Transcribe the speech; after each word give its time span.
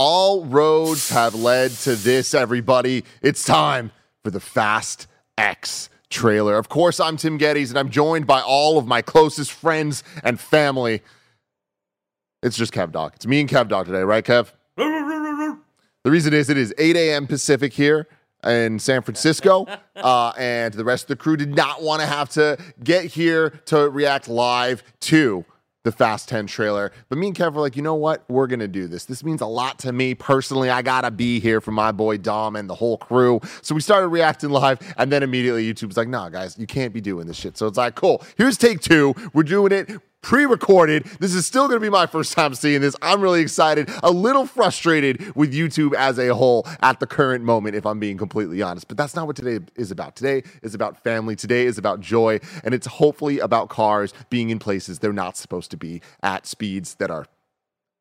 All 0.00 0.44
roads 0.44 1.10
have 1.10 1.34
led 1.34 1.72
to 1.78 1.96
this, 1.96 2.32
everybody. 2.32 3.02
It's 3.20 3.44
time 3.44 3.90
for 4.22 4.30
the 4.30 4.38
Fast 4.38 5.08
X 5.36 5.90
trailer. 6.08 6.56
Of 6.56 6.68
course, 6.68 7.00
I'm 7.00 7.16
Tim 7.16 7.36
Gettys, 7.36 7.70
and 7.70 7.78
I'm 7.80 7.90
joined 7.90 8.24
by 8.24 8.40
all 8.40 8.78
of 8.78 8.86
my 8.86 9.02
closest 9.02 9.50
friends 9.50 10.04
and 10.22 10.38
family. 10.38 11.02
It's 12.44 12.56
just 12.56 12.72
Kev 12.72 12.92
Doc. 12.92 13.14
It's 13.16 13.26
me 13.26 13.40
and 13.40 13.50
Kev 13.50 13.66
Doc 13.66 13.86
today, 13.86 14.02
right, 14.02 14.24
Kev? 14.24 14.52
The 14.76 15.58
reason 16.04 16.32
is 16.32 16.48
it 16.48 16.56
is 16.56 16.72
8 16.78 16.94
a.m. 16.94 17.26
Pacific 17.26 17.72
here 17.72 18.06
in 18.44 18.78
San 18.78 19.02
Francisco, 19.02 19.66
uh, 19.96 20.32
and 20.38 20.74
the 20.74 20.84
rest 20.84 21.06
of 21.06 21.08
the 21.08 21.16
crew 21.16 21.36
did 21.36 21.56
not 21.56 21.82
want 21.82 22.02
to 22.02 22.06
have 22.06 22.28
to 22.28 22.56
get 22.84 23.06
here 23.06 23.50
to 23.64 23.90
react 23.90 24.28
live 24.28 24.84
to 25.00 25.44
the 25.88 25.96
Fast 25.96 26.28
10 26.28 26.46
trailer. 26.46 26.92
But 27.08 27.16
me 27.16 27.28
and 27.28 27.36
Kev 27.36 27.54
were 27.54 27.62
like, 27.62 27.74
you 27.74 27.82
know 27.82 27.94
what? 27.94 28.22
We're 28.28 28.46
going 28.46 28.60
to 28.60 28.68
do 28.68 28.88
this. 28.88 29.06
This 29.06 29.24
means 29.24 29.40
a 29.40 29.46
lot 29.46 29.78
to 29.80 29.92
me 29.92 30.14
personally. 30.14 30.68
I 30.68 30.82
got 30.82 31.00
to 31.00 31.10
be 31.10 31.40
here 31.40 31.62
for 31.62 31.72
my 31.72 31.92
boy 31.92 32.18
Dom 32.18 32.56
and 32.56 32.68
the 32.68 32.74
whole 32.74 32.98
crew. 32.98 33.40
So 33.62 33.74
we 33.74 33.80
started 33.80 34.08
reacting 34.08 34.50
live, 34.50 34.80
and 34.98 35.10
then 35.10 35.22
immediately 35.22 35.72
YouTube's 35.72 35.96
like, 35.96 36.08
nah, 36.08 36.28
guys, 36.28 36.58
you 36.58 36.66
can't 36.66 36.92
be 36.92 37.00
doing 37.00 37.26
this 37.26 37.38
shit. 37.38 37.56
So 37.56 37.66
it's 37.66 37.78
like, 37.78 37.94
cool, 37.94 38.22
here's 38.36 38.58
take 38.58 38.80
two. 38.80 39.14
We're 39.32 39.44
doing 39.44 39.72
it 39.72 39.90
pre-recorded. 40.22 41.04
This 41.20 41.34
is 41.34 41.46
still 41.46 41.68
going 41.68 41.76
to 41.80 41.84
be 41.84 41.90
my 41.90 42.06
first 42.06 42.32
time 42.32 42.54
seeing 42.54 42.80
this. 42.80 42.94
I'm 43.02 43.20
really 43.20 43.40
excited. 43.40 43.88
A 44.02 44.10
little 44.10 44.46
frustrated 44.46 45.34
with 45.36 45.52
YouTube 45.52 45.94
as 45.94 46.18
a 46.18 46.34
whole 46.34 46.66
at 46.80 47.00
the 47.00 47.06
current 47.06 47.44
moment, 47.44 47.74
if 47.76 47.86
I'm 47.86 47.98
being 47.98 48.18
completely 48.18 48.60
honest. 48.62 48.88
But 48.88 48.96
that's 48.96 49.14
not 49.14 49.26
what 49.26 49.36
today 49.36 49.64
is 49.76 49.90
about. 49.90 50.16
Today 50.16 50.42
is 50.62 50.74
about 50.74 51.02
family. 51.02 51.36
Today 51.36 51.66
is 51.66 51.78
about 51.78 52.00
joy, 52.00 52.40
and 52.64 52.74
it's 52.74 52.86
hopefully 52.86 53.38
about 53.38 53.68
cars 53.68 54.12
being 54.30 54.50
in 54.50 54.58
places 54.58 54.98
they're 54.98 55.12
not 55.12 55.36
supposed 55.36 55.70
to 55.70 55.76
be 55.76 56.00
at 56.22 56.46
speeds 56.46 56.96
that 56.96 57.10
are 57.10 57.26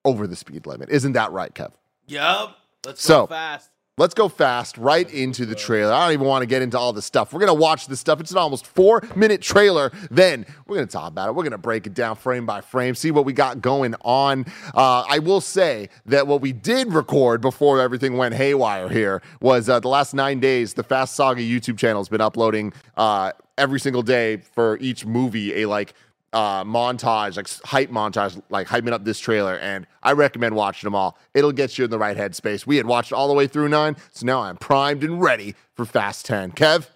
over 0.05 0.27
the 0.27 0.35
speed 0.35 0.65
limit. 0.65 0.89
Isn't 0.89 1.13
that 1.13 1.31
right, 1.31 1.53
Kev? 1.53 1.71
Yup. 2.07 2.57
Let's 2.85 3.01
So- 3.01 3.23
go 3.23 3.27
fast. 3.27 3.69
Let's 3.99 4.13
go 4.13 4.29
fast 4.29 4.77
right 4.77 5.11
into 5.11 5.43
the 5.47 5.55
trailer. 5.55 5.91
I 5.91 6.05
don't 6.05 6.13
even 6.13 6.27
want 6.27 6.43
to 6.43 6.45
get 6.45 6.61
into 6.61 6.77
all 6.77 6.93
the 6.93 7.01
stuff. 7.01 7.33
We're 7.33 7.39
going 7.39 7.47
to 7.47 7.59
watch 7.59 7.87
this 7.87 7.99
stuff. 7.99 8.19
It's 8.19 8.29
an 8.29 8.37
almost 8.37 8.67
four 8.67 9.01
minute 9.15 9.41
trailer. 9.41 9.91
Then 10.11 10.45
we're 10.67 10.75
going 10.75 10.87
to 10.87 10.91
talk 10.91 11.07
about 11.07 11.29
it. 11.29 11.31
We're 11.33 11.41
going 11.41 11.53
to 11.53 11.57
break 11.57 11.87
it 11.87 11.95
down 11.95 12.15
frame 12.15 12.45
by 12.45 12.61
frame, 12.61 12.93
see 12.93 13.09
what 13.09 13.25
we 13.25 13.33
got 13.33 13.59
going 13.59 13.95
on. 14.01 14.45
Uh, 14.75 15.03
I 15.09 15.17
will 15.17 15.41
say 15.41 15.89
that 16.05 16.27
what 16.27 16.41
we 16.41 16.53
did 16.53 16.93
record 16.93 17.41
before 17.41 17.81
everything 17.81 18.17
went 18.17 18.35
haywire 18.35 18.87
here 18.87 19.23
was 19.41 19.67
uh, 19.67 19.79
the 19.79 19.87
last 19.87 20.13
nine 20.13 20.39
days, 20.39 20.75
the 20.75 20.83
Fast 20.83 21.15
Saga 21.15 21.41
YouTube 21.41 21.79
channel 21.79 21.99
has 21.99 22.07
been 22.07 22.21
uploading 22.21 22.73
uh, 22.97 23.31
every 23.57 23.79
single 23.79 24.03
day 24.03 24.37
for 24.37 24.77
each 24.77 25.07
movie 25.07 25.63
a 25.63 25.65
like 25.65 25.95
uh, 26.33 26.63
montage, 26.63 27.37
like 27.37 27.49
hype 27.65 27.89
montage, 27.89 28.41
like 28.49 28.67
hyping 28.67 28.91
up 28.91 29.05
this 29.05 29.19
trailer. 29.19 29.55
And 29.57 29.87
I 30.03 30.11
recommend 30.11 30.55
watching 30.55 30.87
them 30.87 30.95
all. 30.95 31.17
It'll 31.33 31.51
get 31.51 31.77
you 31.77 31.85
in 31.85 31.91
the 31.91 31.99
right 31.99 32.17
headspace. 32.17 32.65
We 32.65 32.77
had 32.77 32.85
watched 32.85 33.13
all 33.13 33.27
the 33.27 33.33
way 33.33 33.47
through 33.47 33.69
nine, 33.69 33.95
so 34.11 34.25
now 34.25 34.41
I'm 34.41 34.57
primed 34.57 35.03
and 35.03 35.21
ready 35.21 35.55
for 35.73 35.85
Fast 35.85 36.25
10. 36.25 36.51
Kev, 36.51 36.89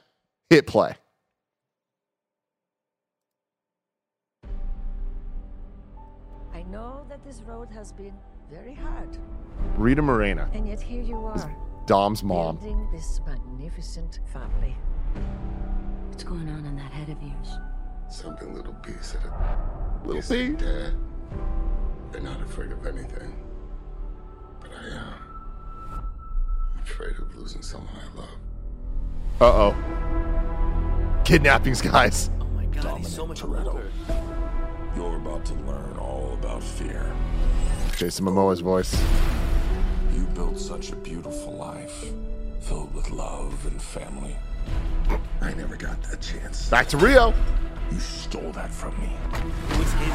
hit 0.50 0.68
play. 0.68 0.96
I 6.54 6.64
know 6.64 7.06
that 7.10 7.24
this 7.24 7.42
road 7.42 7.70
has 7.72 7.92
been 7.92 8.14
very 8.52 8.74
hard, 8.74 9.18
Rita 9.78 10.02
Moreno, 10.02 10.50
and 10.54 10.68
yet 10.68 10.82
here 10.82 11.02
you 11.02 11.16
are, 11.18 11.56
Dom's 11.88 12.24
mom. 12.24 12.58
building 12.58 12.88
this 12.92 13.22
magnificent 13.26 14.20
family. 14.34 14.76
What's 16.10 16.24
going 16.24 16.50
on 16.50 16.66
in 16.66 16.76
that 16.76 16.92
head 16.92 17.10
of 17.10 17.22
yours? 17.22 17.58
Something 18.12 18.54
little 18.54 18.76
B 18.86 18.92
said 19.00 19.22
it. 19.24 19.32
Little 20.06 20.16
He 20.16 20.22
said, 20.22 20.58
B? 20.60 20.66
Dad, 20.66 20.94
you're 22.12 22.22
not 22.22 22.42
afraid 22.42 22.74
of 22.74 22.86
anything. 22.86 23.34
But 24.60 24.72
I 24.72 24.98
am. 24.98 25.14
I'm 26.76 26.84
afraid 26.84 27.16
of 27.18 27.34
losing 27.38 27.62
someone 27.62 27.96
I 27.96 28.20
love. 28.20 28.36
Uh 29.40 29.72
oh. 29.72 31.22
Kidnappings, 31.24 31.82
guys. 31.82 32.30
Oh 32.42 32.46
my 32.48 32.66
god, 32.66 32.98
he's 32.98 33.08
so 33.08 33.26
much 33.26 33.46
older. 33.46 33.90
You're 34.96 35.16
about 35.16 35.46
to 35.46 35.54
learn 35.54 35.98
all 35.98 36.34
about 36.34 36.62
fear. 36.62 37.16
Jason 37.96 38.26
Momoa's 38.26 38.60
voice. 38.60 38.94
You 40.14 40.26
built 40.36 40.60
such 40.60 40.92
a 40.92 40.98
beautiful 40.98 41.54
life, 41.54 42.12
filled 42.60 42.94
with 42.94 43.10
love 43.10 43.66
and 43.66 43.82
family. 43.82 44.36
I 45.42 45.54
never 45.54 45.76
got 45.76 46.02
that 46.04 46.22
chance. 46.22 46.70
Back 46.70 46.88
to 46.90 46.98
Rio. 46.98 47.34
You 47.92 48.00
stole 48.00 48.52
that 48.54 48.72
from 48.72 48.98
me. 49.00 49.10
It 49.70 49.78
was 49.78 49.92
his 49.94 50.10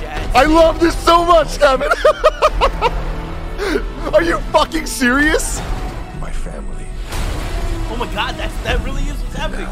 dad. 0.00 0.36
I 0.36 0.44
love 0.44 0.78
this 0.78 0.96
so 1.04 1.24
much, 1.24 1.58
Kevin. 1.58 1.90
Are 4.14 4.22
you 4.22 4.38
fucking 4.52 4.86
serious? 4.86 5.58
My 6.20 6.30
family. 6.30 6.86
oh 7.90 7.96
my 7.98 8.06
god, 8.14 8.36
that's, 8.36 8.54
that 8.62 8.80
really 8.84 9.02
is 9.02 9.20
what's 9.20 9.34
happening. 9.34 9.66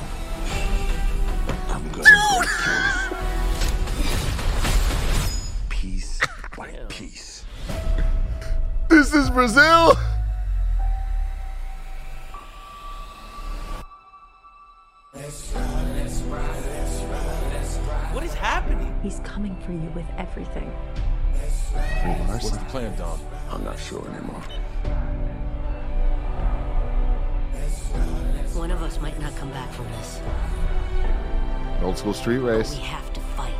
I'm 1.68 1.88
gonna 1.92 2.08
Piece 5.68 6.18
by 6.56 6.70
piece. 6.88 7.44
This 8.88 9.14
is 9.14 9.30
Brazil. 9.30 9.96
What 18.12 18.22
is 18.22 18.34
happening? 18.34 18.94
He's 19.02 19.18
coming 19.20 19.56
for 19.64 19.72
you 19.72 19.90
with 19.94 20.04
everything. 20.18 20.70
What's 22.26 22.50
the 22.50 22.58
plan, 22.66 22.94
Dom? 22.98 23.18
I'm 23.50 23.64
not 23.64 23.78
sure 23.78 24.06
anymore. 24.08 24.42
One 28.54 28.70
of 28.70 28.82
us 28.82 29.00
might 29.00 29.18
not 29.18 29.34
come 29.36 29.50
back 29.52 29.72
from 29.72 29.86
this. 29.92 30.20
An 31.78 31.84
Old 31.84 31.96
school 31.96 32.12
street 32.12 32.38
race. 32.38 32.74
We 32.74 32.82
have 32.82 33.10
to 33.14 33.20
fight. 33.20 33.54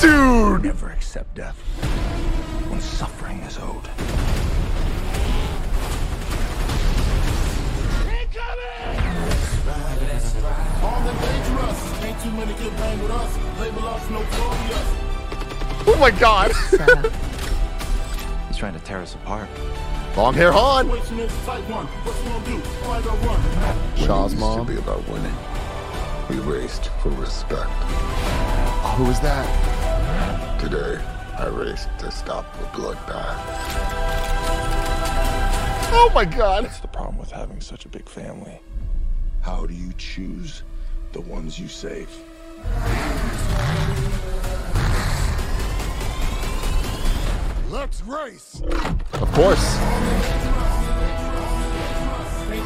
Dude. 0.00 0.64
Never 0.64 0.90
accept 0.90 1.36
death 1.36 1.56
when 2.68 2.80
suffering 2.80 3.38
is 3.40 3.58
owed. 3.58 3.88
Oh 15.84 15.96
my 15.98 16.10
god. 16.10 16.52
He's 18.48 18.56
trying 18.56 18.74
to 18.74 18.80
tear 18.80 18.98
us 18.98 19.14
apart. 19.14 19.48
Long 20.16 20.34
hair 20.34 20.52
Han. 20.52 20.88
Shaw's 23.96 24.32
It 24.32 24.36
used 24.36 24.36
to 24.36 24.40
mom. 24.40 24.66
be 24.66 24.76
about 24.76 25.06
winning. 25.08 25.34
We 26.28 26.36
raced 26.38 26.90
for 27.02 27.08
respect. 27.10 27.68
Oh, 28.84 28.94
who 28.98 29.10
is 29.10 29.20
that? 29.20 30.58
Today, 30.60 31.00
I 31.38 31.46
raced 31.46 31.88
to 31.98 32.10
stop 32.10 32.52
the 32.58 32.64
bloodbath. 32.66 33.38
Oh 35.94 36.10
my 36.14 36.24
god. 36.24 36.64
That's 36.64 36.80
the 36.80 36.88
problem 36.88 37.18
with 37.18 37.30
having 37.30 37.60
such 37.60 37.84
a 37.84 37.88
big 37.88 38.08
family. 38.08 38.60
How 39.40 39.66
do 39.66 39.74
you 39.74 39.92
choose 39.98 40.62
the 41.12 41.20
ones 41.20 41.58
you 41.58 41.68
save? 41.68 42.08
Let's 47.68 48.02
race! 48.04 48.62
Of 49.14 49.32
course. 49.32 49.76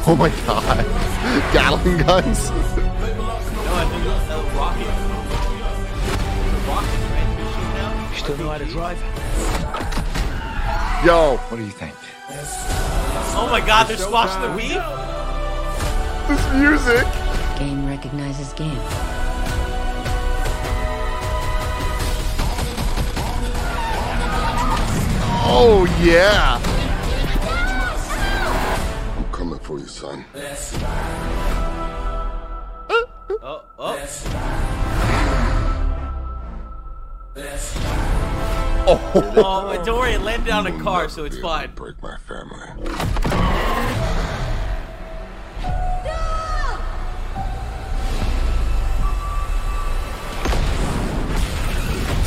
Oh 0.09 0.15
my 0.17 0.29
god. 0.45 0.85
Gatling 1.53 1.97
guns. 1.97 2.49
No, 2.49 2.55
I 3.73 3.85
think 3.89 4.05
it 4.05 4.09
Rocket. 4.55 4.85
The 6.51 6.57
Rocket, 6.67 7.01
right? 7.11 7.27
You're 7.37 7.51
shooting 7.51 7.77
out? 7.81 8.11
You 8.11 8.17
still 8.17 8.37
know 8.37 8.49
how 8.49 8.57
to 8.57 8.65
drive? 8.65 8.99
Yo, 11.05 11.37
What 11.49 11.57
do 11.57 11.63
you 11.63 11.71
think? 11.71 11.93
Oh 13.39 13.47
my 13.51 13.59
god, 13.59 13.87
they're 13.87 13.97
squashing 13.97 14.41
the 14.41 14.47
Wii? 14.47 15.07
this 16.27 16.53
music. 16.53 17.26
Game 17.97 18.11
recognizes 18.11 18.53
game. 18.53 18.77
Oh 25.49 25.87
yeah. 26.03 26.61
I'm 29.17 29.31
coming 29.31 29.59
for 29.59 29.79
you, 29.79 29.87
son. 29.87 30.25
Oh, 32.89 33.07
oh. 33.41 33.63
Oh, 33.79 34.07
Oh, 38.89 39.73
but 39.75 39.85
don't 39.85 39.97
worry, 39.97 40.13
it 40.13 40.21
landed 40.21 40.51
on 40.51 40.67
a 40.67 40.79
car, 40.83 41.09
so 41.09 41.25
it's 41.25 41.35
Be 41.35 41.39
able 41.41 41.49
to 41.49 41.57
fine. 41.57 41.75
Break 41.75 42.01
my 42.01 42.17
family. 42.17 43.66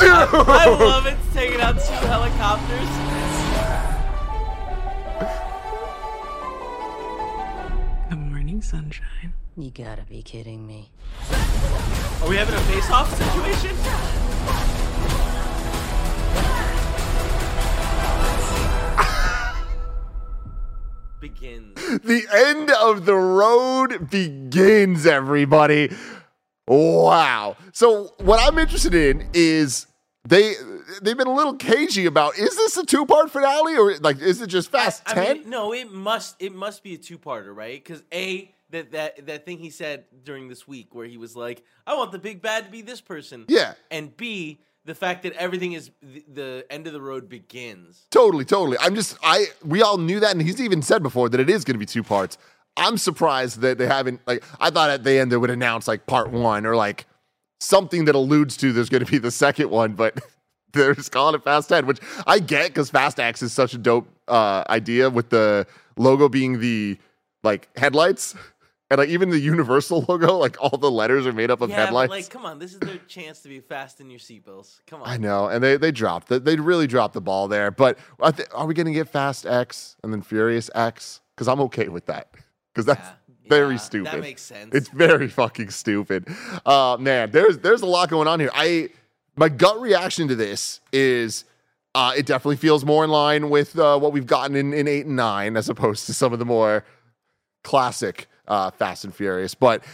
Dude. 0.01 0.11
I 0.11 0.67
love 0.67 1.07
it. 1.07 1.17
It's 1.25 1.35
taking 1.35 1.61
out 1.61 1.75
two 1.75 2.07
helicopters. 2.09 2.89
Good 8.09 8.19
morning, 8.19 8.63
sunshine. 8.63 9.35
You 9.57 9.71
gotta 9.71 10.03
be 10.03 10.23
kidding 10.23 10.67
me. 10.67 10.91
Are 12.23 12.29
we 12.29 12.37
having 12.37 12.55
a 12.55 12.61
face-off 12.61 13.13
situation? 13.15 13.77
Begins. 21.21 21.75
the 22.03 22.25
end 22.33 22.71
of 22.71 23.05
the 23.05 23.15
road 23.15 24.09
begins, 24.11 25.05
everybody. 25.05 25.91
Wow. 26.67 27.57
So 27.73 28.15
what 28.21 28.41
I'm 28.41 28.59
interested 28.59 28.95
in 28.95 29.29
is 29.35 29.87
they 30.29 30.55
they've 31.03 31.17
been 31.17 31.27
a 31.27 31.35
little 31.35 31.55
cagey 31.55 32.07
about 32.07 32.39
is 32.39 32.57
this 32.57 32.77
a 32.77 32.85
two 32.85 33.07
part 33.07 33.31
finale 33.31 33.77
or 33.77 33.97
like 33.99 34.21
is 34.21 34.41
it 34.41 34.49
just 34.49 34.71
Fast 34.71 35.03
I 35.07 35.15
Ten? 35.15 35.39
mean, 35.39 35.51
no, 35.51 35.73
it 35.73 35.91
must 35.93 36.37
it 36.41 36.55
must 36.55 36.83
be 36.83 36.95
a 36.95 36.99
two-parter, 36.99 37.55
right? 37.55 37.83
Because 37.83 38.03
a 38.13 38.55
that 38.71 38.93
that 38.93 39.27
that 39.27 39.47
thing 39.47 39.59
he 39.59 39.71
said 39.71 40.05
during 40.23 40.49
this 40.49 40.69
week 40.69 40.95
where 40.95 41.07
he 41.07 41.17
was 41.17 41.37
like, 41.37 41.65
"I 41.87 41.95
want 41.95 42.13
the 42.13 42.19
big 42.19 42.43
bad 42.43 42.67
to 42.67 42.71
be 42.71 42.83
this 42.83 43.01
person," 43.01 43.47
yeah, 43.49 43.75
and 43.91 44.15
b 44.17 44.61
the 44.85 44.95
fact 44.95 45.23
that 45.25 45.33
everything 45.35 45.73
is 45.73 45.91
the, 46.03 46.25
the 46.33 46.67
end 46.71 46.87
of 46.87 46.93
the 46.93 47.01
road 47.03 47.29
begins. 47.29 48.07
totally, 48.11 48.45
totally. 48.45 48.77
I'm 48.81 48.95
just 48.95 49.17
I 49.23 49.47
we 49.65 49.83
all 49.83 49.99
knew 49.99 50.21
that, 50.21 50.33
and 50.33 50.43
he's 50.43 50.61
even 50.61 50.83
said 50.83 51.03
before 51.03 51.29
that 51.31 51.41
it 51.41 51.49
is 51.51 51.65
going 51.65 51.75
to 51.75 51.79
be 51.79 51.87
two 51.87 52.03
parts. 52.03 52.37
I'm 52.77 52.99
surprised 52.99 53.61
that 53.61 53.79
they 53.79 53.87
haven't 53.87 54.21
like 54.27 54.45
I 54.61 54.71
thought 54.71 54.91
at 54.91 55.03
the 55.03 55.19
end 55.19 55.33
they 55.33 55.37
would 55.37 55.51
announce 55.51 55.89
like 55.89 56.07
part 56.07 56.31
one 56.31 56.67
or 56.67 56.77
like 56.77 57.07
something 57.61 58.07
that 58.07 58.15
alludes 58.15 58.57
to 58.59 58.73
there's 58.73 58.89
going 58.89 59.05
to 59.05 59.11
be 59.11 59.19
the 59.19 59.31
second 59.31 59.71
one, 59.71 59.93
but 59.93 60.19
they're 60.73 60.95
just 60.95 61.13
calling 61.13 61.35
it 61.35 61.45
Fast 61.45 61.69
10, 61.69 61.87
which 61.87 62.01
I 62.27 62.39
get 62.39 62.69
because 62.69 62.91
Fast 62.91 63.21
X 63.21 63.43
is 63.43 63.53
such 63.53 63.75
a 63.75 63.79
dope 63.79 64.09
uh, 64.29 64.65
idea 64.69 65.11
with 65.11 65.31
the 65.31 65.67
logo 65.97 66.29
being 66.29 66.61
the 66.61 66.99
like 67.43 67.69
headlights. 67.77 68.35
And 68.93 68.99
like 68.99 69.09
even 69.09 69.31
the 69.31 69.39
Universal 69.39 70.05
logo, 70.09 70.37
like 70.37 70.61
all 70.61 70.77
the 70.77 70.91
letters 70.91 71.25
are 71.25 71.33
made 71.33 71.51
up 71.51 71.61
of 71.61 71.71
yeah, 71.71 71.77
headlights. 71.85 72.11
like, 72.11 72.29
come 72.29 72.45
on, 72.45 72.59
this 72.59 72.73
is 72.73 72.81
their 72.81 72.99
chance 73.07 73.41
to 73.43 73.49
be 73.49 73.61
fast 73.61 74.01
in 74.01 74.11
your 74.11 74.19
seatbelts. 74.19 74.81
Come 74.89 75.03
on. 75.03 75.09
I 75.09 75.17
know, 75.17 75.47
and 75.47 75.63
they 75.63 75.77
they 75.77 75.93
dropped. 75.93 76.27
They 76.29 76.57
really 76.57 76.89
dropped 76.89 77.15
the 77.15 77.21
ball 77.21 77.47
there. 77.47 77.71
But 77.71 77.99
I 78.21 78.33
thi- 78.33 78.45
are 78.53 78.67
we 78.67 78.75
going 78.75 78.87
to 78.87 78.93
get 78.93 79.09
Fast 79.09 79.47
X 79.47 79.97
and 80.03 80.13
then 80.13 80.23
Furious 80.23 80.71
X? 80.75 81.21
Because 81.37 81.47
I'm 81.47 81.61
okay 81.61 81.89
with 81.89 82.07
that. 82.07 82.31
Because 82.75 82.85
that's 82.85 83.07
Yeah, 83.07 83.15
very 83.51 83.75
yeah, 83.75 83.81
stupid. 83.81 84.13
That 84.13 84.21
makes 84.21 84.43
sense. 84.43 84.75
It's 84.75 84.89
very 84.89 85.29
fucking 85.29 85.71
stupid. 85.71 86.27
Uh 86.65 86.97
man, 86.99 87.31
there's 87.31 87.59
there's 87.59 87.83
a 87.83 87.87
lot 87.87 88.09
going 88.09 88.29
on 88.29 88.41
here. 88.41 88.51
I 88.55 88.89
my 89.37 89.49
gut 89.49 89.81
reaction 89.81 90.29
to 90.29 90.35
this 90.35 90.81
is 90.93 91.45
uh 91.95 92.13
it 92.17 92.25
definitely 92.25 92.57
feels 92.57 92.85
more 92.85 93.05
in 93.05 93.11
line 93.11 93.51
with 93.51 93.79
uh, 93.79 93.99
what 93.99 94.13
we've 94.13 94.27
gotten 94.27 94.57
in, 94.57 94.73
in 94.73 94.89
eight 94.89 95.07
and 95.07 95.17
nine 95.17 95.57
as 95.57 95.69
opposed 95.69 96.07
to 96.07 96.15
some 96.15 96.33
of 96.33 96.39
the 96.39 96.47
more 96.47 96.85
classic 97.65 98.27
uh 98.49 98.71
Fast 98.71 99.05
and 99.05 99.15
Furious. 99.15 99.55
But 99.55 99.85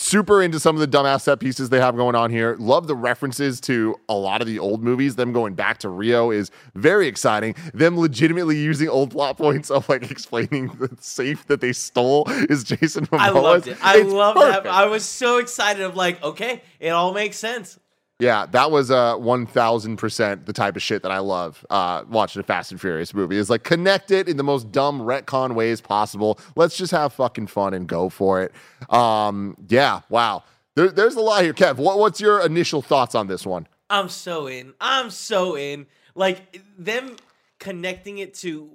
super 0.00 0.42
into 0.42 0.58
some 0.58 0.74
of 0.74 0.80
the 0.80 0.88
dumbass 0.88 1.22
set 1.22 1.40
pieces 1.40 1.68
they 1.68 1.78
have 1.78 1.94
going 1.94 2.14
on 2.14 2.30
here. 2.30 2.56
Love 2.58 2.86
the 2.86 2.96
references 2.96 3.60
to 3.60 3.94
a 4.08 4.14
lot 4.14 4.40
of 4.40 4.46
the 4.46 4.58
old 4.58 4.82
movies. 4.82 5.16
Them 5.16 5.32
going 5.32 5.54
back 5.54 5.78
to 5.78 5.88
Rio 5.88 6.30
is 6.30 6.50
very 6.74 7.06
exciting. 7.06 7.54
Them 7.74 7.98
legitimately 7.98 8.56
using 8.58 8.88
old 8.88 9.10
plot 9.10 9.36
points 9.36 9.70
of 9.70 9.88
like 9.88 10.10
explaining 10.10 10.68
the 10.78 10.90
safe 11.00 11.46
that 11.48 11.60
they 11.60 11.72
stole 11.72 12.24
is 12.48 12.64
Jason 12.64 13.06
Momoa. 13.06 13.18
I 13.20 13.30
loved 13.30 13.68
it. 13.68 13.78
I 13.82 13.98
It's 13.98 14.12
loved 14.12 14.40
that. 14.40 14.66
I 14.66 14.86
was 14.86 15.04
so 15.04 15.38
excited. 15.38 15.82
of 15.82 15.94
like, 15.96 16.22
okay, 16.22 16.62
it 16.78 16.90
all 16.90 17.12
makes 17.12 17.36
sense. 17.36 17.78
Yeah, 18.20 18.44
that 18.46 18.70
was 18.70 18.90
uh, 18.90 19.16
1000% 19.16 20.44
the 20.44 20.52
type 20.52 20.76
of 20.76 20.82
shit 20.82 21.02
that 21.02 21.10
I 21.10 21.18
love 21.18 21.64
uh, 21.70 22.04
watching 22.08 22.40
a 22.40 22.42
Fast 22.42 22.70
and 22.70 22.80
Furious 22.80 23.14
movie. 23.14 23.36
Is 23.36 23.48
like 23.48 23.64
connect 23.64 24.10
it 24.10 24.28
in 24.28 24.36
the 24.36 24.42
most 24.42 24.70
dumb 24.70 25.00
retcon 25.00 25.54
ways 25.54 25.80
possible. 25.80 26.38
Let's 26.54 26.76
just 26.76 26.92
have 26.92 27.14
fucking 27.14 27.46
fun 27.46 27.72
and 27.72 27.86
go 27.86 28.10
for 28.10 28.42
it. 28.42 28.52
Um, 28.92 29.56
yeah, 29.68 30.00
wow. 30.10 30.44
There, 30.74 30.90
there's 30.90 31.14
a 31.14 31.20
lot 31.20 31.42
here. 31.42 31.54
Kev, 31.54 31.76
what, 31.76 31.98
what's 31.98 32.20
your 32.20 32.44
initial 32.44 32.82
thoughts 32.82 33.14
on 33.14 33.26
this 33.26 33.46
one? 33.46 33.66
I'm 33.88 34.10
so 34.10 34.46
in. 34.46 34.74
I'm 34.80 35.10
so 35.10 35.56
in. 35.56 35.86
Like 36.14 36.62
them 36.78 37.16
connecting 37.58 38.18
it 38.18 38.34
to 38.34 38.70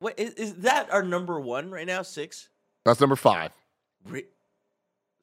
what 0.00 0.18
is, 0.18 0.34
is 0.34 0.54
that 0.56 0.90
our 0.90 1.02
number 1.02 1.38
one 1.38 1.70
right 1.70 1.86
now? 1.86 2.02
Six. 2.02 2.48
That's 2.84 3.00
number 3.00 3.16
five. 3.16 3.52
Re- 4.04 4.24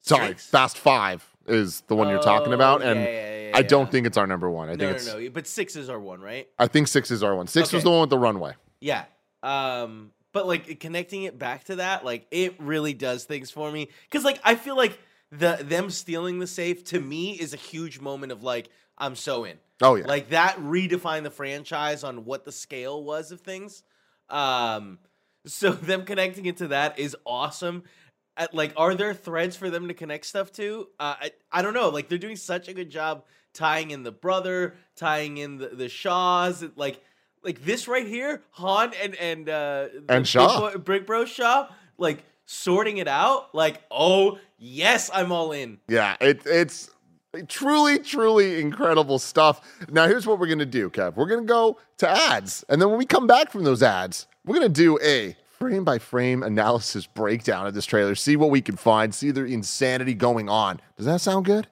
Sorry, 0.00 0.28
Six? 0.28 0.46
Fast 0.46 0.78
Five 0.78 1.28
is 1.48 1.82
the 1.82 1.96
one 1.96 2.08
you're 2.08 2.22
talking 2.22 2.52
about. 2.52 2.82
Oh, 2.82 2.90
And 2.90 3.00
yeah, 3.00 3.06
yeah, 3.06 3.48
yeah, 3.48 3.56
I 3.56 3.62
don't 3.62 3.90
think 3.90 4.06
it's 4.06 4.16
our 4.16 4.26
number 4.26 4.50
one. 4.50 4.68
I 4.68 4.72
think 4.72 4.82
No, 4.82 4.90
it's, 4.90 5.06
no, 5.06 5.18
no. 5.18 5.30
But 5.30 5.46
six 5.46 5.76
is 5.76 5.88
our 5.88 5.98
one, 5.98 6.20
right? 6.20 6.48
I 6.58 6.66
think 6.66 6.88
six 6.88 7.10
is 7.10 7.22
our 7.22 7.34
one. 7.34 7.46
Six 7.46 7.72
was 7.72 7.82
the 7.84 7.90
one 7.90 8.00
with 8.00 8.10
the 8.10 8.18
runway. 8.18 8.54
Yeah. 8.80 9.04
Um, 9.42 10.12
but 10.32 10.46
like 10.46 10.80
connecting 10.80 11.24
it 11.24 11.38
back 11.38 11.64
to 11.64 11.76
that, 11.76 12.04
like 12.04 12.26
it 12.30 12.56
really 12.58 12.94
does 12.94 13.24
things 13.24 13.50
for 13.50 13.70
me. 13.70 13.88
Cause 14.10 14.24
like 14.24 14.40
I 14.44 14.54
feel 14.54 14.76
like 14.76 14.98
the 15.30 15.58
them 15.60 15.90
stealing 15.90 16.38
the 16.38 16.46
safe 16.46 16.84
to 16.84 17.00
me 17.00 17.32
is 17.32 17.52
a 17.52 17.56
huge 17.56 18.00
moment 18.00 18.32
of 18.32 18.42
like 18.42 18.68
I'm 18.96 19.14
so 19.14 19.44
in. 19.44 19.58
Oh, 19.80 19.94
yeah. 19.94 20.06
Like 20.06 20.30
that 20.30 20.56
redefined 20.58 21.22
the 21.22 21.30
franchise 21.30 22.02
on 22.02 22.24
what 22.24 22.44
the 22.44 22.52
scale 22.52 23.02
was 23.02 23.30
of 23.30 23.40
things. 23.40 23.82
Um, 24.28 24.98
so 25.46 25.70
them 25.72 26.04
connecting 26.04 26.46
it 26.46 26.58
to 26.58 26.68
that 26.68 26.98
is 26.98 27.16
awesome. 27.24 27.84
At, 28.38 28.54
like, 28.54 28.72
are 28.76 28.94
there 28.94 29.12
threads 29.12 29.56
for 29.56 29.68
them 29.68 29.88
to 29.88 29.94
connect 29.94 30.24
stuff 30.24 30.52
to? 30.52 30.88
Uh, 30.98 31.16
I 31.20 31.30
I 31.50 31.62
don't 31.62 31.74
know. 31.74 31.88
Like 31.90 32.08
they're 32.08 32.18
doing 32.18 32.36
such 32.36 32.68
a 32.68 32.72
good 32.72 32.88
job 32.88 33.24
tying 33.52 33.90
in 33.90 34.04
the 34.04 34.12
brother, 34.12 34.74
tying 34.96 35.36
in 35.36 35.58
the, 35.58 35.68
the 35.68 35.88
Shaws. 35.88 36.64
Like 36.76 37.00
like 37.42 37.64
this 37.64 37.88
right 37.88 38.06
here, 38.06 38.42
Han 38.52 38.92
and 39.02 39.14
and 39.16 39.48
uh, 39.48 39.88
And 39.92 40.06
Big 40.06 40.26
Shaw. 40.26 40.70
Bro- 40.70 40.78
Brick 40.78 41.06
Bro 41.06 41.24
Shaw, 41.24 41.68
like 41.98 42.22
sorting 42.46 42.98
it 42.98 43.08
out. 43.08 43.54
Like 43.54 43.82
oh 43.90 44.38
yes, 44.56 45.10
I'm 45.12 45.32
all 45.32 45.52
in. 45.52 45.78
Yeah, 45.88 46.16
it, 46.20 46.42
it's 46.46 46.90
truly, 47.48 47.98
truly 47.98 48.60
incredible 48.60 49.18
stuff. 49.18 49.60
Now, 49.90 50.06
here's 50.06 50.26
what 50.26 50.38
we're 50.38 50.46
going 50.46 50.58
to 50.60 50.66
do, 50.66 50.90
Kev. 50.90 51.16
We're 51.16 51.26
going 51.26 51.40
to 51.40 51.46
go 51.46 51.78
to 51.98 52.08
ads. 52.08 52.64
And 52.68 52.80
then 52.80 52.88
when 52.88 52.98
we 52.98 53.06
come 53.06 53.26
back 53.26 53.50
from 53.50 53.64
those 53.64 53.82
ads, 53.82 54.26
we're 54.44 54.56
going 54.56 54.72
to 54.72 54.82
do 54.82 54.98
a 55.02 55.36
frame 55.58 55.84
by 55.84 55.98
frame 55.98 56.42
analysis 56.42 57.06
breakdown 57.06 57.66
of 57.66 57.74
this 57.74 57.86
trailer, 57.86 58.14
see 58.14 58.36
what 58.36 58.50
we 58.50 58.60
can 58.60 58.76
find, 58.76 59.14
see 59.14 59.30
the 59.30 59.44
insanity 59.44 60.14
going 60.14 60.48
on. 60.48 60.80
Does 60.96 61.06
that 61.06 61.20
sound 61.20 61.44
good? 61.44 61.68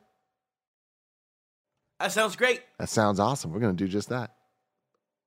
That 2.01 2.13
sounds 2.13 2.37
great. 2.37 2.63
That 2.79 2.89
sounds 2.89 3.21
awesome. 3.21 3.53
We're 3.53 3.61
going 3.61 3.77
to 3.77 3.85
do 3.85 3.89
just 3.89 4.09
that. 4.09 4.33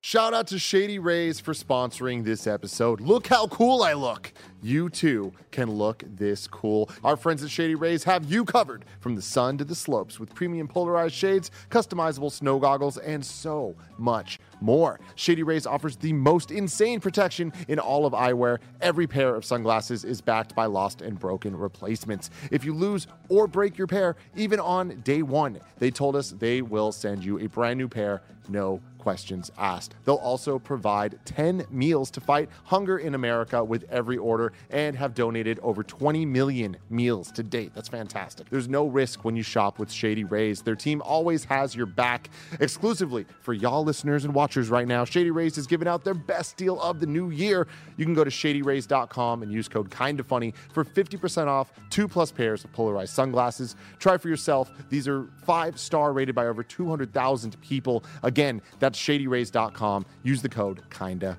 Shout 0.02 0.34
out 0.34 0.48
to 0.48 0.60
Shady 0.60 0.98
Rays 0.98 1.42
for 1.42 1.54
sponsoring 1.54 2.24
this 2.24 2.48
episode. 2.48 3.02
Look 3.02 3.28
how 3.28 3.48
cool 3.48 3.84
I 3.84 3.92
look. 3.92 4.32
You 4.62 4.90
too 4.90 5.34
can 5.52 5.70
look 5.70 6.04
this 6.08 6.48
cool. 6.48 6.90
Our 7.04 7.18
friends 7.18 7.44
at 7.44 7.50
Shady 7.50 7.76
Rays 7.76 8.06
have 8.06 8.32
you 8.32 8.46
covered 8.46 8.86
from 9.02 9.16
the 9.16 9.22
sun 9.22 9.58
to 9.58 9.66
the 9.66 9.76
slopes 9.76 10.18
with 10.18 10.34
premium 10.34 10.70
polarized 10.70 11.16
shades, 11.16 11.52
customizable 11.70 12.32
snow 12.32 12.60
goggles, 12.60 12.98
and 12.98 13.26
so 13.26 13.76
much 13.98 14.40
more. 14.62 15.00
Shady 15.16 15.44
Rays 15.44 15.66
offers 15.66 15.96
the 15.96 16.14
most 16.14 16.52
insane 16.52 17.00
protection 17.00 17.54
in 17.68 17.80
all 17.80 18.06
of 18.06 18.14
eyewear. 18.14 18.60
Every 18.82 19.08
pair 19.08 19.36
of 19.36 19.46
sunglasses 19.46 20.04
is 20.04 20.22
backed 20.22 20.56
by 20.56 20.66
lost 20.66 21.02
and 21.02 21.20
broken 21.20 21.58
replacements. 21.58 22.30
If 22.52 22.64
you 22.66 22.74
lose 22.74 23.08
or 23.30 23.48
break 23.48 23.78
your 23.78 23.88
pair, 23.88 24.16
even 24.36 24.60
on 24.60 25.02
day 25.02 25.22
one, 25.22 25.60
they 25.78 25.92
told 25.92 26.16
us 26.16 26.32
they 26.32 26.62
will 26.62 26.92
send 26.92 27.24
you 27.24 27.40
a 27.40 27.48
brand 27.48 27.78
new 27.78 27.88
pair, 27.88 28.22
no 28.48 28.82
questions 28.98 29.50
asked. 29.58 29.96
They'll 30.04 30.16
also 30.16 30.60
provide 30.60 31.20
10 31.26 31.66
meals 31.72 32.12
to 32.12 32.22
fight 32.22 32.50
hunger 32.66 32.98
in 32.98 33.16
America 33.16 33.64
with 33.64 33.86
every 33.90 34.18
order 34.18 34.52
and 34.70 34.96
have 34.98 35.16
donated 35.16 35.60
over 35.64 35.84
20 35.84 36.26
million 36.26 36.78
meals 36.90 37.32
to 37.32 37.44
date. 37.44 37.72
That's 37.74 37.88
fantastic. 37.88 38.50
There's 38.50 38.68
no 38.68 38.88
risk 38.88 39.24
when 39.24 39.36
you 39.36 39.44
shop 39.44 39.80
with 39.80 39.90
Shady 39.90 40.26
Rays. 40.26 40.62
Their 40.62 40.76
team 40.76 41.02
always 41.02 41.46
has 41.46 41.76
your 41.76 41.86
back. 41.86 42.30
Exclusively 42.60 43.26
for 43.40 43.54
y'all 43.54 43.84
listeners 43.84 44.26
and 44.26 44.36
watchers 44.36 44.49
right 44.58 44.88
now, 44.88 45.06
Shady 45.06 45.32
Rays 45.32 45.58
is 45.58 45.68
giving 45.68 45.88
out 45.88 46.04
their 46.04 46.14
best 46.14 46.58
deal 46.58 46.80
of 46.82 47.00
the 47.00 47.06
new 47.06 47.30
year. 47.30 47.68
You 47.98 48.06
can 48.06 48.14
go 48.14 48.24
to 48.24 48.30
shadyrays.com 48.30 49.44
and 49.44 49.52
use 49.52 49.68
code 49.68 49.90
kinda 49.92 50.24
funny 50.24 50.54
for 50.74 50.84
50% 50.84 51.48
off 51.48 51.72
two 51.90 52.08
plus 52.08 52.32
pairs 52.32 52.64
of 52.64 52.72
polarized 52.74 53.14
sunglasses. 53.14 53.76
Try 54.00 54.18
for 54.18 54.30
yourself. 54.30 54.72
These 54.90 55.08
are 55.08 55.28
five 55.46 55.80
star 55.80 56.14
rated 56.14 56.36
by 56.36 56.48
over 56.48 56.64
200,000 56.64 57.60
people. 57.62 58.04
Again, 58.24 58.62
that's 58.80 59.00
shadyrays.com. 59.00 60.06
Use 60.24 60.42
the 60.42 60.50
code 60.50 60.82
kinda 60.90 61.38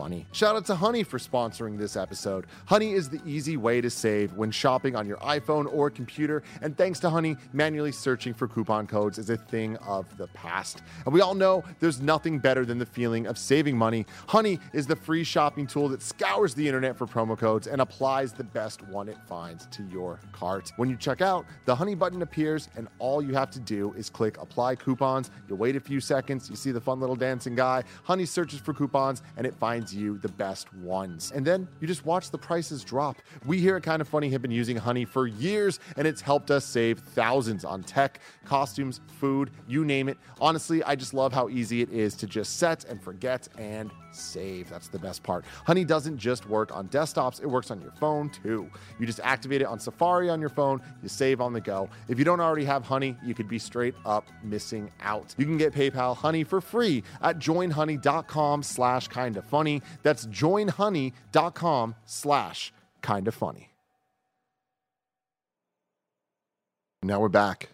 funny. 0.00 0.26
Shout 0.32 0.56
out 0.56 0.64
to 0.64 0.74
Honey 0.74 1.02
for 1.02 1.18
sponsoring 1.18 1.76
this 1.76 1.94
episode. 1.94 2.46
Honey 2.64 2.92
is 2.92 3.10
the 3.10 3.20
easy 3.26 3.58
way 3.58 3.82
to 3.82 3.90
save 3.90 4.32
when 4.32 4.50
shopping 4.50 4.96
on 4.96 5.06
your 5.06 5.18
iPhone 5.18 5.70
or 5.70 5.90
computer, 5.90 6.42
and 6.62 6.74
thanks 6.74 7.00
to 7.00 7.10
Honey, 7.10 7.36
manually 7.52 7.92
searching 7.92 8.32
for 8.32 8.48
coupon 8.48 8.86
codes 8.86 9.18
is 9.18 9.28
a 9.28 9.36
thing 9.36 9.76
of 9.78 10.16
the 10.16 10.26
past. 10.28 10.80
And 11.04 11.12
we 11.12 11.20
all 11.20 11.34
know 11.34 11.62
there's 11.80 12.00
nothing 12.00 12.38
better 12.38 12.64
than 12.64 12.78
the 12.78 12.86
feeling 12.86 13.26
of 13.26 13.36
saving 13.36 13.76
money. 13.76 14.06
Honey 14.26 14.58
is 14.72 14.86
the 14.86 14.96
free 14.96 15.22
shopping 15.22 15.66
tool 15.66 15.90
that 15.90 16.00
scours 16.00 16.54
the 16.54 16.66
internet 16.66 16.96
for 16.96 17.06
promo 17.06 17.36
codes 17.36 17.66
and 17.66 17.82
applies 17.82 18.32
the 18.32 18.44
best 18.44 18.80
one 18.88 19.06
it 19.06 19.18
finds 19.28 19.66
to 19.66 19.82
your 19.92 20.18
cart. 20.32 20.72
When 20.76 20.88
you 20.88 20.96
check 20.96 21.20
out, 21.20 21.44
the 21.66 21.74
Honey 21.74 21.94
button 21.94 22.22
appears, 22.22 22.70
and 22.74 22.88
all 23.00 23.20
you 23.20 23.34
have 23.34 23.50
to 23.50 23.60
do 23.60 23.92
is 23.98 24.08
click 24.08 24.38
apply 24.40 24.76
coupons. 24.76 25.30
You 25.46 25.56
wait 25.56 25.76
a 25.76 25.80
few 25.80 26.00
seconds, 26.00 26.48
you 26.48 26.56
see 26.56 26.70
the 26.70 26.80
fun 26.80 27.00
little 27.00 27.16
dancing 27.16 27.54
guy. 27.54 27.84
Honey 28.04 28.24
searches 28.24 28.60
for 28.60 28.72
coupons, 28.72 29.20
and 29.36 29.46
it 29.46 29.54
finds 29.56 29.89
you 29.94 30.18
the 30.18 30.28
best 30.28 30.72
ones. 30.74 31.32
And 31.34 31.46
then 31.46 31.68
you 31.80 31.86
just 31.86 32.04
watch 32.04 32.30
the 32.30 32.38
prices 32.38 32.84
drop. 32.84 33.16
We 33.44 33.58
here 33.58 33.76
at 33.76 33.82
Kind 33.82 34.00
of 34.00 34.08
Funny 34.08 34.30
have 34.30 34.42
been 34.42 34.50
using 34.50 34.76
Honey 34.76 35.04
for 35.04 35.26
years, 35.26 35.80
and 35.96 36.06
it's 36.06 36.20
helped 36.20 36.50
us 36.50 36.64
save 36.64 36.98
thousands 36.98 37.64
on 37.64 37.82
tech, 37.82 38.20
costumes, 38.44 39.00
food, 39.18 39.50
you 39.68 39.84
name 39.84 40.08
it. 40.08 40.18
Honestly, 40.40 40.82
I 40.84 40.94
just 40.96 41.14
love 41.14 41.32
how 41.32 41.48
easy 41.48 41.82
it 41.82 41.90
is 41.90 42.14
to 42.16 42.26
just 42.26 42.58
set 42.58 42.84
and 42.84 43.02
forget 43.02 43.48
and 43.58 43.90
save. 44.12 44.68
That's 44.68 44.88
the 44.88 44.98
best 44.98 45.22
part. 45.22 45.44
Honey 45.66 45.84
doesn't 45.84 46.18
just 46.18 46.48
work 46.48 46.74
on 46.74 46.88
desktops, 46.88 47.40
it 47.42 47.46
works 47.46 47.70
on 47.70 47.80
your 47.80 47.92
phone 47.92 48.30
too. 48.30 48.68
You 48.98 49.06
just 49.06 49.20
activate 49.20 49.62
it 49.62 49.66
on 49.66 49.78
Safari 49.78 50.28
on 50.28 50.40
your 50.40 50.48
phone, 50.48 50.80
you 51.02 51.08
save 51.08 51.40
on 51.40 51.52
the 51.52 51.60
go. 51.60 51.88
If 52.08 52.18
you 52.18 52.24
don't 52.24 52.40
already 52.40 52.64
have 52.64 52.84
Honey, 52.84 53.16
you 53.24 53.34
could 53.34 53.48
be 53.48 53.58
straight 53.58 53.94
up 54.04 54.28
missing 54.42 54.90
out. 55.00 55.34
You 55.38 55.44
can 55.44 55.58
get 55.58 55.72
PayPal 55.72 56.16
Honey 56.16 56.44
for 56.44 56.60
free 56.60 57.02
at 57.22 57.38
joinhoney.com 57.38 58.62
slash 58.62 59.08
kinda 59.08 59.42
funny. 59.42 59.79
That's 60.02 60.26
joinhoney.com 60.26 61.94
slash 62.04 62.72
kinda 63.02 63.32
funny. 63.32 63.70
Now 67.02 67.20
we're 67.20 67.28
back 67.28 67.70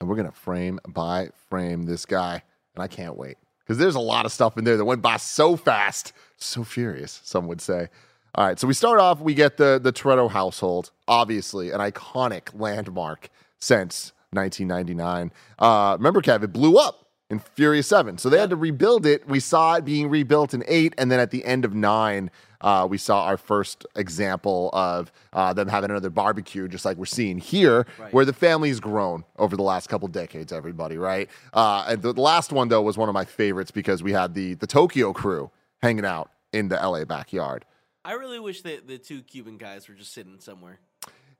and 0.00 0.08
we're 0.08 0.16
going 0.16 0.30
to 0.30 0.36
frame 0.36 0.78
by 0.86 1.30
frame 1.48 1.84
this 1.84 2.06
guy. 2.06 2.42
And 2.74 2.82
I 2.82 2.86
can't 2.86 3.16
wait 3.16 3.36
because 3.60 3.78
there's 3.78 3.96
a 3.96 4.00
lot 4.00 4.24
of 4.24 4.32
stuff 4.32 4.56
in 4.56 4.64
there 4.64 4.76
that 4.76 4.84
went 4.84 5.02
by 5.02 5.16
so 5.16 5.56
fast, 5.56 6.12
so 6.36 6.62
furious, 6.62 7.20
some 7.24 7.48
would 7.48 7.60
say. 7.60 7.88
All 8.34 8.46
right, 8.46 8.58
so 8.58 8.68
we 8.68 8.74
start 8.74 9.00
off, 9.00 9.20
we 9.20 9.34
get 9.34 9.56
the, 9.56 9.80
the 9.82 9.92
Toretto 9.92 10.30
household, 10.30 10.92
obviously 11.08 11.70
an 11.70 11.80
iconic 11.80 12.50
landmark 12.54 13.30
since 13.58 14.12
1999. 14.30 15.32
Uh, 15.58 15.96
remember, 15.98 16.20
Kev, 16.20 16.44
it 16.44 16.52
blew 16.52 16.76
up 16.78 17.07
in 17.30 17.38
Furious 17.38 17.86
7. 17.88 18.16
So 18.18 18.30
they 18.30 18.38
had 18.38 18.50
to 18.50 18.56
rebuild 18.56 19.04
it. 19.04 19.28
We 19.28 19.40
saw 19.40 19.74
it 19.74 19.84
being 19.84 20.08
rebuilt 20.08 20.54
in 20.54 20.64
8, 20.66 20.94
and 20.96 21.10
then 21.10 21.20
at 21.20 21.30
the 21.30 21.44
end 21.44 21.64
of 21.64 21.74
9, 21.74 22.30
uh, 22.60 22.86
we 22.90 22.96
saw 22.98 23.24
our 23.24 23.36
first 23.36 23.84
example 23.96 24.70
of 24.72 25.12
uh, 25.32 25.52
them 25.52 25.68
having 25.68 25.90
another 25.90 26.10
barbecue, 26.10 26.66
just 26.68 26.84
like 26.84 26.96
we're 26.96 27.04
seeing 27.04 27.38
here, 27.38 27.86
Right. 27.98 28.12
where 28.12 28.24
the 28.24 28.32
family's 28.32 28.80
grown 28.80 29.24
over 29.38 29.56
the 29.56 29.62
last 29.62 29.88
couple 29.88 30.08
decades. 30.08 30.52
Everybody, 30.52 30.96
right? 30.96 31.28
Uh, 31.52 31.84
and 31.88 32.02
the 32.02 32.14
last 32.14 32.50
one 32.50 32.68
though 32.68 32.82
was 32.82 32.96
one 32.96 33.08
of 33.08 33.12
my 33.12 33.24
favorites 33.24 33.70
because 33.70 34.02
we 34.02 34.12
had 34.12 34.34
the 34.34 34.54
the 34.54 34.66
Tokyo 34.66 35.12
crew 35.12 35.50
hanging 35.82 36.04
out 36.04 36.30
in 36.52 36.68
the 36.68 36.74
LA 36.76 37.04
backyard. 37.04 37.64
I 38.04 38.12
really 38.14 38.40
wish 38.40 38.62
that 38.62 38.88
the 38.88 38.98
two 38.98 39.20
Cuban 39.22 39.56
guys 39.58 39.86
were 39.88 39.94
just 39.94 40.12
sitting 40.12 40.40
somewhere. 40.40 40.80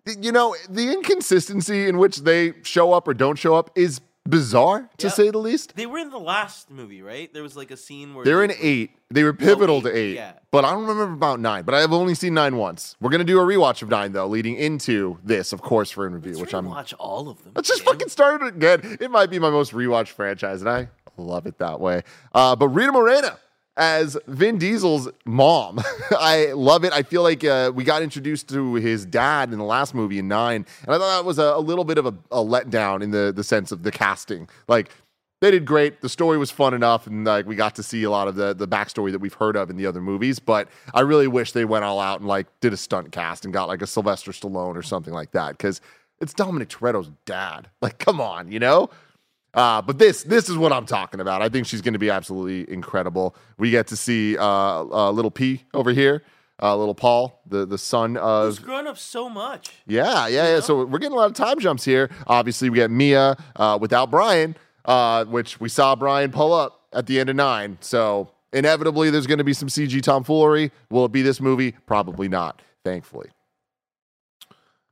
You 0.07 0.31
know, 0.33 0.55
the 0.71 0.93
inconsistency 0.93 1.89
in 1.89 1.99
which 1.99 2.19
they 2.19 2.53
show 2.63 2.93
up 2.93 3.09
or 3.09 3.15
don't 3.15 3.37
show 3.39 3.55
up 3.57 3.71
is 3.75 4.01
bizarre, 4.29 4.89
to 4.99 5.07
Yep. 5.07 5.17
say 5.17 5.31
the 5.31 5.39
least. 5.39 5.75
They 5.77 5.87
were 5.87 5.99
in 5.99 6.11
the 6.11 6.19
last 6.19 6.71
movie, 6.71 7.03
right? 7.03 7.33
There 7.33 7.43
was 7.43 7.57
like 7.57 7.71
a 7.71 7.77
scene 7.77 8.15
where 8.15 8.25
They're 8.25 8.43
in 8.43 8.51
they- 8.51 8.57
eight. 8.61 8.91
They 9.11 9.25
were 9.25 9.33
pivotal 9.33 9.79
eight, 9.79 9.83
to 9.85 9.97
eight, 9.97 10.15
yeah. 10.17 10.33
but 10.51 10.67
I 10.67 10.71
don't 10.73 10.83
remember 10.87 11.15
about 11.15 11.41
nine. 11.41 11.65
But 11.65 11.75
I've 11.75 11.93
only 11.95 12.15
seen 12.15 12.35
nine 12.35 12.57
once. 12.57 12.95
We're 13.01 13.09
gonna 13.11 13.25
do 13.25 13.41
a 13.41 13.43
rewatch 13.45 13.81
of 13.81 13.89
nine 13.89 14.13
though, 14.13 14.27
leading 14.27 14.55
into 14.57 15.17
this, 15.25 15.53
of 15.55 15.63
course, 15.63 15.91
for 15.91 16.07
in 16.07 16.13
review, 16.13 16.33
Let's 16.33 16.41
which 16.43 16.55
I'm. 16.55 16.67
watch 16.69 16.93
all 16.95 17.29
of 17.31 17.43
them. 17.43 17.53
Let's 17.57 17.69
just 17.69 17.85
Tim. 17.85 17.93
fucking 17.95 18.09
start 18.11 18.43
it 18.43 18.49
again. 18.49 18.99
It 19.01 19.11
might 19.11 19.31
be 19.31 19.39
my 19.39 19.49
most 19.51 19.73
rewatched 19.73 20.09
franchise, 20.09 20.61
and 20.61 20.69
I 20.69 20.89
love 21.17 21.47
it 21.47 21.59
that 21.59 21.81
way. 21.81 22.03
Uh, 22.35 22.55
but 22.55 22.69
Rita 22.69 22.93
Moreno 22.93 23.31
as 23.79 24.19
Vin 24.27 24.59
Diesel's 24.59 25.09
mom, 25.25 25.81
I 26.11 26.53
love 26.53 26.85
it. 26.85 26.93
I 26.93 27.03
feel 27.03 27.23
like 27.23 27.45
uh, 27.45 27.73
we 27.75 27.85
got 27.85 28.03
introduced 28.03 28.49
to 28.49 28.75
his 28.75 29.07
dad 29.07 29.53
in 29.53 29.59
the 29.59 29.65
last 29.65 29.95
movie 29.95 30.19
in 30.19 30.29
nine, 30.29 30.67
and 30.83 30.95
I 30.95 30.99
thought 30.99 31.17
that 31.17 31.25
was 31.25 31.39
a, 31.39 31.45
a 31.55 31.61
little 31.61 31.85
bit 31.85 31.97
of 31.97 32.05
a, 32.05 32.15
a 32.31 32.45
letdown 32.45 33.03
in 33.03 33.13
the 33.13 33.33
the 33.35 33.45
sense 33.45 33.73
of 33.73 33.85
the 33.85 33.93
casting. 33.93 34.49
Like 34.67 34.91
they 35.41 35.53
did 35.53 35.65
great. 35.65 36.01
The 36.01 36.09
story 36.09 36.37
was 36.37 36.51
fun 36.51 36.75
enough, 36.75 37.07
and 37.07 37.25
like 37.25 37.47
we 37.47 37.55
got 37.55 37.77
to 37.77 37.83
see 37.83 38.03
a 38.03 38.11
lot 38.11 38.27
of 38.29 38.35
the 38.35 38.53
the 38.53 38.67
backstory 38.67 39.13
that 39.13 39.21
we've 39.21 39.35
heard 39.35 39.57
of 39.57 39.71
in 39.71 39.77
the 39.77 39.87
other 39.87 40.01
movies. 40.01 40.41
But 40.41 40.69
I 40.93 41.01
really 41.01 41.29
wish 41.29 41.53
they 41.53 41.65
went 41.65 41.85
all 41.85 42.01
out 42.01 42.19
and 42.19 42.29
like 42.29 42.49
did 42.61 42.73
a 42.73 42.77
stunt 42.77 43.13
cast 43.13 43.45
and 43.45 43.55
got 43.55 43.69
like 43.69 43.81
a 43.81 43.87
Sylvester 43.87 44.33
Stallone 44.33 44.77
or 44.77 44.83
something 44.83 45.15
like 45.15 45.31
that 45.33 45.53
because 45.53 45.81
it's 46.21 46.35
Dominic 46.35 46.69
Toretto's 46.69 47.11
dad. 47.25 47.69
Like, 47.81 47.99
come 47.99 48.21
on, 48.21 48.51
you 48.51 48.59
know. 48.59 48.91
Uh, 49.59 49.83
but 49.83 49.99
this 49.99 50.23
this 50.23 50.49
is 50.49 50.57
what 50.57 50.73
I'm 50.73 50.87
talking 50.87 51.19
about. 51.19 51.43
I 51.43 51.49
think 51.49 51.67
she's 51.67 51.83
going 51.83 51.95
to 51.95 51.99
be 51.99 52.11
absolutely 52.11 52.73
incredible. 52.73 53.35
We 53.59 53.73
get 53.73 53.89
to 53.89 53.97
see 53.97 54.39
uh, 54.39 54.45
uh, 54.45 55.11
little 55.11 55.33
P 55.33 55.65
over 55.75 55.91
here, 55.91 56.23
uh, 56.63 56.77
little 56.77 56.95
Paul, 56.95 57.41
the 57.45 57.67
the 57.67 57.77
son 57.77 58.15
Who's 58.15 58.59
of 58.59 58.65
grown 58.65 58.87
up 58.87 58.97
so 58.97 59.29
much? 59.29 59.71
yeah, 59.89 60.29
yeah, 60.29 60.55
yeah. 60.55 60.61
So 60.61 60.85
we're 60.85 61.01
getting 61.01 61.17
a 61.17 61.19
lot 61.19 61.27
of 61.27 61.35
time 61.35 61.59
jumps 61.59 61.85
here. 61.85 62.09
Obviously, 62.29 62.71
we 62.71 62.77
get 62.77 62.89
Mia 62.93 63.37
uh, 63.57 63.77
without 63.81 64.13
Brian, 64.13 64.57
uh, 64.85 65.25
which 65.25 65.59
we 65.59 65.69
saw 65.69 65.97
Brian 65.97 66.31
pull 66.31 66.53
up 66.53 66.87
at 66.93 67.07
the 67.07 67.19
end 67.19 67.29
of 67.29 67.35
nine. 67.35 67.79
So 67.81 68.31
inevitably, 68.53 69.11
there's 69.11 69.27
going 69.27 69.39
to 69.39 69.45
be 69.45 69.55
some 69.55 69.69
CG 69.69 70.01
tomfoolery. 70.03 70.71
Will 70.89 71.05
it 71.05 71.11
be 71.11 71.23
this 71.23 71.41
movie? 71.41 71.73
Probably 71.85 72.29
not. 72.29 72.63
Thankfully. 72.85 73.31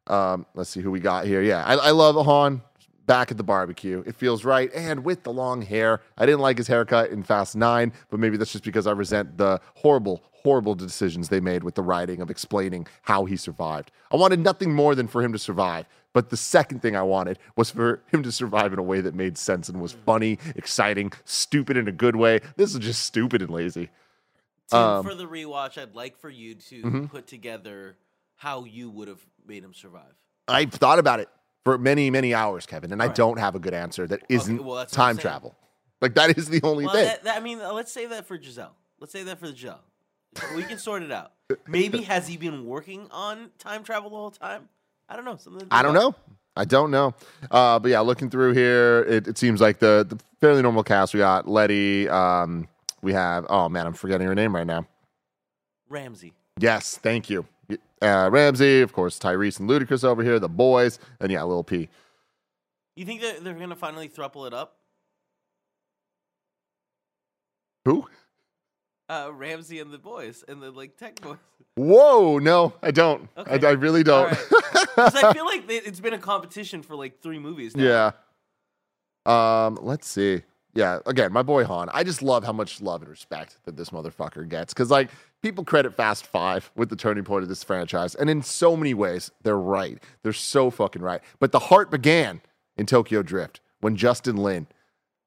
Um, 0.09 0.45
let's 0.57 0.71
see 0.71 0.81
who 0.81 0.91
we 0.91 0.99
got 0.99 1.25
here. 1.25 1.41
Yeah, 1.41 1.65
I, 1.65 1.75
I 1.75 1.91
love 1.93 2.17
Han 2.27 2.63
back 3.07 3.31
at 3.31 3.37
the 3.37 3.43
barbecue. 3.45 4.03
It 4.07 4.17
feels 4.17 4.45
right, 4.45 4.71
and 4.75 5.05
with 5.05 5.23
the 5.23 5.33
long 5.33 5.63
hair. 5.63 6.01
I 6.19 6.27
didn't 6.27 6.41
like 6.41 6.59
his 6.59 6.67
haircut 6.67 7.11
in 7.11 7.23
Fast 7.23 7.57
Nine, 7.57 7.93
but 8.11 8.21
maybe 8.21 8.37
that's 8.37 8.53
just 8.53 8.65
because 8.65 8.87
I 8.87 8.93
resent 8.93 9.39
the 9.39 9.61
horrible, 9.77 10.23
horrible 10.33 10.75
decisions 10.75 11.29
they 11.29 11.41
made 11.41 11.63
with 11.65 11.75
the 11.77 11.83
writing 11.83 12.21
of 12.21 12.31
explaining 12.31 12.87
how 13.03 13.25
he 13.25 13.37
survived. 13.37 13.91
I 14.13 14.17
wanted 14.17 14.41
nothing 14.41 14.73
more 14.75 14.95
than 14.95 15.07
for 15.09 15.23
him 15.23 15.33
to 15.33 15.39
survive. 15.39 15.87
But 16.13 16.31
the 16.31 16.37
second 16.39 16.81
thing 16.81 16.97
I 16.97 17.03
wanted 17.03 17.39
was 17.57 17.71
for 17.71 18.03
him 18.11 18.23
to 18.23 18.33
survive 18.33 18.73
in 18.73 18.79
a 18.79 18.83
way 18.83 19.03
that 19.03 19.15
made 19.15 19.37
sense 19.37 19.69
and 19.69 19.83
was 19.83 19.93
funny, 19.93 20.39
exciting, 20.55 21.13
stupid 21.27 21.77
in 21.77 21.89
a 21.89 21.93
good 21.93 22.17
way. 22.17 22.41
This 22.57 22.73
is 22.73 22.79
just 22.81 23.03
stupid 23.05 23.43
and 23.43 23.51
lazy. 23.51 23.91
Tim, 24.71 24.81
Um, 24.81 25.05
for 25.05 25.15
the 25.15 25.27
rewatch, 25.27 25.77
I'd 25.77 25.95
like 25.95 26.17
for 26.17 26.31
you 26.31 26.55
to 26.55 26.83
Mhm. 26.83 27.11
put 27.11 27.27
together 27.27 27.99
how 28.37 28.65
you 28.65 28.89
would 28.89 29.09
have 29.09 29.21
made 29.47 29.63
him 29.63 29.75
survive. 29.75 30.15
I've 30.49 30.73
thought 30.73 30.99
about 30.99 31.21
it 31.21 31.29
for 31.67 31.77
many, 31.79 32.11
many 32.11 32.33
hours, 32.33 32.65
Kevin, 32.65 32.93
and 32.93 33.03
I 33.03 33.07
right. 33.07 33.15
don't 33.17 33.41
have 33.41 33.57
a 33.57 33.59
good 33.59 33.75
answer 33.75 34.07
that 34.07 34.23
isn't 34.29 34.59
well, 34.59 34.77
what 34.77 34.81
I'm 34.83 34.87
time 34.87 35.17
travel. 35.19 35.53
Like 36.01 36.15
that 36.15 36.39
is 36.39 36.49
the 36.49 36.61
only 36.63 36.85
Well, 36.85 36.95
thing. 36.95 37.07
that, 37.07 37.25
that, 37.25 37.37
I 37.37 37.41
mean, 37.41 37.59
let's 37.59 37.91
say 37.91 38.07
that 38.07 38.25
for 38.25 38.41
Giselle. 38.41 38.77
Let's 39.01 39.13
say 39.13 39.25
that 39.25 39.41
for 39.41 39.49
Giselle. 39.49 39.81
We 40.55 40.63
can 40.63 40.79
sort 40.79 41.03
it 41.03 41.11
out. 41.11 41.33
Maybe 41.67 42.03
has 42.03 42.29
he 42.29 42.37
been 42.37 42.67
working 42.67 43.09
on 43.11 43.51
time 43.59 43.83
travel 43.83 44.11
the 44.11 44.17
whole 44.17 44.31
time? 44.31 44.69
I 45.09 45.17
don't 45.17 45.25
know. 45.25 45.39
Something 45.39 45.67
I 45.73 45.83
don't 45.83 45.95
know. 45.95 46.15
I 46.55 46.65
don't 46.65 46.93
know. 46.93 47.15
Uh, 47.51 47.81
but 47.81 47.91
yeah, 47.91 47.99
looking 47.99 48.31
through 48.31 48.53
here, 48.53 49.05
it, 49.09 49.27
it 49.27 49.37
seems 49.37 49.61
like 49.61 49.81
the, 49.81 50.07
the 50.09 50.21
fairly 50.41 50.63
normal 50.63 50.85
cast. 50.85 51.15
We 51.15 51.19
got 51.19 51.49
Letty. 51.49 52.09
Um, 52.09 52.69
we 53.03 53.13
have, 53.13 53.45
oh 53.51 53.69
man, 53.69 53.89
I'm 53.89 53.93
forgetting 53.93 54.29
her 54.29 54.37
name 54.37 54.55
right 54.55 54.67
now. 54.69 54.87
Ramsey. 55.89 56.33
Yes, 56.61 56.97
thank 56.97 57.29
you. 57.29 57.45
Uh, 58.03 58.29
Ramsey, 58.31 58.81
of 58.83 58.93
course, 58.93 59.19
Tyrese 59.19 59.59
and 59.59 59.69
Ludacris 59.69 60.05
over 60.05 60.23
here, 60.23 60.39
the 60.39 60.49
boys, 60.49 60.99
and 61.21 61.33
yeah, 61.33 61.43
Lil 61.43 61.65
P. 61.65 61.89
You 62.95 63.05
think 63.05 63.21
that 63.23 63.43
they're 63.43 63.55
gonna 63.55 63.77
finally 63.77 64.09
thruple 64.09 64.47
it 64.47 64.55
up? 64.55 64.77
Who? 67.85 68.07
Uh, 69.09 69.31
Ramsey 69.33 69.79
and 69.79 69.93
the 69.93 69.99
boys 69.99 70.45
and 70.49 70.61
the 70.61 70.71
like 70.71 70.97
tech 70.97 71.21
boys. 71.21 71.37
Whoa, 71.77 72.39
no, 72.39 72.75
I 72.83 72.91
don't. 72.91 73.29
Okay. 73.37 73.67
I, 73.67 73.71
I 73.71 73.73
really 73.73 74.03
don't. 74.03 74.25
All 74.25 74.27
right. 74.27 75.15
I 75.15 75.33
feel 75.33 75.45
like 75.45 75.65
it's 75.69 76.01
been 76.01 76.15
a 76.15 76.19
competition 76.19 76.83
for 76.83 76.97
like 76.97 77.21
three 77.21 77.39
movies. 77.39 77.77
Now. 77.77 78.13
Yeah. 79.27 79.67
Um, 79.67 79.79
let's 79.83 80.09
see. 80.09 80.43
Yeah, 80.77 80.99
again, 81.07 81.33
my 81.33 81.43
boy 81.43 81.65
Han. 81.65 81.89
I 81.93 82.05
just 82.05 82.23
love 82.23 82.45
how 82.45 82.53
much 82.53 82.81
love 82.81 83.03
and 83.03 83.11
respect 83.11 83.57
that 83.65 83.77
this 83.77 83.91
motherfucker 83.91 84.49
gets. 84.49 84.75
Cause 84.75 84.91
like 84.91 85.11
people 85.43 85.65
credit 85.65 85.95
Fast 85.95 86.27
Five 86.27 86.71
with 86.77 86.91
the 86.91 86.97
turning 86.97 87.25
point 87.25 87.43
of 87.43 87.49
this 87.49 87.65
franchise. 87.65 88.15
And 88.15 88.29
in 88.29 88.43
so 88.43 88.77
many 88.77 88.95
ways, 88.95 89.31
they're 89.43 89.59
right. 89.59 90.03
They're 90.23 90.33
so 90.33 90.71
fucking 90.71 91.03
right. 91.03 91.21
But 91.39 91.53
the 91.53 91.59
heart 91.59 91.91
began 91.91 92.41
in 92.77 92.87
Tokyo 92.87 93.23
Drift 93.23 93.61
when 93.81 93.97
Justin 93.97 94.37
Lin 94.37 94.67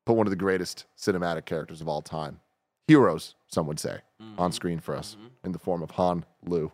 put 0.06 0.16
one 0.16 0.28
of 0.28 0.32
the 0.32 0.38
greatest 0.38 0.86
cinematic 0.98 1.46
characters 1.46 1.82
of 1.82 1.88
all 1.88 2.02
time. 2.02 2.40
Heroes, 2.88 3.36
some 3.48 3.68
would 3.68 3.80
say, 3.80 4.00
mm-hmm. 4.22 4.40
on 4.40 4.52
screen 4.52 4.80
for 4.80 4.96
us 4.96 5.16
mm-hmm. 5.16 5.28
in 5.46 5.52
the 5.52 5.60
form 5.60 5.84
of 5.84 5.92
Han 5.92 6.26
Lue. 6.46 6.72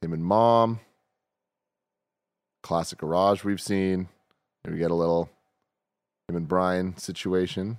Him 0.00 0.12
and 0.12 0.24
mom 0.24 0.80
classic 2.64 2.98
garage 2.98 3.44
we've 3.44 3.60
seen. 3.60 4.08
We 4.66 4.78
get 4.78 4.90
a 4.90 4.94
little 4.94 5.28
him 6.28 6.36
and 6.36 6.48
Brian 6.48 6.96
situation. 6.96 7.76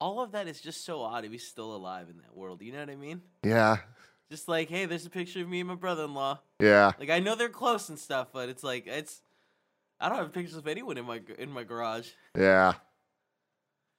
All 0.00 0.20
of 0.20 0.32
that 0.32 0.48
is 0.48 0.60
just 0.60 0.84
so 0.84 1.02
odd 1.02 1.24
He's 1.24 1.46
still 1.46 1.76
alive 1.76 2.08
in 2.10 2.16
that 2.16 2.34
world. 2.34 2.62
You 2.62 2.72
know 2.72 2.80
what 2.80 2.90
I 2.90 2.96
mean? 2.96 3.20
Yeah. 3.44 3.76
Just 4.30 4.48
like, 4.48 4.70
hey, 4.70 4.86
there's 4.86 5.04
a 5.04 5.10
picture 5.10 5.42
of 5.42 5.48
me 5.48 5.60
and 5.60 5.68
my 5.68 5.74
brother 5.74 6.04
in 6.04 6.14
law. 6.14 6.40
Yeah. 6.58 6.92
Like 6.98 7.10
I 7.10 7.20
know 7.20 7.34
they're 7.34 7.50
close 7.50 7.90
and 7.90 7.98
stuff, 7.98 8.28
but 8.32 8.48
it's 8.48 8.64
like 8.64 8.86
it's 8.86 9.20
I 10.00 10.08
don't 10.08 10.16
have 10.16 10.32
pictures 10.32 10.56
of 10.56 10.66
anyone 10.66 10.96
in 10.96 11.04
my 11.04 11.20
in 11.38 11.52
my 11.52 11.62
garage. 11.62 12.08
Yeah. 12.36 12.72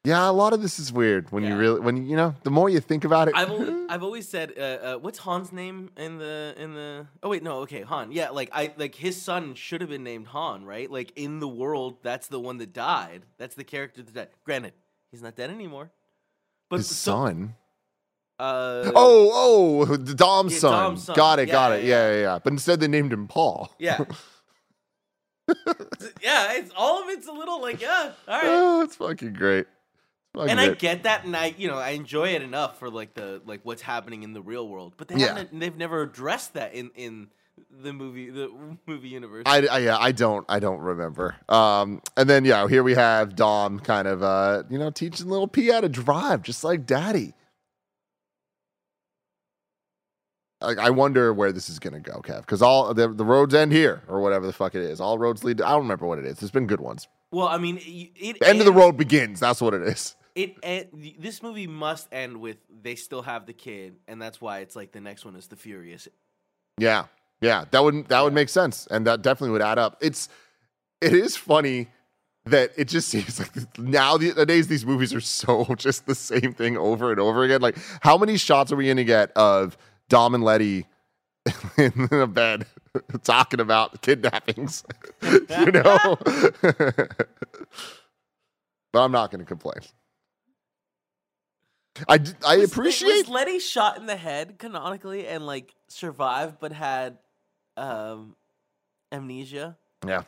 Yeah, 0.05 0.29
a 0.29 0.31
lot 0.31 0.51
of 0.51 0.61
this 0.61 0.79
is 0.79 0.91
weird 0.91 1.31
when 1.31 1.45
you 1.45 1.55
really 1.55 1.79
when 1.79 2.05
you 2.05 2.17
know, 2.17 2.35
the 2.43 2.51
more 2.51 2.69
you 2.69 2.81
think 2.81 3.05
about 3.05 3.29
it. 3.29 3.35
I've 3.37 3.49
always, 3.49 3.69
I've 3.89 4.03
always 4.03 4.27
said, 4.27 4.51
uh, 4.57 4.61
uh, 4.61 4.95
what's 4.97 5.19
Han's 5.19 5.53
name 5.53 5.91
in 5.95 6.17
the 6.17 6.53
in 6.57 6.73
the? 6.73 7.07
Oh 7.23 7.29
wait, 7.29 7.41
no, 7.41 7.59
okay, 7.59 7.83
Han. 7.83 8.11
Yeah, 8.11 8.31
like 8.31 8.49
I 8.51 8.73
like 8.75 8.95
his 8.95 9.21
son 9.21 9.55
should 9.55 9.79
have 9.79 9.89
been 9.89 10.03
named 10.03 10.27
Han, 10.27 10.65
right? 10.65 10.91
Like 10.91 11.13
in 11.15 11.39
the 11.39 11.47
world, 11.47 11.99
that's 12.03 12.27
the 12.27 12.39
one 12.39 12.57
that 12.57 12.73
died. 12.73 13.21
That's 13.37 13.55
the 13.55 13.63
character 13.63 14.03
that 14.03 14.13
died. 14.13 14.27
Granted, 14.43 14.73
he's 15.11 15.21
not 15.21 15.37
dead 15.37 15.49
anymore. 15.49 15.89
But 16.69 16.77
his 16.77 16.87
so- 16.93 17.11
son. 17.13 17.55
Uh, 18.39 18.91
Oh, 18.95 19.85
oh, 19.87 19.95
the 19.95 20.15
Dom's 20.15 20.53
Yeah, 20.53 20.59
son. 20.59 20.71
Dom's 20.83 21.03
son. 21.03 21.15
Got 21.15 21.39
it, 21.39 21.45
got 21.45 21.71
Yeah, 21.71 21.77
it. 21.77 21.83
yeah, 21.85 21.87
Yeah, 22.09 22.13
yeah, 22.15 22.21
yeah. 22.23 22.39
But 22.43 22.51
instead 22.51 22.81
they 22.81 22.89
named 22.89 23.13
him 23.13 23.27
Paul. 23.27 23.71
yeah. 23.79 23.99
yeah, 26.21 26.53
it's 26.53 26.71
all 26.75 27.03
of 27.03 27.09
it's 27.09 27.27
a 27.27 27.31
little 27.31 27.61
like 27.61 27.79
yeah, 27.81 28.11
all 28.27 28.33
right. 28.35 28.43
Oh, 28.45 28.81
it's 28.81 28.95
fucking 28.97 29.33
great. 29.33 29.67
Fucking 30.35 30.49
and 30.49 30.59
I 30.59 30.73
get 30.73 31.03
that, 31.03 31.25
and 31.25 31.35
I, 31.35 31.53
you 31.57 31.67
know, 31.67 31.77
I 31.77 31.89
enjoy 31.91 32.29
it 32.29 32.41
enough 32.41 32.79
for 32.79 32.89
like 32.89 33.13
the 33.13 33.41
like 33.45 33.59
what's 33.63 33.83
happening 33.83 34.23
in 34.23 34.33
the 34.33 34.41
real 34.41 34.67
world. 34.67 34.93
But 34.97 35.07
they 35.07 35.15
Yeah. 35.15 35.27
haven't, 35.27 35.59
they've 35.59 35.77
never 35.77 36.01
addressed 36.01 36.53
that 36.55 36.73
in 36.73 36.89
in 36.95 37.27
the 37.69 37.93
movie 37.93 38.31
the 38.31 38.49
movie 38.87 39.09
universe. 39.09 39.43
I, 39.45 39.67
I 39.67 39.77
yeah, 39.79 39.97
I 39.99 40.11
don't 40.11 40.43
I 40.49 40.59
don't 40.59 40.79
remember. 40.79 41.35
Um, 41.49 42.01
and 42.17 42.27
then 42.27 42.45
yeah, 42.45 42.67
here 42.67 42.81
we 42.81 42.95
have 42.95 43.35
Dom 43.35 43.79
kind 43.79 44.07
of 44.07 44.23
uh, 44.23 44.63
you 44.71 44.79
know, 44.79 44.89
teaching 44.89 45.27
little 45.29 45.47
P 45.47 45.67
how 45.69 45.81
to 45.81 45.89
drive, 45.89 46.41
just 46.41 46.63
like 46.63 46.87
Daddy. 46.87 47.33
Like 50.61 50.79
I 50.79 50.89
wonder 50.91 51.31
where 51.33 51.51
this 51.51 51.69
is 51.69 51.77
gonna 51.77 51.99
go, 51.99 52.21
Kev, 52.23 52.41
because 52.41 52.61
all 52.63 52.91
the, 52.93 53.07
the 53.09 53.25
roads 53.25 53.53
end 53.53 53.71
here 53.71 54.01
or 54.07 54.21
whatever 54.21 54.47
the 54.47 54.53
fuck 54.53 54.73
it 54.75 54.81
is. 54.81 54.99
All 55.01 55.19
roads 55.19 55.43
lead. 55.43 55.57
To, 55.57 55.67
I 55.67 55.71
don't 55.71 55.81
remember 55.81 56.07
what 56.07 56.19
it 56.19 56.25
is. 56.25 56.37
There's 56.39 56.51
been 56.51 56.67
good 56.67 56.81
ones. 56.81 57.07
well, 57.31 57.47
I 57.47 57.57
mean, 57.57 57.79
it, 57.83 58.37
end 58.41 58.59
of 58.61 58.65
the 58.65 58.71
road 58.71 58.97
begins. 58.97 59.39
That's 59.41 59.61
what 59.61 59.73
it 59.73 59.81
is. 59.83 60.15
It 60.35 60.55
en- 60.63 61.15
this 61.19 61.43
movie 61.43 61.67
must 61.67 62.11
end 62.11 62.37
with 62.37 62.57
they 62.69 62.95
still 62.95 63.21
have 63.21 63.45
the 63.45 63.53
kid, 63.53 63.97
and 64.07 64.21
that's 64.21 64.41
why 64.41 64.59
it's 64.59 64.75
like 64.75 64.91
the 64.91 65.01
next 65.01 65.25
one 65.25 65.35
is 65.35 65.47
the 65.47 65.55
Furious. 65.55 66.07
Yeah, 66.79 67.05
yeah, 67.41 67.65
that 67.71 67.83
would 67.83 68.07
that 68.07 68.21
would 68.23 68.33
make 68.33 68.49
sense, 68.49 68.87
and 68.87 69.05
that 69.05 69.21
definitely 69.21 69.51
would 69.51 69.61
add 69.61 69.77
up. 69.77 69.97
It's 70.01 70.29
it 71.01 71.13
is 71.13 71.35
funny 71.35 71.89
that 72.45 72.71
it 72.77 72.87
just 72.87 73.07
seems 73.09 73.39
like 73.39 73.77
now 73.77 74.15
nowadays 74.17 74.67
these 74.67 74.85
movies 74.85 75.13
are 75.13 75.21
so 75.21 75.65
just 75.77 76.05
the 76.05 76.15
same 76.15 76.53
thing 76.53 76.77
over 76.77 77.11
and 77.11 77.19
over 77.19 77.43
again. 77.43 77.61
Like, 77.61 77.77
how 78.01 78.17
many 78.17 78.37
shots 78.37 78.71
are 78.71 78.75
we 78.75 78.85
going 78.85 78.97
to 78.97 79.03
get 79.03 79.31
of 79.35 79.77
Dom 80.09 80.35
and 80.35 80.43
Letty 80.43 80.85
in 81.77 82.07
a 82.11 82.27
bed 82.27 82.65
talking 83.23 83.59
about 83.59 84.01
kidnappings? 84.01 84.83
you 85.21 85.71
know, 85.71 86.17
but 88.93 88.99
I'm 88.99 89.11
not 89.11 89.31
going 89.31 89.39
to 89.39 89.45
complain. 89.45 89.81
I, 92.07 92.19
I 92.45 92.57
Was- 92.57 92.71
appreciate 92.71 93.27
was 93.27 93.29
Letty 93.29 93.59
shot 93.59 93.97
in 93.97 94.05
the 94.05 94.15
head 94.15 94.57
canonically 94.57 95.27
and 95.27 95.45
like 95.45 95.73
survived, 95.89 96.57
but 96.59 96.71
had 96.71 97.17
um 97.77 98.35
amnesia. 99.11 99.77
yeah 100.05 100.23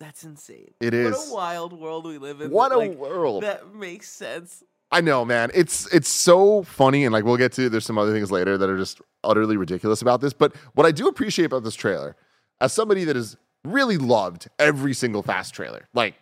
That's 0.00 0.24
insane. 0.24 0.72
It 0.80 0.92
What 0.92 1.12
is. 1.12 1.30
a 1.30 1.34
wild 1.34 1.72
world 1.72 2.06
we 2.06 2.18
live 2.18 2.40
in. 2.40 2.50
What 2.50 2.70
that, 2.70 2.74
a 2.76 2.78
like, 2.78 2.98
world. 2.98 3.42
That 3.42 3.74
makes 3.74 4.08
sense. 4.08 4.62
I 4.92 5.00
know, 5.00 5.24
man. 5.24 5.50
It's 5.54 5.86
it's 5.94 6.08
so 6.08 6.64
funny, 6.64 7.04
and 7.04 7.12
like 7.12 7.24
we'll 7.24 7.36
get 7.36 7.52
to. 7.52 7.68
There's 7.68 7.84
some 7.86 7.98
other 7.98 8.12
things 8.12 8.32
later 8.32 8.58
that 8.58 8.68
are 8.68 8.78
just 8.78 9.00
utterly 9.22 9.56
ridiculous 9.56 10.02
about 10.02 10.20
this. 10.20 10.32
But 10.32 10.54
what 10.74 10.84
I 10.86 10.90
do 10.90 11.06
appreciate 11.06 11.44
about 11.44 11.62
this 11.62 11.76
trailer, 11.76 12.16
as 12.60 12.72
somebody 12.72 13.04
that 13.04 13.14
has 13.14 13.36
really 13.64 13.98
loved 13.98 14.48
every 14.58 14.92
single 14.94 15.22
Fast 15.22 15.54
trailer, 15.54 15.88
like 15.94 16.14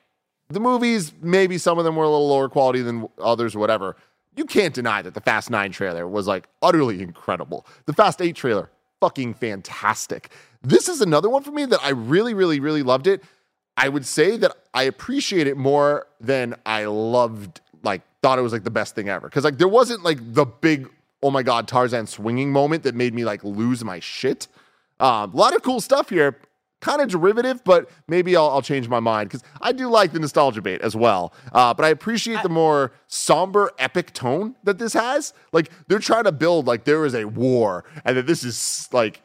the 0.51 0.61
movies, 0.61 1.15
maybe 1.23 1.57
some 1.57 1.79
of 1.79 1.85
them 1.87 1.97
were 1.97 2.05
a 2.05 2.11
little 2.11 2.29
lower 2.29 2.51
quality 2.51 2.83
than 2.83 3.09
others, 3.19 3.55
or 3.57 3.59
whatever. 3.61 3.97
You 4.39 4.45
can't 4.45 4.73
deny 4.73 5.03
that 5.03 5.15
the 5.15 5.21
Fast 5.21 5.51
Nine 5.51 5.73
trailer 5.73 6.07
was 6.07 6.29
like 6.29 6.47
utterly 6.63 7.03
incredible. 7.03 7.67
The 7.87 7.93
Fast 7.93 8.23
Eight 8.23 8.37
trailer, 8.37 8.71
fucking 9.01 9.35
fantastic. 9.35 10.31
This 10.63 10.89
is 10.89 11.01
another 11.01 11.29
one 11.29 11.43
for 11.43 11.51
me 11.51 11.65
that 11.65 11.81
I 11.83 11.89
really, 11.89 12.35
really, 12.35 12.61
really 12.61 12.85
loved 12.85 13.09
it. 13.09 13.25
I 13.77 13.89
would 13.89 14.07
say 14.07 14.37
that 14.37 14.53
I 14.73 14.85
appreciate 14.85 15.49
it 15.49 15.57
more 15.57 16.07
than 16.21 16.55
I 16.65 16.85
loved, 16.85 17.61
like, 17.83 18.03
thought 18.23 18.39
it 18.39 18.43
was 18.43 18.53
like 18.53 18.63
the 18.63 18.71
best 18.71 18.95
thing 18.95 19.09
ever. 19.09 19.29
Cause 19.29 19.43
like 19.43 19.59
there 19.59 19.67
wasn't 19.67 20.05
like 20.05 20.19
the 20.21 20.45
big, 20.47 20.89
oh 21.21 21.33
my 21.33 21.43
God, 21.43 21.67
Tarzan 21.67 22.07
swinging 22.07 22.53
moment 22.53 22.85
that 22.85 22.95
made 22.95 23.15
me 23.15 23.25
like 23.25 23.43
lose 23.43 23.85
my 23.85 23.99
shit. 23.99 24.47
Um, 25.01 25.35
a 25.35 25.37
lot 25.37 25.53
of 25.53 25.63
cool 25.63 25.81
stuff 25.81 26.11
here, 26.11 26.39
kind 26.81 27.01
of 27.01 27.09
derivative, 27.09 27.63
but 27.65 27.91
maybe 28.07 28.37
I'll, 28.37 28.51
I'll 28.51 28.63
change 28.63 28.89
my 28.89 29.01
mind 29.01 29.31
because 29.31 29.43
I 29.61 29.73
do 29.73 29.89
like 29.89 30.13
the 30.13 30.19
nostalgia 30.19 30.63
bait 30.63 30.81
as 30.81 30.95
well. 30.95 31.33
Uh, 31.53 31.75
but 31.75 31.85
I 31.85 31.89
appreciate 31.89 32.43
the 32.43 32.49
more 32.49 32.93
somber, 33.07 33.73
epic 33.79 34.13
tone 34.13 34.55
that 34.65 34.79
this 34.79 34.93
has. 34.93 35.33
Like 35.53 35.71
they're 35.89 35.99
trying 35.99 36.25
to 36.25 36.33
build 36.33 36.67
like 36.67 36.85
there 36.85 37.05
is 37.05 37.15
a 37.15 37.25
war 37.25 37.85
and 38.05 38.17
that 38.17 38.27
this 38.27 38.45
is 38.45 38.89
like 38.93 39.23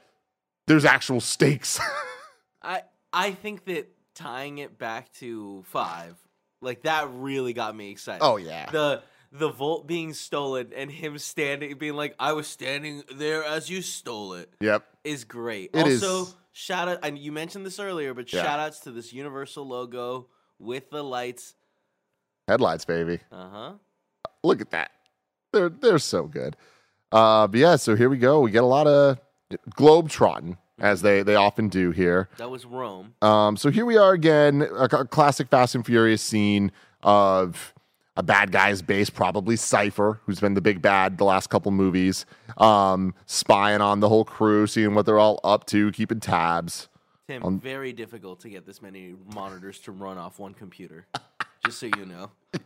there's 0.68 0.86
actual 0.86 1.22
stakes. 1.22 1.80
I 2.64 2.84
I 3.12 3.32
think 3.32 3.66
that 3.66 3.90
tying 4.16 4.60
it 4.60 4.78
back 4.78 5.12
to 5.14 5.64
five, 5.68 6.16
like 6.62 6.84
that 6.84 7.10
really 7.12 7.54
got 7.54 7.76
me 7.76 7.92
excited. 7.92 8.24
Oh, 8.24 8.38
yeah. 8.38 8.70
The 8.72 9.04
the 9.32 9.50
vault 9.50 9.88
being 9.88 10.14
stolen 10.14 10.72
and 10.76 10.92
him 10.92 11.18
standing 11.18 11.78
being 11.78 11.96
like, 11.96 12.16
I 12.20 12.34
was 12.34 12.48
standing 12.48 13.04
there 13.16 13.44
as 13.44 13.70
you 13.70 13.82
stole 13.82 14.34
it 14.34 14.54
yep. 14.62 14.86
is 15.04 15.24
great. 15.24 15.72
It 15.74 15.88
is. 15.88 16.36
Shout 16.54 16.88
out 16.88 17.00
and 17.04 17.18
you 17.18 17.32
mentioned 17.34 17.66
this 17.66 17.80
earlier, 17.80 18.14
but 18.14 18.32
Yeah. 18.32 18.44
shout 18.44 18.60
outs 18.60 18.80
to 18.82 18.92
this 18.92 19.12
universal 19.12 19.68
logo 19.68 20.28
with 20.60 20.90
the 20.90 21.04
lights. 21.04 21.56
Headlights, 22.48 22.86
baby. 22.86 23.20
Uh-huh. 23.32 23.74
Look 24.44 24.62
at 24.62 24.72
that. 24.72 24.92
They're 25.52 25.70
they're 25.70 26.00
so 26.00 26.24
good. 26.24 26.56
Uh, 27.12 27.48
but 27.48 27.60
yeah, 27.60 27.76
so 27.76 27.96
here 27.96 28.10
we 28.10 28.18
go. 28.18 28.40
We 28.40 28.52
get 28.52 28.64
a 28.64 28.68
lot 28.68 28.88
of 28.88 29.20
globe 29.76 30.10
trotting 30.10 30.58
as 30.80 31.02
they 31.02 31.22
they 31.24 31.36
often 31.36 31.70
do 31.70 31.92
here. 31.92 32.30
That 32.38 32.50
was 32.50 32.66
Rome. 32.66 33.14
Um, 33.22 33.56
so 33.58 33.70
here 33.70 33.86
we 33.86 33.98
are 33.98 34.14
again, 34.14 34.62
a, 34.64 34.86
a 34.86 35.06
classic 35.06 35.50
Fast 35.50 35.76
and 35.76 35.86
Furious 35.86 36.22
scene 36.22 36.72
of 37.04 37.74
a 38.16 38.24
bad 38.24 38.52
guy's 38.52 38.82
base, 38.82 39.10
probably 39.10 39.56
Cipher, 39.56 40.20
who's 40.26 40.40
been 40.40 40.54
the 40.54 40.62
big 40.62 40.82
bad 40.82 41.18
the 41.18 41.24
last 41.24 41.50
couple 41.50 41.72
movies, 41.72 42.26
um, 42.58 43.14
spying 43.26 43.82
on 43.82 44.00
the 44.00 44.10
whole 44.10 44.26
crew, 44.26 44.68
seeing 44.68 44.94
what 44.94 45.06
they're 45.06 45.20
all 45.20 45.40
up 45.44 45.66
to, 45.68 45.92
keeping 45.92 46.20
tabs. 46.20 46.90
Tim, 47.28 47.44
On- 47.44 47.60
very 47.60 47.94
difficult 47.94 48.42
to 48.42 48.50
get 48.50 48.66
this 48.66 48.82
many 48.82 49.16
monitors 49.34 49.80
to 49.80 49.92
run 49.92 50.18
off 50.18 50.40
one 50.40 50.54
computer. 50.54 51.08
just 51.66 51.80
so 51.80 51.88
you 51.88 52.06
know. 52.06 52.30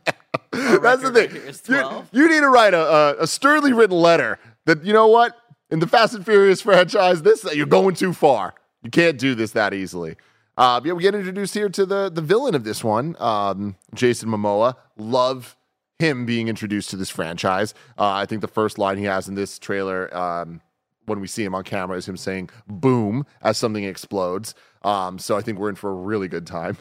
That's 0.52 1.04
the 1.04 1.12
thing. 1.12 1.30
right 1.30 1.32
here 1.32 1.46
is 1.46 1.62
You, 1.68 2.08
you 2.12 2.30
need 2.30 2.40
to 2.40 2.50
write 2.50 2.74
a, 2.74 2.82
a, 2.82 3.16
a 3.20 3.28
sternly 3.28 3.74
written 3.74 3.98
letter 3.98 4.40
that 4.66 4.84
you 4.84 4.94
know 4.94 5.08
what 5.08 5.36
in 5.70 5.80
the 5.80 5.88
Fast 5.88 6.16
and 6.16 6.26
Furious 6.26 6.62
franchise, 6.62 7.22
this 7.22 7.44
you're 7.54 7.66
going 7.66 7.96
too 7.96 8.14
far. 8.14 8.56
You 8.84 8.90
can't 8.90 9.18
do 9.18 9.36
this 9.36 9.52
that 9.52 9.74
easily. 9.74 10.16
Uh, 10.58 10.82
yeah, 10.84 10.94
we 10.94 11.04
get 11.04 11.14
introduced 11.14 11.54
here 11.54 11.70
to 11.70 11.86
the 11.86 12.10
the 12.10 12.22
villain 12.22 12.56
of 12.56 12.64
this 12.64 12.84
one, 12.84 13.16
um, 13.20 13.76
Jason 13.94 14.30
Momoa. 14.30 14.76
Love 14.98 15.56
him 16.00 16.26
being 16.26 16.48
introduced 16.48 16.90
to 16.90 16.96
this 16.96 17.10
franchise. 17.10 17.74
Uh, 17.98 18.12
I 18.12 18.26
think 18.26 18.42
the 18.42 18.48
first 18.48 18.78
line 18.78 18.98
he 18.98 19.04
has 19.06 19.28
in 19.28 19.36
this 19.36 19.60
trailer. 19.60 20.16
Um, 20.16 20.62
when 21.06 21.22
we 21.22 21.28
see 21.28 21.44
him 21.44 21.56
on 21.56 21.64
camera, 21.64 21.98
is 21.98 22.08
him 22.08 22.18
saying 22.18 22.50
"boom" 22.68 23.26
as 23.42 23.58
something 23.58 23.84
explodes. 23.84 24.56
Um, 24.82 25.20
so 25.20 25.38
I 25.38 25.42
think 25.42 25.60
we're 25.60 25.70
in 25.70 25.76
for 25.76 25.90
a 25.90 25.96
really 25.96 26.28
good 26.28 26.48
time. 26.48 26.78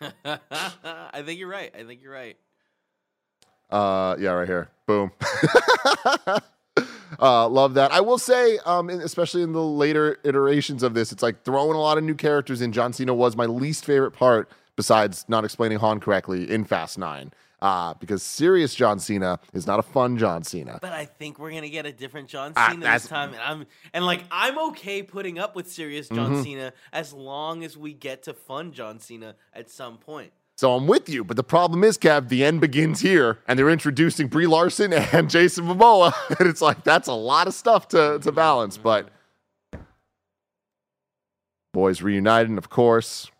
I 0.24 1.22
think 1.22 1.38
you're 1.38 1.48
right. 1.48 1.74
I 1.74 1.84
think 1.84 2.02
you're 2.02 2.12
right. 2.12 2.36
Uh, 3.70 4.16
yeah, 4.18 4.30
right 4.30 4.46
here. 4.46 4.68
Boom. 4.86 5.10
uh, 7.20 7.48
love 7.48 7.74
that. 7.74 7.92
I 7.92 8.00
will 8.00 8.18
say, 8.18 8.58
um, 8.66 8.88
especially 8.90 9.42
in 9.42 9.52
the 9.52 9.62
later 9.62 10.18
iterations 10.24 10.82
of 10.82 10.94
this, 10.94 11.12
it's 11.12 11.22
like 11.22 11.42
throwing 11.44 11.76
a 11.76 11.80
lot 11.80 11.98
of 11.98 12.04
new 12.04 12.14
characters 12.14 12.60
in. 12.62 12.72
John 12.72 12.92
Cena 12.92 13.14
was 13.14 13.36
my 13.36 13.46
least 13.46 13.84
favorite 13.84 14.12
part, 14.12 14.50
besides 14.76 15.24
not 15.28 15.44
explaining 15.44 15.78
Han 15.78 16.00
correctly 16.00 16.50
in 16.50 16.64
Fast 16.64 16.98
Nine. 16.98 17.32
Uh, 17.62 17.94
because 17.94 18.22
serious 18.22 18.74
John 18.74 18.98
Cena 18.98 19.38
is 19.54 19.66
not 19.66 19.78
a 19.78 19.82
fun 19.82 20.18
John 20.18 20.44
Cena. 20.44 20.78
But 20.82 20.92
I 20.92 21.06
think 21.06 21.38
we're 21.38 21.52
gonna 21.52 21.70
get 21.70 21.86
a 21.86 21.92
different 21.92 22.28
John 22.28 22.52
Ah, 22.56 22.68
Cena 22.68 22.82
that's- 22.82 23.02
this 23.02 23.08
time, 23.08 23.32
and 23.32 23.40
I'm 23.40 23.66
and 23.94 24.04
like 24.04 24.24
I'm 24.30 24.58
okay 24.70 25.02
putting 25.02 25.38
up 25.38 25.56
with 25.56 25.70
serious 25.72 26.08
John 26.10 26.32
Mhm. 26.36 26.44
Cena 26.44 26.72
as 26.92 27.14
long 27.14 27.64
as 27.64 27.74
we 27.74 27.94
get 27.94 28.24
to 28.24 28.34
fun 28.34 28.72
John 28.72 28.98
Cena 28.98 29.34
at 29.54 29.70
some 29.70 29.96
point. 29.96 30.32
So 30.56 30.74
I'm 30.74 30.86
with 30.86 31.08
you, 31.08 31.24
but 31.24 31.36
the 31.36 31.44
problem 31.44 31.82
is, 31.82 31.98
Kev, 31.98 32.28
the 32.28 32.44
end 32.44 32.60
begins 32.60 33.00
here, 33.00 33.40
and 33.48 33.58
they're 33.58 33.70
introducing 33.70 34.28
Brie 34.28 34.46
Larson 34.46 34.92
and 35.12 35.28
Jason 35.28 35.66
Momoa, 35.66 36.12
and 36.38 36.48
it's 36.48 36.62
like 36.62 36.84
that's 36.84 37.08
a 37.08 37.14
lot 37.14 37.46
of 37.48 37.54
stuff 37.54 37.88
to 37.88 38.18
to 38.20 38.32
balance. 38.32 38.76
But 38.76 39.08
boys 41.72 42.02
reunited, 42.02 42.56
of 42.56 42.70
course. 42.70 43.30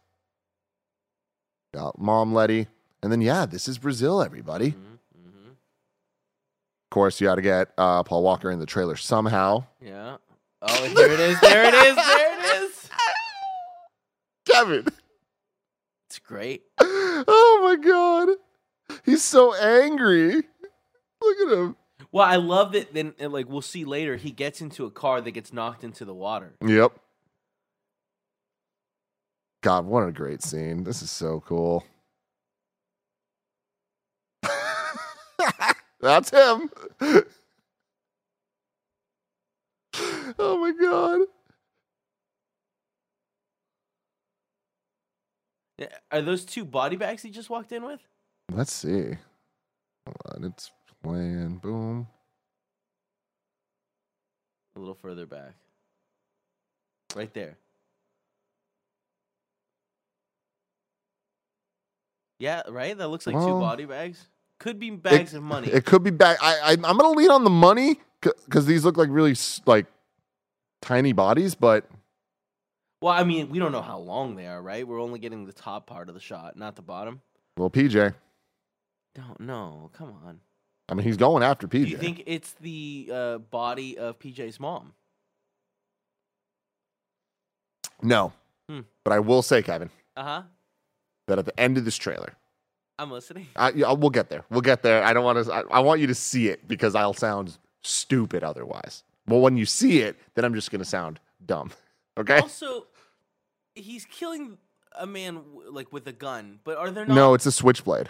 Got 1.73 1.99
Mom 2.01 2.33
Letty, 2.33 2.69
and 3.03 3.11
then 3.11 3.21
yeah, 3.21 3.47
this 3.47 3.69
is 3.69 3.79
Brazil, 3.79 4.23
everybody. 4.23 4.73
Mm-hmm, 4.73 4.95
course, 6.95 7.21
you 7.21 7.27
got 7.27 7.35
to 7.35 7.43
get 7.43 7.73
uh, 7.77 8.05
Paul 8.05 8.23
Walker 8.23 8.51
in 8.53 8.61
the 8.61 8.67
trailer 8.67 8.95
somehow. 8.95 9.65
Yeah. 9.81 10.17
Oh, 10.63 10.85
here 10.85 11.11
it 11.11 11.21
is. 11.21 11.41
There 11.41 11.65
it 11.65 11.75
is. 11.75 11.97
There 11.97 12.39
it 12.39 12.63
is. 12.63 12.91
Kevin. 14.51 14.87
It's 16.15 16.21
great. 16.21 16.63
Oh 17.27 17.61
my 17.63 17.77
god. 17.77 18.29
He's 19.05 19.23
so 19.23 19.55
angry. 19.55 20.35
Look 20.35 21.37
at 21.47 21.53
him. 21.59 21.77
Well, 22.13 22.27
I 22.27 22.37
love 22.37 22.73
that. 22.73 22.93
Then, 22.93 23.15
like, 23.19 23.49
we'll 23.49 23.63
see 23.63 23.85
later. 23.85 24.17
He 24.17 24.31
gets 24.31 24.61
into 24.61 24.85
a 24.85 24.91
car 24.91 25.21
that 25.21 25.31
gets 25.31 25.53
knocked 25.53 25.85
into 25.85 26.05
the 26.05 26.13
water. 26.13 26.55
Yep. 26.65 26.93
God, 29.63 29.87
what 29.87 30.07
a 30.07 30.13
great 30.13 30.43
scene. 30.43 30.85
This 30.85 31.03
is 31.03 31.11
so 31.11 31.41
cool. 31.47 31.85
That's 36.01 36.31
him. 36.31 36.71
oh 40.39 40.59
my 40.59 40.73
god. 40.79 41.21
Are 46.11 46.23
those 46.23 46.45
two 46.45 46.65
body 46.65 46.97
bags 46.97 47.23
he 47.23 47.31
just 47.31 47.51
walked 47.51 47.73
in 47.73 47.85
with? 47.85 48.01
Let's 48.53 48.73
see. 48.73 49.17
Hold 50.07 50.17
on, 50.35 50.45
it's 50.45 50.71
playing. 51.03 51.59
Boom. 51.63 52.07
A 54.77 54.79
little 54.79 54.95
further 54.95 55.27
back. 55.27 55.55
Right 57.15 57.33
there. 57.33 57.57
Yeah, 62.39 62.63
right. 62.69 62.97
That 62.97 63.09
looks 63.09 63.27
like 63.27 63.37
two 63.37 63.61
body 63.61 63.85
bags. 63.85 64.27
Could 64.59 64.79
be 64.79 64.91
bags 64.91 65.35
of 65.35 65.43
money. 65.43 65.69
It 65.69 65.85
could 65.85 66.03
be 66.03 66.11
back. 66.11 66.39
I, 66.43 66.59
I 66.59 66.73
I'm 66.73 66.81
gonna 66.81 67.11
lean 67.11 67.31
on 67.31 67.45
the 67.45 67.51
money 67.51 68.01
because 68.21 68.67
these 68.67 68.85
look 68.85 68.97
like 68.97 69.09
really 69.11 69.35
like 69.67 69.87
tiny 70.83 71.13
bodies, 71.13 71.55
but 71.55 71.89
well, 73.05 73.13
I 73.13 73.23
mean, 73.23 73.51
we 73.51 73.59
don't 73.59 73.71
know 73.71 73.83
how 73.83 73.99
long 73.99 74.35
they 74.35 74.47
are, 74.47 74.63
right? 74.63 74.89
We're 74.89 74.99
only 75.01 75.19
getting 75.19 75.45
the 75.45 75.53
top 75.53 75.87
part 75.87 76.09
of 76.09 76.15
the 76.15 76.21
shot, 76.23 76.57
not 76.57 76.75
the 76.75 76.81
bottom. 76.81 77.21
well, 77.59 77.69
PJ. 77.69 78.15
Don't 79.15 79.41
know. 79.41 79.91
Come 79.93 80.15
on. 80.27 80.41
I 80.89 80.95
mean, 80.95 81.05
he's 81.05 81.19
going 81.19 81.43
after 81.43 81.69
PJ. 81.69 81.85
Do 81.85 81.91
you 81.91 81.99
think 81.99 82.23
it's 82.27 82.53
the 82.63 83.11
uh, 83.13 83.39
body 83.39 83.99
of 83.99 84.19
PJ's 84.19 84.59
mom? 84.59 84.95
no, 88.03 88.33
Hmm. 88.69 88.81
but 89.05 89.13
I 89.13 89.19
will 89.21 89.43
say, 89.43 89.63
Kevin, 89.63 89.91
Uh 90.17 90.23
huh. 90.25 90.43
that 91.27 91.39
at 91.39 91.45
the 91.45 91.59
end 91.61 91.77
of 91.79 91.85
this 91.85 91.97
trailer, 91.97 92.33
I'm 92.99 93.11
listening. 93.11 93.47
I, 93.57 93.71
yeah, 93.73 93.93
we'll 93.93 94.11
get 94.11 94.31
there. 94.31 94.45
We'll 94.51 94.61
get 94.63 94.83
there. 94.83 95.03
I 95.05 95.13
don't 95.13 95.25
want 95.25 95.45
to. 95.45 95.53
I, 95.53 95.61
I 95.71 95.81
want 95.81 96.01
you 96.01 96.07
to 96.07 96.15
see 96.15 96.49
it 96.49 96.67
because 96.69 96.95
I'll 96.95 97.13
sound 97.15 97.59
stupid 97.83 98.43
otherwise. 98.45 99.03
Well, 99.27 99.41
when 99.41 99.57
you 99.59 99.67
see 99.67 100.01
it, 100.01 100.17
then 100.35 100.45
I'm 100.47 100.55
just 100.55 100.71
gonna 100.71 100.85
sound 100.87 101.21
dumb. 101.45 101.71
Okay? 102.17 102.39
Also, 102.39 102.87
he's 103.75 104.05
killing 104.05 104.59
a 104.99 105.07
man 105.07 105.43
like 105.71 105.93
with 105.93 106.07
a 106.07 106.13
gun, 106.13 106.61
but 106.65 106.77
are 106.77 106.91
there 106.91 107.07
not? 107.07 107.15
No, 107.15 107.35
it's 107.35 107.47
a 107.47 107.53
switchblade. 107.53 108.09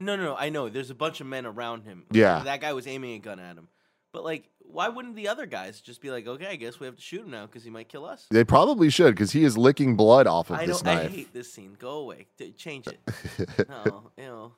no, 0.00 0.16
no, 0.16 0.22
no. 0.24 0.36
I 0.36 0.48
know. 0.48 0.68
There's 0.68 0.90
a 0.90 0.94
bunch 0.94 1.20
of 1.20 1.26
men 1.26 1.46
around 1.46 1.84
him. 1.84 2.04
Yeah. 2.10 2.42
that 2.44 2.60
guy 2.60 2.72
was 2.72 2.86
aiming 2.86 3.14
a 3.14 3.18
gun 3.18 3.38
at 3.40 3.56
him. 3.56 3.68
But 4.12 4.24
like, 4.24 4.48
why 4.60 4.88
wouldn't 4.88 5.16
the 5.16 5.28
other 5.28 5.46
guys 5.46 5.80
just 5.80 6.00
be 6.02 6.10
like, 6.10 6.26
okay, 6.26 6.46
I 6.46 6.56
guess 6.56 6.78
we 6.78 6.86
have 6.86 6.96
to 6.96 7.02
shoot 7.02 7.22
him 7.22 7.30
now 7.30 7.46
because 7.46 7.64
he 7.64 7.70
might 7.70 7.88
kill 7.88 8.04
us? 8.04 8.26
They 8.30 8.44
probably 8.44 8.90
should 8.90 9.14
because 9.14 9.32
he 9.32 9.42
is 9.42 9.56
licking 9.56 9.96
blood 9.96 10.26
off 10.26 10.50
of 10.50 10.58
I 10.58 10.66
this 10.66 10.82
don't. 10.82 10.98
I 10.98 11.08
hate 11.08 11.32
this 11.32 11.52
scene. 11.52 11.76
Go 11.78 11.98
away. 12.00 12.26
Change 12.56 12.88
it. 12.88 13.68
no, 13.68 14.10
ew. 14.18 14.52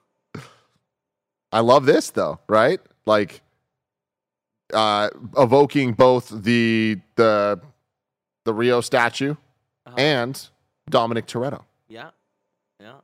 I 1.52 1.60
love 1.60 1.86
this 1.86 2.10
though, 2.10 2.40
right? 2.48 2.80
Like 3.06 3.42
uh 4.72 5.10
evoking 5.38 5.92
both 5.92 6.30
the 6.30 6.98
the 7.14 7.60
the 8.44 8.52
Rio 8.52 8.80
statue 8.80 9.36
Uh-huh. 9.86 9.96
and 9.98 10.48
Dominic 10.88 11.26
Toretto. 11.26 11.62
Yeah, 11.88 12.10
yeah. 12.80 12.94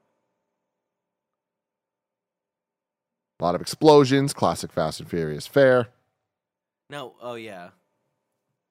A 3.38 3.44
lot 3.44 3.54
of 3.54 3.60
explosions, 3.60 4.32
classic 4.32 4.72
Fast 4.72 5.00
and 5.00 5.08
Furious 5.08 5.46
fare. 5.46 5.88
No. 6.90 7.14
Oh 7.22 7.34
yeah. 7.34 7.70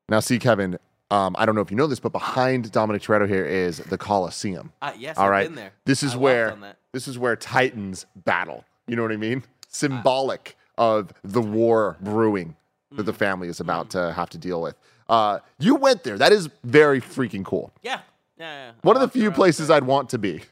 Now 0.09 0.19
see 0.19 0.39
Kevin, 0.39 0.77
um, 1.11 1.35
I 1.39 1.45
don't 1.45 1.55
know 1.55 1.61
if 1.61 1.71
you 1.71 1.77
know 1.77 1.87
this, 1.87 1.99
but 1.99 2.11
behind 2.11 2.71
Dominic 2.71 3.01
Toretto 3.01 3.27
here 3.27 3.45
is 3.45 3.77
the 3.77 3.97
Coliseum. 3.97 4.71
Uh, 4.81 4.91
yes, 4.97 5.17
all 5.17 5.29
right? 5.29 5.41
I've 5.41 5.47
been 5.47 5.55
there. 5.55 5.71
This 5.85 6.03
is 6.03 6.13
I 6.15 6.17
where 6.17 6.57
this 6.93 7.07
is 7.07 7.17
where 7.17 7.35
Titans 7.35 8.05
battle. 8.15 8.63
You 8.87 8.95
know 8.95 9.03
what 9.03 9.11
I 9.11 9.17
mean? 9.17 9.43
Symbolic 9.67 10.55
of 10.77 11.11
the 11.23 11.41
war 11.41 11.97
brewing 12.01 12.55
that 12.91 13.03
Mm. 13.03 13.05
the 13.05 13.13
family 13.13 13.47
is 13.49 13.59
about 13.59 13.91
to 13.91 14.11
have 14.13 14.29
to 14.31 14.37
deal 14.39 14.61
with. 14.63 14.75
Uh, 15.09 15.39
you 15.57 15.75
went 15.75 16.03
there. 16.03 16.17
That 16.17 16.31
is 16.31 16.49
very 16.63 17.01
freaking 17.01 17.43
cool. 17.43 17.73
Yeah, 17.81 18.01
yeah. 18.37 18.67
yeah. 18.67 18.71
One 18.83 18.95
of 18.95 19.01
the 19.01 19.09
few 19.09 19.31
places. 19.31 19.69
I'd 19.69 19.83
want 19.83 20.09
to 20.09 20.17
be. 20.17 20.43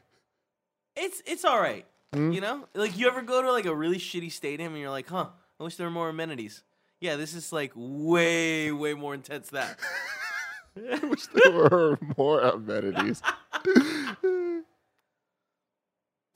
It's 0.96 1.22
it's 1.26 1.46
all 1.46 1.62
right. 1.62 1.86
Hmm? 2.14 2.32
You 2.32 2.42
know, 2.42 2.68
like 2.74 2.98
you 2.98 3.08
ever 3.08 3.22
go 3.22 3.42
to 3.42 3.52
like 3.52 3.66
a 3.66 3.76
really 3.76 3.98
shitty 4.00 4.32
stadium 4.32 4.74
and 4.74 4.82
you're 4.82 4.90
like, 4.90 5.08
huh, 5.08 5.28
I 5.60 5.64
wish 5.64 5.76
there 5.76 5.88
were 5.88 5.92
more 5.92 6.10
amenities. 6.10 6.64
Yeah, 7.00 7.16
this 7.16 7.36
is 7.36 7.54
like 7.54 7.72
way 7.76 8.72
way 8.72 8.96
more 8.96 9.14
intense. 9.14 9.50
than 9.50 9.68
That 10.76 11.02
I 11.04 11.06
wish 11.06 11.28
there 11.28 11.52
were 11.52 12.00
more 12.18 12.42
amenities. 12.42 13.22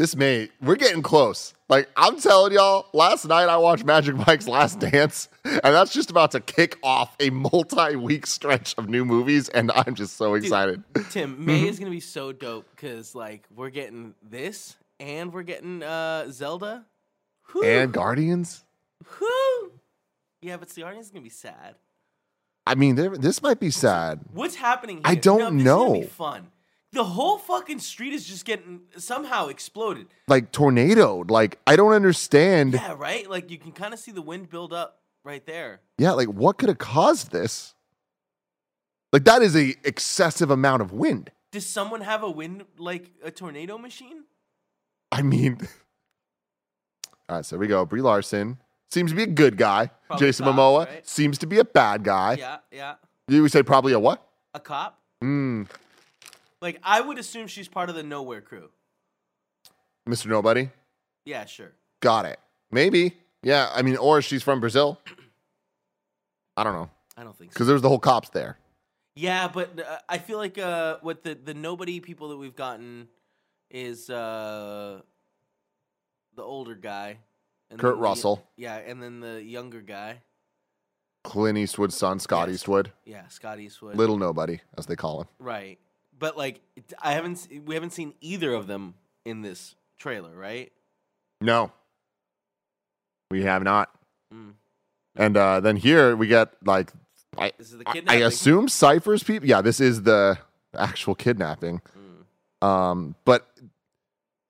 this 0.02 0.16
may 0.16 0.50
we're 0.60 0.78
getting 0.78 1.04
close. 1.04 1.54
Like 1.70 1.88
I'm 1.96 2.20
telling 2.20 2.54
y'all, 2.54 2.88
last 2.92 3.24
night 3.26 3.48
I 3.48 3.58
watched 3.58 3.86
Magic 3.86 4.16
Mike's 4.16 4.48
Last 4.48 4.80
Dance, 4.80 5.30
and 5.46 5.62
that's 5.62 5.94
just 5.94 6.10
about 6.10 6.32
to 6.32 6.40
kick 6.40 6.80
off 6.82 7.16
a 7.20 7.30
multi-week 7.30 8.26
stretch 8.26 8.74
of 8.80 8.90
new 8.90 9.06
movies, 9.06 9.48
and 9.50 9.72
I'm 9.72 9.94
just 9.94 10.18
so 10.18 10.34
excited. 10.34 10.84
Tim 11.12 11.46
May 11.46 11.68
is 11.68 11.78
gonna 11.78 11.92
be 11.92 12.00
so 12.00 12.32
dope 12.32 12.68
because 12.72 13.14
like 13.14 13.46
we're 13.56 13.70
getting 13.70 14.16
this 14.28 14.76
and 15.00 15.32
we're 15.32 15.44
getting 15.44 15.84
uh 15.84 16.32
Zelda. 16.32 16.84
Whew, 17.52 17.64
and 17.64 17.94
Guardians. 17.94 18.64
whew. 19.20 19.74
Yeah, 20.42 20.58
but 20.58 20.70
the 20.70 20.82
audience 20.82 21.06
is 21.06 21.12
gonna 21.12 21.22
be 21.22 21.30
sad. 21.30 21.76
I 22.66 22.74
mean, 22.74 22.96
this 22.96 23.44
might 23.44 23.60
be 23.60 23.70
sad. 23.70 24.22
What's 24.34 24.56
happening? 24.56 24.98
Here? 24.98 25.04
I 25.06 25.14
don't 25.14 25.40
no, 25.40 25.50
this 25.50 25.62
Is 25.62 25.66
gonna 25.68 26.00
know. 26.00 26.08
fun. 26.08 26.48
The 26.94 27.04
whole 27.06 27.38
fucking 27.38 27.80
street 27.80 28.12
is 28.14 28.26
just 28.26 28.44
getting 28.44 28.82
somehow 28.98 29.48
exploded. 29.48 30.08
Like 30.28 30.52
tornadoed. 30.52 31.32
Like 31.32 31.58
I 31.66 31.76
don't 31.76 31.94
understand. 31.94 32.74
Yeah, 32.74 32.96
right. 32.98 33.30
Like 33.30 33.50
you 33.50 33.58
can 33.58 33.72
kind 33.72 33.94
of 33.94 34.00
see 34.00 34.12
the 34.12 34.22
wind 34.22 34.50
build 34.50 34.74
up 34.74 35.00
right 35.24 35.46
there. 35.46 35.80
Yeah, 35.98 36.12
like 36.12 36.28
what 36.28 36.58
could 36.58 36.68
have 36.70 36.80
caused 36.80 37.32
this? 37.32 37.76
Like 39.14 39.24
that 39.26 39.42
is 39.42 39.56
a 39.56 39.76
excessive 39.84 40.52
amount 40.52 40.82
of 40.82 40.92
wind. 40.92 41.32
Does 41.52 41.66
someone 41.66 42.02
have 42.02 42.24
a 42.24 42.32
wind 42.32 42.66
like 42.78 43.12
a 43.24 43.32
tornado 43.32 43.78
machine? 43.78 44.24
I 45.12 45.22
mean, 45.22 45.58
all 47.30 47.38
right, 47.38 47.46
so 47.46 47.58
we 47.58 47.68
go. 47.68 47.86
Brie 47.86 48.02
Larson 48.02 48.58
seems 48.90 49.12
to 49.12 49.16
be 49.16 49.24
a 49.24 49.28
good 49.28 49.58
guy. 49.58 49.92
Probably 50.08 50.28
Jason 50.28 50.46
cop, 50.46 50.56
Momoa 50.56 50.86
right? 50.88 51.08
seems 51.08 51.38
to 51.40 51.48
be 51.48 51.60
a 51.60 51.66
bad 51.66 52.04
guy. 52.04 52.34
Yeah, 52.34 52.58
yeah. 52.72 52.96
You 53.28 53.42
would 53.44 53.52
say 53.52 53.64
probably 53.64 53.94
a 53.94 54.00
what? 54.00 54.26
A 54.54 54.60
cop. 54.60 55.00
Mm, 55.24 55.68
Like 56.62 56.80
I 56.84 57.02
would 57.02 57.18
assume 57.18 57.48
she's 57.48 57.68
part 57.68 57.90
of 57.90 57.96
the 57.96 58.04
Nowhere 58.04 58.42
crew. 58.42 58.70
Mr. 60.08 60.28
Nobody. 60.28 60.70
Yeah, 61.26 61.46
sure. 61.46 61.72
Got 62.02 62.26
it. 62.26 62.40
Maybe. 62.72 63.14
Yeah. 63.44 63.70
I 63.74 63.82
mean, 63.82 63.98
or 63.98 64.22
she's 64.22 64.44
from 64.44 64.60
Brazil. 64.60 65.00
I 66.58 66.64
don't 66.64 66.74
know 66.74 66.90
I 67.18 67.24
don't 67.24 67.38
think 67.38 67.52
so. 67.52 67.56
because 67.56 67.68
there 67.68 67.74
was 67.74 67.82
the 67.82 67.90
whole 67.90 68.00
cops 68.00 68.30
there. 68.30 68.58
Yeah, 69.16 69.48
but 69.48 69.80
uh, 69.80 69.98
I 70.08 70.18
feel 70.20 70.38
like 70.38 70.58
uh, 70.58 70.98
what 71.02 71.24
the 71.24 71.36
the 71.36 71.54
nobody 71.54 72.00
people 72.00 72.30
that 72.30 72.38
we've 72.38 72.56
gotten 72.56 73.08
is 73.70 74.10
uh, 74.10 75.02
the 76.36 76.42
older 76.44 76.76
guy, 76.76 77.18
and 77.70 77.80
Kurt 77.80 77.96
the- 77.96 78.02
Russell. 78.02 78.46
yeah, 78.58 78.76
and 78.78 79.02
then 79.02 79.20
the 79.20 79.42
younger 79.44 79.82
guy. 79.82 80.22
Clint 81.24 81.58
Eastwood's 81.58 81.96
son, 81.96 82.20
Scott 82.20 82.48
Yes. 82.48 82.56
Eastwood. 82.56 82.92
Yeah, 83.06 83.28
Scott 83.28 83.60
Eastwood. 83.60 83.96
Little 83.96 84.18
Nobody, 84.18 84.60
as 84.78 84.86
they 84.88 84.96
call 84.96 85.22
him. 85.22 85.28
Right, 85.40 85.78
but 86.22 86.38
like 86.38 86.62
I 87.02 87.12
haven't 87.12 87.48
we 87.66 87.74
haven't 87.74 87.92
seen 87.92 88.14
either 88.22 88.54
of 88.54 88.68
them 88.68 88.94
in 89.26 89.42
this 89.42 89.76
trailer, 90.00 90.34
right? 90.34 90.72
No, 91.42 91.74
we 93.30 93.44
have 93.44 93.64
not. 93.64 93.90
Mm. 94.34 94.54
And 95.18 95.36
uh, 95.36 95.60
then 95.60 95.76
here 95.76 96.16
we 96.16 96.28
get 96.28 96.54
like 96.64 96.94
I, 97.38 97.52
This 97.58 97.74
is 97.74 97.80
the 97.80 97.90
I- 97.90 98.04
I 98.08 98.16
assume 98.18 98.70
Cipher's 98.70 99.24
people. 99.24 99.50
Yeah, 99.50 99.62
this 99.62 99.82
is 99.82 100.04
the 100.04 100.38
actual 100.78 101.16
kidnapping. 101.16 101.82
Mm. 102.62 102.66
Um, 102.66 103.16
but 103.26 103.50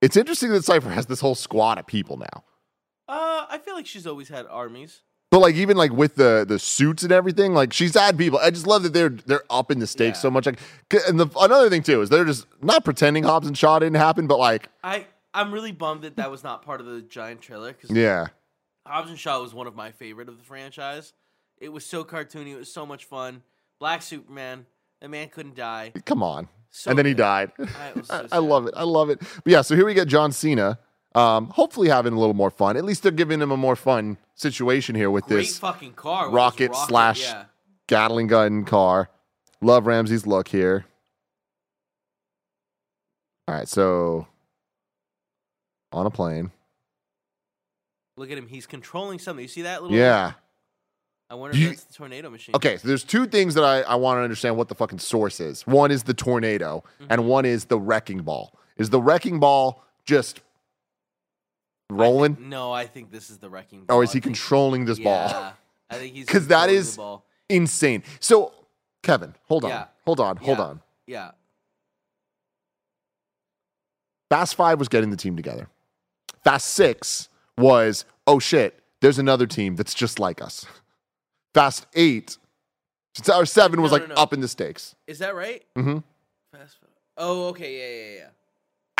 it's 0.02 0.18
interesting 0.18 0.50
that 0.52 0.66
Cipher 0.66 0.90
has 0.90 1.06
this 1.06 1.22
whole 1.22 1.36
squad 1.36 1.80
of 1.80 1.88
people 1.88 2.18
now. 2.18 2.44
Uh, 3.08 3.46
I 3.50 3.60
feel 3.64 3.76
like 3.76 3.88
she's 3.88 4.06
always 4.06 4.30
had 4.30 4.46
armies. 4.48 5.02
But 5.32 5.40
like 5.40 5.56
even 5.56 5.78
like 5.78 5.92
with 5.94 6.16
the 6.16 6.46
the 6.48 6.60
suits 6.60 7.04
and 7.04 7.12
everything, 7.12 7.54
like 7.54 7.72
she's 7.72 7.96
had 7.98 8.18
people. 8.18 8.38
I 8.40 8.52
just 8.52 8.68
love 8.68 8.84
that 8.84 8.92
they're 8.94 9.10
they're 9.10 9.44
up 9.50 9.72
in 9.72 9.80
the 9.80 9.88
stakes 9.88 10.18
Yeah. 10.18 10.22
so 10.24 10.30
much. 10.32 10.46
Like, 10.46 10.60
and 11.08 11.18
the 11.20 11.28
another 11.40 11.70
thing 11.70 11.84
too 11.84 12.02
is 12.02 12.10
they're 12.10 12.26
just 12.26 12.46
not 12.62 12.84
pretending 12.84 13.24
Hobbs 13.24 13.48
and 13.48 13.58
Shaw 13.58 13.80
didn't 13.80 13.96
happen, 13.96 14.28
but 14.28 14.38
like 14.40 14.68
I 14.84 15.08
I'm 15.34 15.54
really 15.54 15.72
bummed 15.72 16.02
that 16.02 16.18
that 16.18 16.30
was 16.30 16.44
not 16.44 16.64
part 16.64 16.82
of 16.82 16.86
the 16.86 17.02
giant 17.02 17.42
trailer 17.42 17.72
because 17.72 17.90
yeah, 17.96 18.28
Hobbs 18.86 19.10
and 19.10 19.18
Shaw 19.18 19.42
was 19.42 19.54
one 19.54 19.68
of 19.68 19.76
my 19.76 19.92
favorite 19.92 20.28
of 20.28 20.38
the 20.38 20.44
franchise. 20.44 21.14
It 21.60 21.70
was 21.72 21.86
so 21.86 22.04
cartoony. 22.04 22.48
It 22.52 22.58
was 22.58 22.74
so 22.74 22.86
much 22.86 23.06
fun. 23.06 23.42
Black 23.80 24.02
Superman. 24.02 24.66
The 25.00 25.08
man 25.08 25.30
couldn't 25.30 25.56
die. 25.56 25.94
Come 26.06 26.22
on. 26.22 26.50
So 26.72 26.90
and 26.90 26.98
then 27.00 27.06
he 27.06 27.14
died. 27.14 27.52
I, 27.58 28.02
so 28.04 28.28
I 28.34 28.38
love 28.40 28.68
it. 28.68 28.74
I 28.76 28.84
love 28.84 29.10
it. 29.10 29.20
But 29.20 29.48
yeah, 29.52 29.62
so 29.62 29.76
here 29.76 29.86
we 29.86 29.94
get 29.94 30.08
John 30.08 30.32
Cena. 30.32 30.78
Um, 31.14 31.48
hopefully 31.48 31.90
having 31.90 32.14
a 32.14 32.20
little 32.20 32.34
more 32.34 32.50
fun. 32.50 32.78
At 32.78 32.86
least 32.86 33.04
they're 33.04 33.12
giving 33.12 33.42
him 33.42 33.52
a 33.52 33.58
more 33.58 33.76
fun 33.76 34.18
situation 34.36 34.96
here 34.96 35.12
with 35.12 35.26
Great 35.26 35.40
this 35.48 35.60
fucking 35.60 35.94
car. 35.94 36.28
with 36.28 36.36
rocket, 36.36 36.72
this 36.72 36.82
slash 36.88 37.22
Yeah. 37.22 37.46
Gatling 37.88 38.28
gun 38.28 38.64
car. 38.64 39.10
Love 39.60 39.86
Ramsey's 39.88 40.26
look 40.26 40.48
here. 40.48 40.86
All 43.48 43.56
right, 43.56 43.68
so 43.68 44.28
on 45.92 46.06
a 46.06 46.10
plane. 46.10 46.52
Look 48.16 48.32
at 48.32 48.38
him. 48.38 48.48
He's 48.48 48.66
controlling 48.66 49.20
something. 49.20 49.42
You 49.44 49.50
see 49.50 49.64
that 49.64 49.82
little? 49.82 49.98
Yeah. 49.98 50.34
I 51.30 51.36
wonder 51.36 51.58
You- 51.58 51.68
if 51.72 51.76
that's 51.78 51.84
the 51.86 51.94
tornado 51.94 52.30
machine. 52.30 52.56
Okay, 52.56 52.78
so 52.78 52.88
there's 52.88 53.04
two 53.04 53.26
things 53.26 53.56
that 53.56 53.64
I, 53.64 53.82
I 53.82 53.96
want 53.96 54.18
to 54.20 54.22
understand 54.22 54.58
what 54.58 54.68
the 54.68 54.76
fucking 54.76 55.00
source 55.00 55.40
is. 55.40 55.66
One 55.68 55.92
is 55.92 56.04
the 56.04 56.14
tornado, 56.14 56.84
Mm-hmm. 57.02 57.08
and 57.12 57.26
one 57.26 57.46
is 57.46 57.66
the 57.66 57.80
wrecking 57.80 58.20
ball. 58.24 58.58
Is 58.78 58.90
the 58.90 59.02
wrecking 59.02 59.40
ball 59.40 59.84
just 60.06 60.42
rolling, 61.92 62.38
No, 62.50 62.72
I 62.72 62.86
think 62.88 63.12
this 63.12 63.30
is 63.30 63.38
the 63.40 63.50
wrecking. 63.50 63.86
ball. 63.86 63.98
or 63.98 64.00
ball. 64.00 64.02
is 64.04 64.10
I 64.10 64.14
he 64.14 64.20
think- 64.20 64.24
controlling 64.26 64.86
this 64.86 65.00
ball? 65.00 65.28
Yeah, 65.30 65.52
I 65.90 65.96
think 65.96 66.14
he's 66.16 66.26
because 66.28 66.48
that 66.48 66.70
is 66.70 66.98
ball. 66.98 67.26
Insane. 67.50 68.04
So, 68.20 68.54
Kevin, 69.04 69.36
hold 69.48 69.66
on, 69.66 69.70
Yeah. 69.72 69.86
hold 70.06 70.20
on, 70.20 70.38
hold 70.38 70.58
Yeah. 70.58 70.64
on. 70.64 70.82
Yeah. 71.08 71.32
Fast 74.30 74.56
Five 74.56 74.80
was 74.80 74.88
getting 74.88 75.10
the 75.10 75.18
team 75.18 75.36
together. 75.36 75.68
Fast 76.44 76.70
Six 76.70 77.28
was, 77.58 78.06
oh 78.26 78.40
shit, 78.40 78.82
there's 79.02 79.20
another 79.20 79.46
team 79.46 79.76
that's 79.76 79.94
just 79.94 80.20
like 80.20 80.42
us. 80.42 80.66
Fast 81.54 81.86
Eight, 81.96 82.38
or 83.34 83.46
Seven 83.46 83.82
was 83.82 83.92
No, 83.92 83.98
like 83.98 84.08
no, 84.08 84.16
up 84.16 84.32
in 84.32 84.40
the 84.40 84.48
stakes. 84.48 84.96
Is 85.08 85.20
that 85.20 85.36
right? 85.36 85.64
Mm-hmm. 85.78 85.98
Fast. 86.56 86.78
Oh, 87.18 87.50
okay. 87.50 87.78
Yeah, 87.78 88.04
yeah, 88.14 88.18
yeah. 88.20 88.30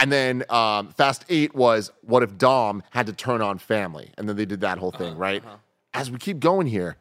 And 0.02 0.12
then 0.12 0.44
um, 0.50 0.90
Fast 0.90 1.26
Eight 1.30 1.54
was 1.54 1.92
what 2.02 2.24
if 2.24 2.36
Dom 2.36 2.82
had 2.90 3.06
to 3.06 3.14
turn 3.14 3.40
on 3.42 3.60
family? 3.60 4.12
And 4.18 4.28
then 4.28 4.36
they 4.36 4.46
did 4.46 4.62
that 4.62 4.80
whole 4.80 4.92
thing, 4.92 5.16
right? 5.16 5.46
uh-huh. 5.46 5.58
As 5.94 6.10
we 6.10 6.18
keep 6.18 6.40
going 6.40 6.68
here, 6.68 6.98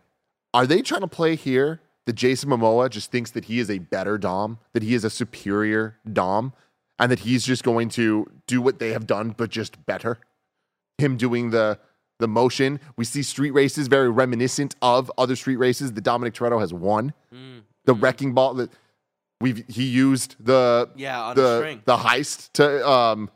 are 0.53 0.67
they 0.67 0.83
trying 0.83 1.01
to 1.01 1.09
play 1.09 1.35
here 1.35 1.81
that 2.05 2.13
Jason 2.13 2.51
Momoa 2.51 2.91
just 2.91 3.11
thinks 3.11 3.31
that 3.31 3.47
he 3.47 3.59
is 3.59 3.71
a 3.71 3.79
better 3.79 4.19
Dom, 4.19 4.59
that 4.75 4.83
he 4.83 4.95
is 4.95 5.05
a 5.05 5.11
superior 5.11 5.97
Dom, 6.13 6.53
and 6.99 7.11
that 7.11 7.21
he's 7.21 7.47
just 7.47 7.65
going 7.65 7.89
to 7.91 8.31
do 8.47 8.61
what 8.61 8.79
they 8.79 8.91
have 8.91 9.07
done, 9.07 9.31
but 9.31 9.49
just 9.49 9.87
better? 9.87 10.19
Him 10.99 11.17
doing 11.17 11.51
the 11.51 11.79
the 12.19 12.29
motion. 12.29 12.81
We 12.97 13.07
see 13.07 13.23
street 13.23 13.53
races 13.53 13.89
very 13.89 14.11
reminiscent 14.11 14.77
of 14.83 15.11
other 15.17 15.37
street 15.37 15.57
races 15.57 15.95
that 15.95 16.03
Dominic 16.03 16.35
Toretto 16.35 16.61
has 16.61 16.75
won. 16.75 17.15
Mm. 17.35 17.63
The 17.87 17.95
wrecking 17.95 18.35
ball 18.35 18.53
that 18.55 18.71
we've 19.41 19.65
he 19.69 19.85
used 19.85 20.37
the 20.39 20.91
Yeah, 20.97 21.33
the 21.35 21.59
string. 21.59 21.83
the 21.85 21.97
heist 21.97 22.53
to 22.55 22.89
um 22.89 23.31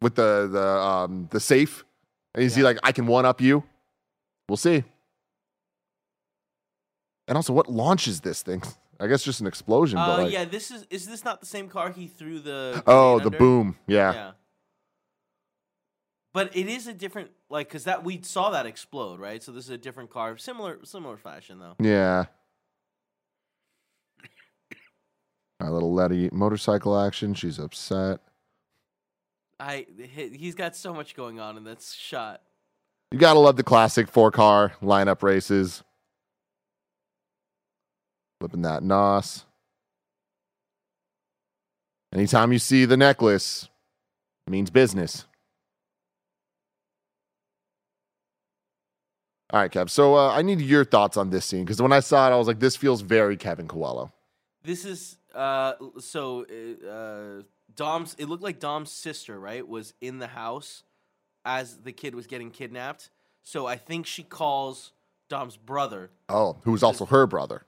with 0.00 0.14
the 0.14 0.48
the 0.50 0.66
um 0.66 1.28
the 1.30 1.40
safe. 1.40 1.84
And 2.34 2.44
is 2.44 2.54
he 2.54 2.62
like, 2.62 2.78
I 2.82 2.92
can 2.92 3.06
one 3.06 3.26
up 3.26 3.40
you? 3.40 3.64
We'll 4.48 4.56
see. 4.56 4.84
And 7.26 7.36
also, 7.36 7.52
what 7.52 7.70
launches 7.70 8.20
this 8.20 8.42
thing? 8.42 8.62
I 9.00 9.06
guess 9.06 9.22
just 9.24 9.40
an 9.40 9.46
explosion. 9.46 9.98
Uh, 9.98 10.06
but 10.06 10.22
like, 10.24 10.32
yeah. 10.32 10.44
This 10.44 10.70
is. 10.70 10.86
Is 10.90 11.06
this 11.06 11.24
not 11.24 11.40
the 11.40 11.46
same 11.46 11.68
car 11.68 11.90
he 11.90 12.06
threw 12.06 12.38
the? 12.38 12.82
oh, 12.86 13.18
the 13.18 13.26
under? 13.26 13.38
boom. 13.38 13.76
Yeah. 13.86 14.12
Yeah. 14.12 14.30
But 16.32 16.56
it 16.56 16.68
is 16.68 16.86
a 16.86 16.92
different, 16.92 17.30
like, 17.48 17.68
because 17.68 17.84
that 17.84 18.04
we 18.04 18.22
saw 18.22 18.50
that 18.50 18.64
explode, 18.64 19.18
right? 19.18 19.42
So 19.42 19.50
this 19.50 19.64
is 19.64 19.70
a 19.70 19.78
different 19.78 20.10
car, 20.10 20.36
similar, 20.38 20.78
similar 20.84 21.16
fashion 21.16 21.58
though. 21.58 21.74
Yeah. 21.80 22.26
Our 25.60 25.70
little 25.70 25.92
Letty 25.92 26.30
motorcycle 26.32 26.98
action. 26.98 27.34
She's 27.34 27.58
upset. 27.58 28.20
I 29.58 29.86
he- 29.98 30.36
he's 30.36 30.54
got 30.54 30.74
so 30.74 30.94
much 30.94 31.14
going 31.14 31.38
on 31.38 31.56
in 31.56 31.64
that 31.64 31.82
shot. 31.82 32.40
You 33.12 33.18
gotta 33.18 33.38
love 33.38 33.56
the 33.56 33.62
classic 33.62 34.08
four 34.08 34.30
car 34.30 34.72
lineup 34.82 35.22
races. 35.22 35.82
Flipping 38.40 38.62
that 38.62 38.82
nos. 38.82 39.44
Anytime 42.12 42.52
you 42.52 42.58
see 42.58 42.86
the 42.86 42.96
necklace, 42.96 43.68
it 44.46 44.50
means 44.50 44.70
business. 44.70 45.26
All 49.52 49.60
right, 49.60 49.70
Kev. 49.70 49.90
So 49.90 50.14
uh, 50.14 50.30
I 50.32 50.42
need 50.42 50.60
your 50.60 50.84
thoughts 50.84 51.16
on 51.16 51.30
this 51.30 51.44
scene 51.44 51.64
because 51.64 51.82
when 51.82 51.92
I 51.92 52.00
saw 52.00 52.28
it, 52.28 52.32
I 52.32 52.36
was 52.36 52.46
like, 52.46 52.60
this 52.60 52.76
feels 52.76 53.00
very 53.02 53.36
Kevin 53.36 53.68
Coello. 53.68 54.12
This 54.62 54.84
is 54.84 55.16
uh 55.34 55.74
so 55.98 56.44
uh, 56.50 56.86
uh 56.88 57.42
Dom's 57.74 58.14
it 58.18 58.26
looked 58.26 58.42
like 58.42 58.58
Dom's 58.58 58.90
sister, 58.90 59.38
right, 59.38 59.66
was 59.66 59.94
in 60.00 60.18
the 60.18 60.26
house 60.28 60.82
as 61.44 61.78
the 61.78 61.92
kid 61.92 62.14
was 62.14 62.26
getting 62.26 62.50
kidnapped. 62.50 63.10
So 63.42 63.66
I 63.66 63.76
think 63.76 64.06
she 64.06 64.22
calls 64.22 64.92
Dom's 65.28 65.56
brother. 65.56 66.10
Oh, 66.28 66.58
who 66.64 66.72
was 66.72 66.82
also 66.82 67.06
her 67.06 67.26
brother. 67.26 67.64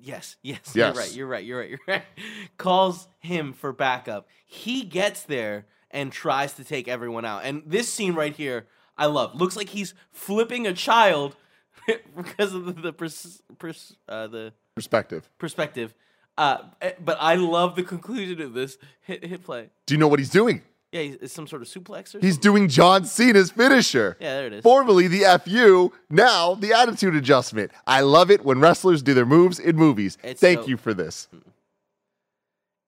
Yes, 0.00 0.36
yes, 0.42 0.72
Yes. 0.74 0.74
you're 0.74 0.92
right, 0.92 1.12
you're 1.14 1.26
right, 1.26 1.44
you're 1.44 1.58
right, 1.58 1.70
you're 1.70 1.78
right. 1.86 2.02
calls 2.58 3.08
him 3.18 3.52
for 3.52 3.72
backup. 3.72 4.28
He 4.46 4.82
gets 4.82 5.22
there 5.22 5.66
and 5.90 6.10
tries 6.12 6.54
to 6.54 6.64
take 6.64 6.88
everyone 6.88 7.24
out. 7.24 7.42
And 7.44 7.62
this 7.66 7.92
scene 7.92 8.14
right 8.14 8.34
here, 8.34 8.66
I 8.96 9.06
love. 9.06 9.34
Looks 9.34 9.56
like 9.56 9.68
he's 9.70 9.92
flipping 10.12 10.66
a 10.66 10.72
child 10.72 11.36
because 12.16 12.54
of 12.54 12.66
the 12.66 12.72
the 12.72 12.92
pers- 12.92 13.42
pers- 13.58 13.96
uh, 14.08 14.26
the 14.28 14.52
Perspective. 14.74 15.28
perspective. 15.38 15.94
Uh, 16.36 16.58
eh, 16.80 16.92
but 17.04 17.16
I 17.20 17.34
love 17.36 17.76
the 17.76 17.82
conclusion 17.82 18.40
of 18.40 18.54
this. 18.54 18.76
Hit 19.02 19.22
hit 19.24 19.44
play. 19.44 19.68
Do 19.86 19.94
you 19.94 19.98
know 20.00 20.08
what 20.08 20.18
he's 20.18 20.30
doing? 20.30 20.62
Yeah, 20.90 21.02
he's, 21.02 21.14
it's 21.16 21.32
some 21.34 21.46
sort 21.46 21.60
of 21.60 21.68
suplex 21.68 22.14
or 22.14 22.20
He's 22.20 22.34
something? 22.34 22.52
doing 22.52 22.68
John 22.68 23.04
Cena's 23.04 23.50
finisher. 23.50 24.16
Yeah, 24.20 24.34
there 24.36 24.46
it 24.46 24.52
is. 24.54 24.62
Formerly 24.62 25.08
the 25.08 25.38
FU, 25.44 25.92
now 26.08 26.54
the 26.54 26.72
attitude 26.72 27.14
adjustment. 27.16 27.70
I 27.86 28.00
love 28.00 28.30
it 28.30 28.44
when 28.44 28.60
wrestlers 28.60 29.02
do 29.02 29.12
their 29.12 29.26
moves 29.26 29.58
in 29.58 29.76
movies. 29.76 30.16
It's 30.22 30.40
Thank 30.40 30.68
you 30.68 30.76
for 30.78 30.94
this. 30.94 31.28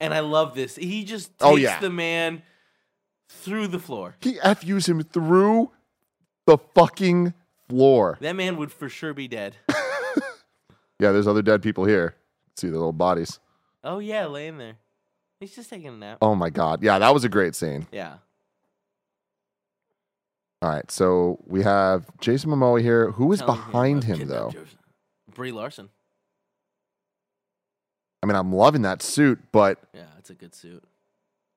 and 0.00 0.14
I 0.14 0.20
love 0.20 0.54
this. 0.54 0.76
He 0.76 1.04
just 1.04 1.30
takes 1.38 1.42
Oh, 1.42 1.56
yeah. 1.56 1.80
the 1.80 1.90
man 1.90 2.42
through 3.28 3.66
the 3.68 3.78
floor. 3.80 4.14
He 4.20 4.34
FUs 4.34 4.88
him 4.88 5.02
through 5.02 5.70
the 6.46 6.56
fucking 6.74 7.34
floor. 7.68 8.16
That 8.20 8.36
man 8.36 8.56
would 8.56 8.72
for 8.72 8.88
sure 8.88 9.12
be 9.14 9.28
dead. 9.28 9.56
Yeah, 10.98 11.12
there's 11.12 11.26
other 11.26 11.42
dead 11.42 11.62
people 11.62 11.84
here. 11.84 12.14
See 12.56 12.68
the 12.68 12.74
little 12.74 12.92
bodies. 12.92 13.38
oh 13.84 13.98
yeah, 13.98 14.26
laying 14.26 14.58
there. 14.58 14.76
He's 15.40 15.54
just 15.54 15.68
taking 15.68 15.88
a 15.88 15.92
nap. 15.92 16.18
Oh 16.22 16.34
my 16.34 16.50
god. 16.50 16.82
Yeah, 16.82 16.98
that 16.98 17.12
was 17.12 17.24
a 17.24 17.28
great 17.28 17.54
scene. 17.54 17.86
Yeah. 17.92 18.14
All 20.62 20.70
right, 20.70 20.90
so 20.90 21.38
we 21.46 21.62
have 21.62 22.06
Jason 22.20 22.50
Momoa 22.50 22.80
here. 22.80 23.10
Who 23.12 23.30
is 23.32 23.40
Telling 23.40 23.56
behind 23.56 24.04
about 24.04 24.18
him 24.18 24.28
though? 24.28 24.52
Brie 25.34 25.52
Larson. 25.52 25.90
I 28.22 28.26
mean, 28.26 28.36
I'm 28.36 28.52
loving 28.52 28.82
that 28.82 29.02
suit, 29.02 29.38
but 29.52 29.78
Yeah, 29.92 30.04
it's 30.18 30.30
a 30.30 30.34
good 30.34 30.54
suit. 30.54 30.82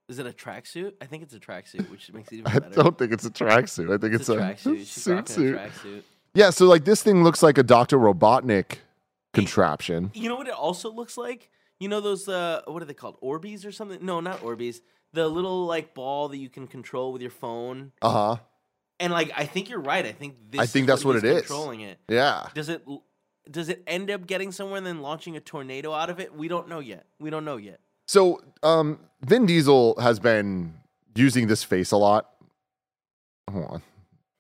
Is 0.10 0.20
it 0.20 0.28
a 0.28 0.32
tracksuit? 0.32 0.94
I 1.02 1.06
think 1.06 1.24
it's 1.24 1.34
a 1.34 1.40
tracksuit, 1.40 1.90
which 1.90 2.12
makes 2.14 2.32
it 2.32 2.40
even 2.40 2.52
better. 2.52 2.68
I 2.68 2.84
don't 2.84 2.98
think 2.98 3.14
it's 3.14 3.26
a 3.26 3.30
tracksuit. 3.30 3.94
I 3.94 3.98
think 3.98 4.14
it's, 4.14 4.28
it's, 4.28 4.30
a 4.30 4.36
tracksuit. 4.36 4.78
She's 4.80 4.90
suit 5.04 5.30
suit. 5.30 5.56
a 5.56 5.60
tracksuit. 5.60 6.02
Yeah, 6.34 6.50
so 6.50 6.66
like 6.66 6.84
this 6.84 7.02
thing 7.02 7.24
looks 7.24 7.42
like 7.42 7.58
a 7.58 7.64
Dr. 7.64 7.98
Robotnik 7.98 8.80
contraption. 9.34 10.12
You 10.14 10.30
know 10.30 10.36
what 10.36 10.48
it 10.48 10.54
also 10.54 10.92
looks 10.92 11.18
like? 11.18 11.50
You 11.80 11.88
know 11.88 12.02
those 12.02 12.28
uh 12.28 12.62
what 12.66 12.82
are 12.82 12.86
they 12.86 12.94
called? 12.94 13.20
Orbeez 13.22 13.66
or 13.66 13.72
something? 13.72 14.04
No, 14.06 14.20
not 14.20 14.42
Orbeez. 14.42 14.82
The 15.14 15.28
little 15.28 15.66
like 15.66 15.94
ball 15.94 16.30
that 16.30 16.38
you 16.38 16.50
can 16.50 16.68
control 16.68 17.12
with 17.12 17.22
your 17.22 17.32
phone. 17.32 17.92
Uh-huh. 18.02 18.38
And 19.00 19.14
like 19.14 19.32
I 19.36 19.46
think 19.46 19.70
you're 19.70 19.80
right. 19.80 20.06
I 20.06 20.12
think 20.12 20.36
this 20.52 20.62
I 20.62 20.66
think 20.66 20.84
is 20.84 20.88
that's 20.88 21.06
what 21.06 21.16
he's 21.16 21.24
it 21.24 21.32
is. 21.32 21.42
Controlling 21.42 21.82
it. 21.82 22.00
Yeah. 22.08 22.48
Does 22.54 22.70
it 22.70 22.86
does 23.50 23.70
it 23.70 23.84
end 23.88 24.12
up 24.12 24.28
getting 24.28 24.52
somewhere 24.52 24.78
and 24.78 24.86
then 24.86 25.02
launching 25.02 25.36
a 25.36 25.40
tornado 25.40 25.94
out 25.94 26.10
of 26.10 26.20
it? 26.20 26.36
We 26.36 26.48
don't 26.48 26.68
know 26.68 26.80
yet. 26.80 27.06
We 27.20 27.30
don't 27.30 27.46
know 27.46 27.58
yet. 27.58 27.80
So, 28.08 28.42
um, 28.64 29.00
Vin 29.22 29.46
Diesel 29.46 30.00
has 30.00 30.20
been 30.20 30.74
using 31.16 31.48
this 31.48 31.64
face 31.64 31.92
a 31.92 31.98
lot. 31.98 32.30
Hold 33.52 33.66
on. 33.66 33.82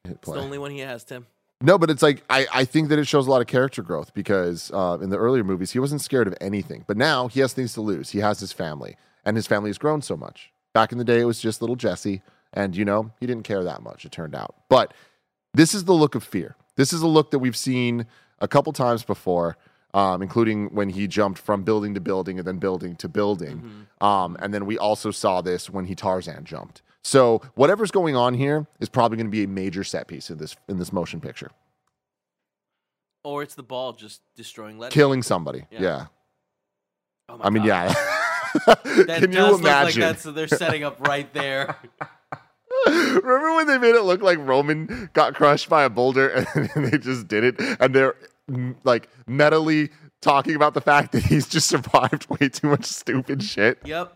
Hit 0.03 0.17
It's 0.17 0.29
the 0.29 0.39
only 0.39 0.57
one 0.57 0.71
he 0.71 0.79
has, 0.79 1.03
Tim. 1.03 1.27
No, 1.61 1.77
but 1.77 1.89
it's 1.89 2.01
like 2.01 2.23
I, 2.29 2.47
I 2.53 2.65
think 2.65 2.87
that 2.89 2.99
it 2.99 3.05
shows 3.05 3.27
a 3.27 3.29
lot 3.29 3.41
of 3.41 3.47
character 3.47 3.81
growth 3.81 4.13
because 4.13 4.71
uh, 4.73 4.97
in 5.01 5.09
the 5.09 5.17
earlier 5.17 5.43
movies 5.43 5.71
he 5.71 5.79
wasn't 5.79 6.01
scared 6.01 6.27
of 6.27 6.33
anything, 6.39 6.85
but 6.87 6.95
now 6.95 7.27
he 7.27 7.41
has 7.41 7.51
things 7.51 7.73
to 7.73 7.81
lose. 7.81 8.11
He 8.11 8.19
has 8.19 8.39
his 8.39 8.53
family, 8.53 8.95
and 9.25 9.35
his 9.35 9.45
family 9.45 9.69
has 9.69 9.77
grown 9.77 10.01
so 10.01 10.15
much. 10.15 10.51
Back 10.73 10.91
in 10.93 10.97
the 10.97 11.03
day, 11.03 11.19
it 11.19 11.25
was 11.25 11.41
just 11.41 11.61
little 11.61 11.75
Jesse, 11.75 12.21
and 12.53 12.75
you 12.77 12.85
know 12.85 13.11
he 13.19 13.27
didn't 13.27 13.43
care 13.43 13.63
that 13.63 13.81
much. 13.81 14.05
It 14.05 14.11
turned 14.13 14.35
out, 14.35 14.55
but 14.69 14.93
this 15.53 15.73
is 15.73 15.83
the 15.83 15.93
look 15.93 16.15
of 16.15 16.23
fear. 16.23 16.55
This 16.77 16.93
is 16.93 17.01
a 17.01 17.07
look 17.07 17.31
that 17.31 17.39
we've 17.39 17.57
seen 17.57 18.05
a 18.39 18.47
couple 18.47 18.71
times 18.71 19.03
before, 19.03 19.57
um, 19.93 20.21
including 20.21 20.67
when 20.73 20.87
he 20.87 21.07
jumped 21.07 21.39
from 21.39 21.63
building 21.63 21.93
to 21.93 21.99
building 21.99 22.37
and 22.37 22.47
then 22.47 22.59
building 22.59 22.95
to 22.97 23.09
building, 23.09 23.87
um, 23.99 24.37
and 24.39 24.53
then 24.53 24.65
we 24.65 24.77
also 24.77 25.11
saw 25.11 25.41
this 25.41 25.69
when 25.69 25.85
he 25.85 25.95
Tarzan 25.95 26.45
jumped. 26.45 26.83
So 27.03 27.41
whatever's 27.55 27.91
going 27.91 28.15
on 28.15 28.33
here 28.33 28.67
is 28.79 28.89
probably 28.89 29.17
going 29.17 29.27
to 29.27 29.31
be 29.31 29.43
a 29.43 29.47
major 29.47 29.83
set 29.83 30.07
piece 30.07 30.29
in 30.29 30.37
this 30.37 30.55
in 30.67 30.77
this 30.79 30.91
motion 30.93 31.21
picture. 31.21 31.51
Or 33.23 33.43
it's 33.43 33.55
the 33.55 33.63
ball 33.63 33.93
just 33.93 34.21
destroying. 34.35 34.81
Killing 34.89 35.23
somebody. 35.23 35.65
Yeah. 35.71 35.81
Yeah. 35.81 36.05
Oh 37.29 37.37
my 37.37 37.45
I 37.45 37.49
mean, 37.49 37.65
God. 37.65 37.95
yeah. 37.95 38.15
That 38.55 39.19
Can 39.21 39.31
does 39.31 39.35
you 39.35 39.41
look 39.43 39.61
like 39.61 39.61
imagine? 39.61 40.01
that, 40.01 40.19
so 40.19 40.31
they're 40.31 40.47
setting 40.47 40.83
up 40.83 41.07
right 41.07 41.31
there. 41.33 41.75
Remember 42.87 43.55
when 43.55 43.67
they 43.67 43.77
made 43.77 43.95
it 43.95 44.01
look 44.01 44.21
like 44.21 44.39
Roman 44.39 45.09
got 45.13 45.35
crushed 45.35 45.69
by 45.69 45.83
a 45.83 45.89
boulder 45.89 46.45
and 46.55 46.85
they 46.85 46.97
just 46.97 47.27
did 47.27 47.43
it? 47.43 47.55
And 47.79 47.93
they're 47.93 48.15
mm, 48.49 48.75
like 48.83 49.07
metally 49.27 49.89
talking 50.21 50.55
about 50.55 50.73
the 50.73 50.81
fact 50.81 51.11
that 51.11 51.23
he's 51.23 51.47
just 51.47 51.67
survived 51.67 52.27
way 52.29 52.49
too 52.49 52.67
much 52.67 52.85
stupid 52.85 53.43
shit. 53.43 53.79
yep. 53.85 54.15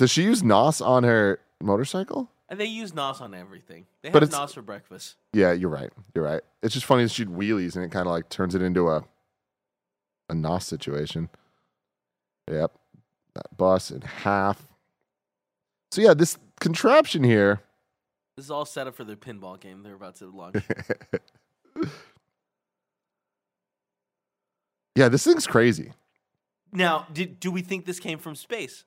Does 0.00 0.10
she 0.10 0.22
use 0.22 0.42
NOS 0.42 0.80
on 0.80 1.04
her 1.04 1.40
motorcycle? 1.60 2.30
And 2.48 2.58
they 2.58 2.64
use 2.64 2.94
NOS 2.94 3.20
on 3.20 3.34
everything. 3.34 3.84
They 4.00 4.08
But 4.08 4.22
have 4.22 4.32
NOS 4.32 4.54
for 4.54 4.62
breakfast. 4.62 5.16
Yeah, 5.34 5.52
you're 5.52 5.68
right. 5.68 5.90
You're 6.14 6.24
right. 6.24 6.40
It's 6.62 6.72
just 6.72 6.86
funny 6.86 7.02
that 7.02 7.10
she'd 7.12 7.28
wheelies 7.28 7.76
and 7.76 7.84
it 7.84 7.90
kind 7.90 8.06
of 8.06 8.12
like 8.14 8.30
turns 8.30 8.54
it 8.54 8.62
into 8.62 8.88
a 8.88 9.04
a 10.30 10.34
NOS 10.34 10.66
situation. 10.66 11.28
Yep. 12.50 12.72
That 13.34 13.54
bus 13.58 13.90
in 13.90 14.00
half. 14.00 14.66
So 15.92 16.00
yeah, 16.00 16.14
this 16.14 16.38
contraption 16.60 17.22
here. 17.22 17.60
This 18.36 18.46
is 18.46 18.50
all 18.50 18.64
set 18.64 18.86
up 18.86 18.94
for 18.94 19.04
their 19.04 19.16
pinball 19.16 19.60
game 19.60 19.82
they're 19.82 19.92
about 19.92 20.14
to 20.16 20.28
launch. 20.28 20.64
yeah, 24.96 25.10
this 25.10 25.24
thing's 25.24 25.46
crazy. 25.46 25.92
now, 26.72 27.06
did, 27.12 27.38
do 27.38 27.50
we 27.50 27.60
think 27.60 27.84
this 27.84 28.00
came 28.00 28.18
from 28.18 28.34
space? 28.34 28.84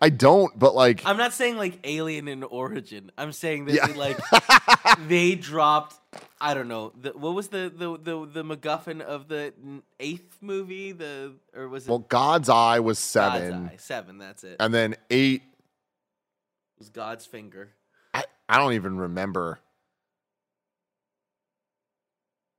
I 0.00 0.08
don't, 0.10 0.58
but 0.58 0.74
like 0.74 1.02
I'm 1.04 1.16
not 1.16 1.32
saying 1.32 1.56
like 1.56 1.78
alien 1.84 2.28
in 2.28 2.42
origin. 2.42 3.10
I'm 3.18 3.32
saying 3.32 3.66
that 3.66 3.74
Yeah. 3.74 3.86
they, 3.86 3.94
like 3.94 4.18
they 5.08 5.34
dropped. 5.34 5.96
I 6.40 6.54
don't 6.54 6.68
know. 6.68 6.92
The, 7.00 7.10
what 7.12 7.34
was 7.34 7.48
the, 7.48 7.72
the 7.74 7.98
the 7.98 8.42
the 8.42 8.44
MacGuffin 8.44 9.00
of 9.00 9.28
the 9.28 9.52
eighth 10.00 10.38
movie? 10.40 10.92
The 10.92 11.34
or 11.54 11.68
was 11.68 11.86
it 11.86 11.90
well, 11.90 12.00
God's 12.00 12.48
Eye 12.48 12.80
was 12.80 12.98
God's 12.98 13.40
seven. 13.44 13.66
Eye? 13.72 13.76
Seven. 13.78 14.18
That's 14.18 14.44
it. 14.44 14.56
And 14.60 14.72
then 14.72 14.96
eight, 15.10 15.42
It 15.42 16.78
was 16.78 16.88
God's 16.90 17.24
finger. 17.26 17.70
I, 18.14 18.24
I 18.48 18.58
don't 18.58 18.72
even 18.74 18.98
remember. 18.98 19.60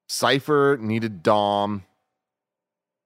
Cipher 0.10 0.78
needed 0.80 1.22
Dom. 1.24 1.84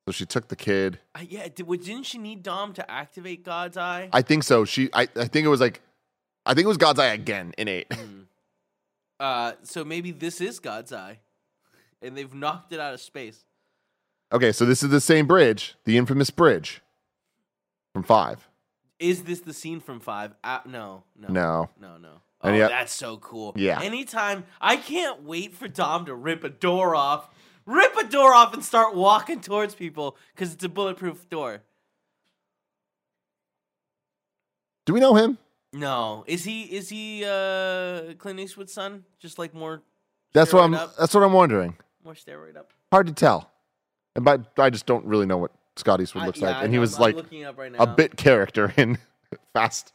So 0.05 0.11
she 0.11 0.25
took 0.25 0.47
the 0.47 0.55
kid. 0.55 0.99
Uh, 1.13 1.19
yeah. 1.27 1.47
Did, 1.53 1.67
didn't 1.67 2.03
she 2.03 2.17
need 2.17 2.43
Dom 2.43 2.73
to 2.73 2.91
activate 2.91 3.43
God's 3.43 3.77
Eye? 3.77 4.09
I 4.11 4.21
think 4.21 4.43
so. 4.43 4.65
She 4.65 4.89
I, 4.93 5.07
I 5.15 5.25
think 5.25 5.45
it 5.45 5.49
was 5.49 5.61
like 5.61 5.81
I 6.45 6.53
think 6.53 6.65
it 6.65 6.69
was 6.69 6.77
God's 6.77 6.99
Eye 6.99 7.13
again 7.13 7.53
in 7.57 7.67
eight. 7.67 7.91
Hmm. 7.93 8.21
Uh, 9.19 9.53
so 9.61 9.85
maybe 9.85 10.11
this 10.11 10.41
is 10.41 10.57
God's 10.59 10.91
Eye, 10.91 11.19
and 12.01 12.17
they've 12.17 12.33
knocked 12.33 12.73
it 12.73 12.79
out 12.79 12.95
of 12.95 12.99
space. 12.99 13.45
Okay, 14.33 14.51
so 14.51 14.65
this 14.65 14.81
is 14.81 14.89
the 14.89 14.99
same 14.99 15.27
bridge, 15.27 15.75
the 15.85 15.97
infamous 15.97 16.31
bridge 16.31 16.81
from 17.93 18.01
five. 18.01 18.47
Is 19.01 19.23
this 19.23 19.39
the 19.41 19.53
scene 19.53 19.79
from 19.79 19.99
Five? 19.99 20.35
Uh, 20.43 20.59
no, 20.65 21.03
no, 21.19 21.27
No. 21.27 21.69
no, 21.79 21.97
no. 21.97 22.21
Oh, 22.43 22.57
that's 22.57 22.93
so 22.93 23.17
cool. 23.17 23.53
Yeah. 23.55 23.79
Anytime, 23.81 24.45
I 24.59 24.75
can't 24.77 25.23
wait 25.23 25.55
for 25.55 25.67
Dom 25.67 26.05
to 26.05 26.15
rip 26.15 26.43
a 26.43 26.49
door 26.49 26.95
off, 26.95 27.27
rip 27.65 27.95
a 27.97 28.03
door 28.05 28.33
off, 28.33 28.53
and 28.53 28.63
start 28.63 28.95
walking 28.95 29.41
towards 29.41 29.75
people 29.75 30.17
because 30.35 30.53
it's 30.53 30.63
a 30.63 30.69
bulletproof 30.69 31.29
door. 31.29 31.61
Do 34.85 34.93
we 34.93 34.99
know 34.99 35.15
him? 35.15 35.37
No, 35.73 36.23
is 36.27 36.43
he? 36.43 36.63
Is 36.63 36.89
he 36.89 37.23
uh 37.25 38.13
Clint 38.17 38.39
Eastwood's 38.39 38.73
son? 38.73 39.05
Just 39.19 39.39
like 39.39 39.53
more. 39.53 39.81
That's 40.33 40.51
what 40.53 40.63
I'm 40.63 40.73
Up? 40.73 40.95
that's 40.97 41.13
what 41.13 41.23
I'm 41.23 41.33
wondering. 41.33 41.75
More 42.03 42.13
steroid 42.13 42.57
up. 42.57 42.73
Hard 42.91 43.07
to 43.07 43.13
tell. 43.13 43.51
And 44.15 44.25
but 44.25 44.51
I 44.57 44.69
just 44.69 44.85
don't 44.85 45.05
really 45.05 45.25
know 45.25 45.37
what 45.37 45.51
Scott 45.77 46.01
Eastwood 46.01 46.23
I- 46.23 46.27
looks 46.27 46.39
yeah, 46.41 46.47
like. 46.47 46.55
I 46.57 46.63
And 46.63 46.73
he 46.73 46.79
was 46.79 46.95
I'm 46.95 47.01
like 47.01 47.15
right 47.57 47.73
a 47.77 47.87
bit 47.87 48.17
character 48.17 48.73
in 48.75 48.97
Fast. 49.53 49.93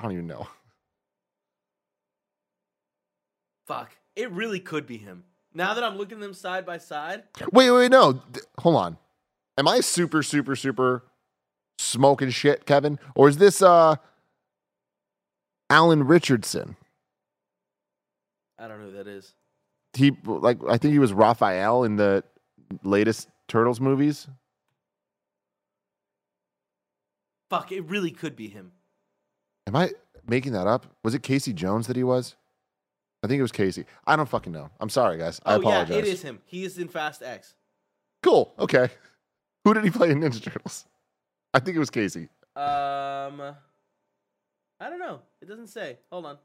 I 0.00 0.04
don't 0.04 0.12
even 0.12 0.26
know. 0.26 0.48
Fuck, 3.66 3.92
it 4.14 4.30
really 4.30 4.60
could 4.60 4.86
be 4.86 4.96
him. 4.96 5.24
Now 5.56 5.72
that 5.72 5.82
I'm 5.82 5.96
looking 5.96 6.20
them 6.20 6.34
side 6.34 6.66
by 6.66 6.76
side, 6.76 7.22
Wait, 7.50 7.70
wait, 7.70 7.90
no. 7.90 8.20
Hold 8.58 8.76
on. 8.76 8.98
Am 9.56 9.66
I 9.66 9.80
super, 9.80 10.22
super, 10.22 10.54
super 10.54 11.02
smoking 11.78 12.28
shit, 12.28 12.66
Kevin? 12.66 12.98
Or 13.14 13.26
is 13.30 13.38
this 13.38 13.62
uh 13.62 13.96
Alan 15.70 16.06
Ritchson? 16.06 16.76
I 18.58 18.68
don't 18.68 18.80
know 18.80 18.90
who 18.90 18.96
that 18.98 19.06
is. 19.06 19.32
He 19.94 20.14
like 20.26 20.58
I 20.68 20.76
think 20.76 20.92
he 20.92 20.98
was 20.98 21.14
Raphael 21.14 21.84
in 21.84 21.96
the 21.96 22.22
latest 22.82 23.28
Turtles 23.48 23.80
movies. 23.80 24.28
Fuck, 27.48 27.72
it 27.72 27.80
really 27.88 28.10
could 28.10 28.36
be 28.36 28.48
him. 28.48 28.72
Am 29.66 29.74
I 29.74 29.92
making 30.28 30.52
that 30.52 30.66
up? 30.66 30.84
Was 31.02 31.14
it 31.14 31.22
Casey 31.22 31.54
Jones 31.54 31.86
that 31.86 31.96
he 31.96 32.04
was? 32.04 32.36
I 33.22 33.26
think 33.28 33.38
it 33.38 33.42
was 33.42 33.52
Casey. 33.52 33.84
I 34.06 34.14
don't 34.16 34.28
fucking 34.28 34.52
know. 34.52 34.70
I'm 34.80 34.88
sorry, 34.90 35.18
guys. 35.18 35.40
I 35.44 35.54
oh 35.54 35.58
apologize. 35.60 35.90
yeah, 35.90 35.96
it 35.98 36.04
is 36.06 36.22
him. 36.22 36.40
He 36.44 36.64
is 36.64 36.78
in 36.78 36.88
Fast 36.88 37.22
X. 37.22 37.54
Cool. 38.22 38.52
Okay. 38.58 38.88
Who 39.64 39.74
did 39.74 39.84
he 39.84 39.90
play 39.90 40.10
in 40.10 40.20
Ninja 40.20 40.42
Turtles? 40.42 40.84
I 41.52 41.58
think 41.58 41.76
it 41.76 41.80
was 41.80 41.90
Casey. 41.90 42.28
Um, 42.54 43.40
I 44.80 44.88
don't 44.90 44.98
know. 45.00 45.20
It 45.42 45.48
doesn't 45.48 45.66
say. 45.68 45.98
Hold 46.10 46.26
on. 46.26 46.38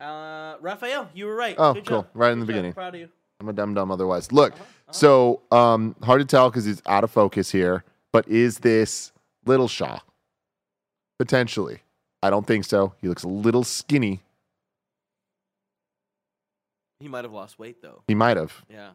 Uh, 0.00 0.56
Raphael, 0.60 1.08
you 1.14 1.26
were 1.26 1.34
right. 1.36 1.54
Oh, 1.58 1.74
Good 1.74 1.86
cool. 1.86 2.02
job. 2.02 2.08
Right 2.14 2.32
in 2.32 2.40
the 2.40 2.44
job. 2.44 2.48
beginning. 2.48 2.72
Proud 2.72 2.94
of 2.94 3.00
you. 3.00 3.08
I'm 3.40 3.48
a 3.48 3.52
dumb 3.52 3.74
dumb 3.74 3.90
otherwise. 3.90 4.30
Look, 4.32 4.54
Uh-huh, 4.54 4.64
so 4.92 5.42
um, 5.50 5.94
hard 6.02 6.20
to 6.20 6.24
tell 6.26 6.48
because 6.50 6.64
he's 6.64 6.82
out 6.86 7.04
of 7.04 7.10
focus 7.10 7.50
here. 7.50 7.84
But 8.12 8.26
is 8.28 8.58
this 8.58 9.12
Little 9.44 9.68
Shaw? 9.68 10.00
Potentially. 11.18 11.80
I 12.22 12.30
don't 12.30 12.46
think 12.46 12.64
so. 12.64 12.94
He 13.00 13.08
looks 13.08 13.22
a 13.24 13.28
little 13.28 13.64
skinny. 13.64 14.20
He 17.02 17.08
might 17.08 17.24
have 17.24 17.32
lost 17.32 17.58
weight 17.58 17.82
though. 17.82 18.04
He 18.06 18.14
might 18.14 18.36
have. 18.36 18.64
Yeah. 18.70 18.90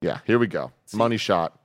Yeah, 0.00 0.20
here 0.24 0.38
we 0.38 0.46
go. 0.46 0.70
See. 0.84 0.96
Money 0.96 1.16
shot. 1.16 1.58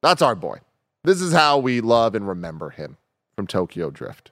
That's 0.00 0.22
our 0.22 0.34
boy. 0.34 0.60
This 1.04 1.20
is 1.20 1.34
how 1.34 1.58
we 1.58 1.82
love 1.82 2.14
and 2.14 2.26
remember 2.26 2.70
him 2.70 2.96
from 3.36 3.46
Tokyo 3.46 3.90
Drift. 3.90 4.30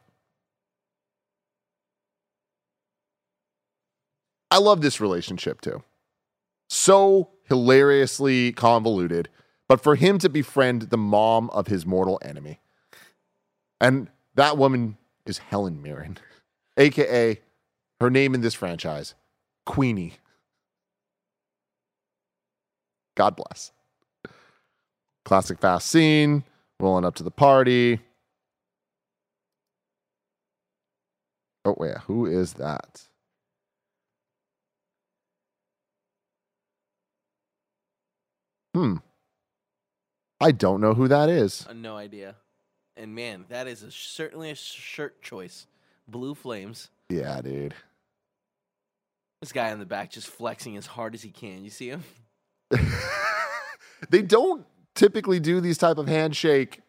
I 4.50 4.56
love 4.56 4.80
this 4.80 5.02
relationship 5.02 5.60
too. 5.60 5.82
So 6.70 7.28
hilariously 7.44 8.52
convoluted, 8.52 9.28
but 9.68 9.82
for 9.82 9.96
him 9.96 10.18
to 10.20 10.30
befriend 10.30 10.82
the 10.82 10.96
mom 10.96 11.50
of 11.50 11.66
his 11.66 11.84
mortal 11.84 12.18
enemy. 12.22 12.60
And 13.82 14.08
that 14.34 14.56
woman 14.56 14.96
is 15.26 15.36
Helen 15.38 15.82
Mirren, 15.82 16.16
aka 16.78 17.38
her 18.00 18.10
name 18.10 18.34
in 18.34 18.40
this 18.40 18.54
franchise, 18.54 19.14
Queenie. 19.66 20.14
God 23.16 23.36
bless. 23.36 23.72
Classic 25.24 25.58
fast 25.58 25.88
scene, 25.88 26.44
rolling 26.80 27.04
up 27.04 27.16
to 27.16 27.22
the 27.22 27.30
party. 27.30 28.00
Oh, 31.64 31.74
wait, 31.76 31.96
who 32.06 32.26
is 32.26 32.54
that? 32.54 33.08
Hmm. 38.74 38.96
I 40.40 40.52
don't 40.52 40.80
know 40.80 40.94
who 40.94 41.08
that 41.08 41.28
is. 41.28 41.66
Uh, 41.68 41.72
no 41.72 41.96
idea. 41.96 42.36
And 42.96 43.14
man, 43.14 43.46
that 43.48 43.66
is 43.66 43.82
a, 43.82 43.90
certainly 43.90 44.50
a 44.50 44.54
shirt 44.54 45.22
choice. 45.22 45.66
Blue 46.06 46.34
flames. 46.34 46.90
Yeah, 47.08 47.40
dude. 47.40 47.74
This 49.46 49.52
guy 49.52 49.70
in 49.70 49.78
the 49.78 49.86
back 49.86 50.10
just 50.10 50.26
flexing 50.26 50.76
as 50.76 50.86
hard 50.86 51.14
as 51.14 51.22
he 51.22 51.30
can. 51.30 51.62
You 51.62 51.70
see 51.70 51.88
him? 51.88 52.02
they 54.10 54.20
don't 54.20 54.66
typically 54.96 55.38
do 55.38 55.60
these 55.60 55.78
type 55.78 55.98
of 55.98 56.08
handshake 56.08 56.80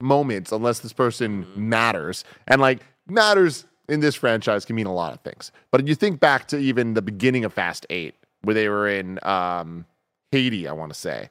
moments 0.00 0.50
unless 0.50 0.78
this 0.78 0.94
person 0.94 1.46
matters 1.54 2.24
and 2.48 2.62
like 2.62 2.80
matters 3.06 3.66
in 3.86 4.00
this 4.00 4.14
franchise 4.14 4.64
can 4.64 4.76
mean 4.76 4.86
a 4.86 4.94
lot 4.94 5.12
of 5.12 5.20
things 5.20 5.52
but 5.70 5.86
you 5.86 5.94
think 5.94 6.20
back 6.20 6.48
to 6.48 6.56
even 6.56 6.94
the 6.94 7.02
beginning 7.02 7.44
of 7.44 7.52
fast 7.52 7.84
8 7.90 8.14
where 8.44 8.54
they 8.54 8.70
were 8.70 8.88
in 8.88 9.18
um 9.22 9.84
haiti 10.32 10.66
i 10.66 10.72
want 10.72 10.92
to 10.92 10.98
say 10.98 11.28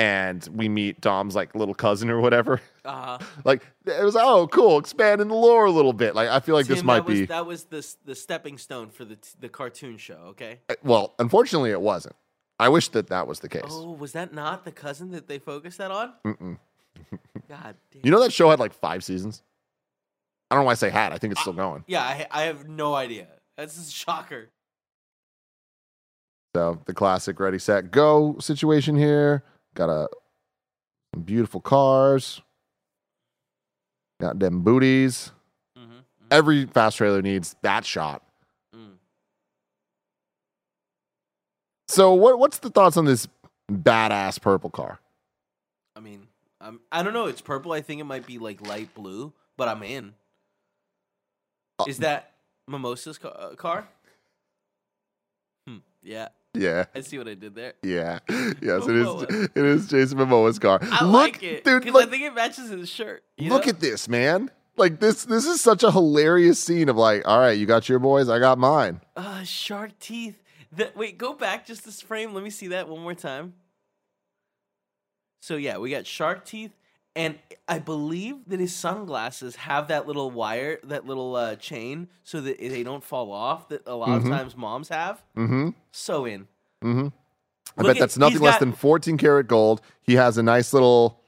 and 0.00 0.48
we 0.54 0.68
meet 0.68 1.00
dom's 1.00 1.34
like 1.34 1.54
little 1.54 1.74
cousin 1.74 2.10
or 2.10 2.20
whatever 2.20 2.60
Uh 2.84 3.18
huh. 3.18 3.18
like 3.44 3.66
it 3.84 4.02
was 4.04 4.16
oh 4.16 4.46
cool 4.48 4.78
expanding 4.78 5.28
the 5.28 5.34
lore 5.34 5.66
a 5.66 5.70
little 5.70 5.92
bit 5.92 6.14
like 6.14 6.28
i 6.28 6.40
feel 6.40 6.54
like 6.54 6.66
this 6.66 6.82
might 6.82 7.00
that 7.00 7.06
was, 7.06 7.18
be 7.20 7.26
that 7.26 7.46
was 7.46 7.64
the 7.64 7.94
the 8.06 8.14
stepping 8.14 8.56
stone 8.58 8.88
for 8.88 9.04
the 9.04 9.18
the 9.40 9.48
cartoon 9.48 9.96
show. 9.98 10.18
Okay. 10.30 10.60
well 10.82 11.14
unfortunately 11.18 11.70
it 11.70 11.80
wasn't 11.80 12.16
i 12.58 12.68
wish 12.68 12.88
that 12.88 13.08
that 13.08 13.26
was 13.26 13.40
the 13.40 13.48
case 13.48 13.62
Oh, 13.68 13.92
was 13.92 14.12
that 14.12 14.32
not 14.32 14.64
the 14.64 14.72
cousin 14.72 15.10
that 15.10 15.28
they 15.28 15.38
focused 15.38 15.78
that 15.78 15.90
on? 15.90 16.12
Mm-mm. 16.24 16.58
God 17.48 17.76
damn. 17.92 18.02
You 18.02 18.10
know 18.10 18.20
that 18.20 18.32
show 18.32 18.50
had 18.50 18.58
like 18.60 18.72
five 18.74 19.02
seasons. 19.04 19.42
I 20.50 20.54
don't 20.54 20.62
know 20.62 20.66
why 20.66 20.72
I 20.72 20.74
say 20.74 20.90
had. 20.90 21.12
I 21.12 21.18
think 21.18 21.32
it's 21.32 21.40
still 21.40 21.52
going. 21.52 21.84
Yeah, 21.86 22.02
I, 22.02 22.26
I 22.30 22.42
have 22.42 22.68
no 22.68 22.94
idea. 22.94 23.28
That's 23.56 23.76
a 23.78 23.90
shocker. 23.90 24.48
So 26.54 26.80
the 26.86 26.94
classic 26.94 27.38
ready 27.38 27.58
set 27.58 27.90
go 27.90 28.36
situation 28.40 28.96
here. 28.96 29.44
Got 29.74 29.88
a 29.88 30.08
beautiful 31.18 31.60
cars. 31.60 32.42
Got 34.20 34.38
them 34.38 34.62
booties. 34.62 35.32
Mm-hmm. 35.78 35.98
Every 36.30 36.66
fast 36.66 36.98
trailer 36.98 37.22
needs 37.22 37.56
that 37.62 37.84
shot. 37.84 38.22
Mm. 38.74 38.96
So 41.88 42.12
what 42.14 42.38
what's 42.38 42.58
the 42.58 42.70
thoughts 42.70 42.96
on 42.96 43.04
this 43.04 43.26
badass 43.70 44.40
purple 44.40 44.70
car? 44.70 45.00
I 45.96 46.00
mean, 46.00 46.26
um, 46.60 46.80
I 46.92 47.02
don't 47.02 47.14
know. 47.14 47.26
It's 47.26 47.40
purple. 47.40 47.72
I 47.72 47.80
think 47.80 48.00
it 48.00 48.04
might 48.04 48.26
be 48.26 48.38
like 48.38 48.66
light 48.66 48.94
blue, 48.94 49.32
but 49.56 49.68
I'm 49.68 49.82
in. 49.82 50.14
Uh, 51.78 51.84
Is 51.88 51.98
that 51.98 52.32
Mimosa's 52.68 53.18
uh, 53.24 53.54
car? 53.56 53.88
Hmm. 55.66 55.78
Yeah, 56.02 56.28
Yeah. 56.54 56.86
I 56.94 57.00
see 57.00 57.18
what 57.18 57.28
I 57.28 57.34
did 57.34 57.54
there. 57.54 57.74
Yeah. 57.82 58.18
Yes, 58.28 58.86
it 58.86 58.96
is 58.96 59.48
it 59.54 59.64
is 59.64 59.88
Jason 59.88 60.18
Momoa's 60.18 60.58
car. 60.58 60.78
I 60.82 61.04
look, 61.04 61.12
like 61.12 61.42
it, 61.42 61.64
dude, 61.64 61.82
because 61.82 61.94
look, 61.94 62.08
I 62.08 62.10
think 62.10 62.24
it 62.24 62.34
matches 62.34 62.68
his 62.68 62.88
shirt. 62.88 63.24
look 63.38 63.66
know? 63.66 63.70
at 63.70 63.80
this, 63.80 64.08
man. 64.08 64.50
Like 64.76 65.00
this 65.00 65.24
this 65.24 65.46
is 65.46 65.60
such 65.60 65.82
a 65.82 65.90
hilarious 65.90 66.58
scene 66.58 66.88
of 66.88 66.96
like, 66.96 67.26
all 67.26 67.38
right, 67.38 67.58
you 67.58 67.66
got 67.66 67.88
your 67.88 67.98
boys, 67.98 68.28
I 68.28 68.38
got 68.38 68.58
mine. 68.58 69.00
Uh, 69.16 69.42
shark 69.42 69.98
teeth. 69.98 70.42
The, 70.72 70.90
wait, 70.94 71.18
go 71.18 71.34
back 71.34 71.66
just 71.66 71.84
this 71.84 72.00
frame. 72.00 72.32
Let 72.32 72.44
me 72.44 72.50
see 72.50 72.68
that 72.68 72.88
one 72.88 73.00
more 73.00 73.14
time. 73.14 73.54
So 75.40 75.56
yeah, 75.56 75.78
we 75.78 75.90
got 75.90 76.06
shark 76.06 76.44
teeth, 76.44 76.72
and 77.16 77.38
I 77.68 77.78
believe 77.78 78.36
that 78.48 78.60
his 78.60 78.74
sunglasses 78.74 79.56
have 79.56 79.88
that 79.88 80.06
little 80.06 80.30
wire, 80.30 80.78
that 80.84 81.06
little 81.06 81.34
uh, 81.36 81.56
chain, 81.56 82.08
so 82.22 82.40
that 82.40 82.58
they 82.58 82.82
don't 82.82 83.02
fall 83.04 83.32
off. 83.32 83.68
That 83.68 83.82
a 83.86 83.94
lot 83.94 84.10
of 84.18 84.24
times 84.24 84.56
moms 84.56 84.88
have. 84.88 85.22
Mm-hmm. 85.36 85.70
So 85.92 86.24
in. 86.24 86.42
Mm-hmm. 86.84 87.08
I 87.78 87.82
Look 87.82 87.86
bet 87.86 87.96
at- 87.96 87.98
that's 88.00 88.18
nothing 88.18 88.40
less 88.40 88.54
got- 88.54 88.60
than 88.60 88.72
14 88.72 89.16
karat 89.18 89.46
gold. 89.48 89.80
He 90.02 90.14
has 90.16 90.38
a 90.38 90.42
nice 90.42 90.72
little 90.72 91.20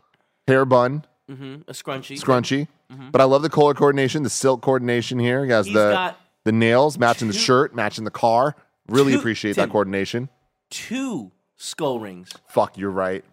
hair 0.49 0.65
bun 0.65 1.05
hmm 1.29 1.55
a 1.69 1.73
scrunchie. 1.73 2.21
scrunchy. 2.21 2.69
But 3.11 3.21
I 3.23 3.25
love 3.25 3.41
the 3.43 3.49
color 3.49 3.73
coordination, 3.73 4.23
the 4.23 4.29
silk 4.29 4.61
coordination 4.61 5.19
here. 5.19 5.45
He 5.47 5.51
has 5.51 5.65
He's 5.67 5.75
the 5.75 6.15
the 6.45 6.53
nails 6.53 6.99
matching 6.99 7.29
the 7.29 7.33
shirt, 7.35 7.75
matching 7.75 8.05
the 8.05 8.11
car. 8.11 8.55
Really 8.89 9.13
two- 9.13 9.19
appreciate 9.19 9.57
that 9.57 9.71
coordination. 9.71 10.29
two 10.71 11.33
skull 11.57 12.01
rings. 12.01 12.31
Fuck, 12.49 12.77
you're 12.77 12.91
right. 12.91 13.25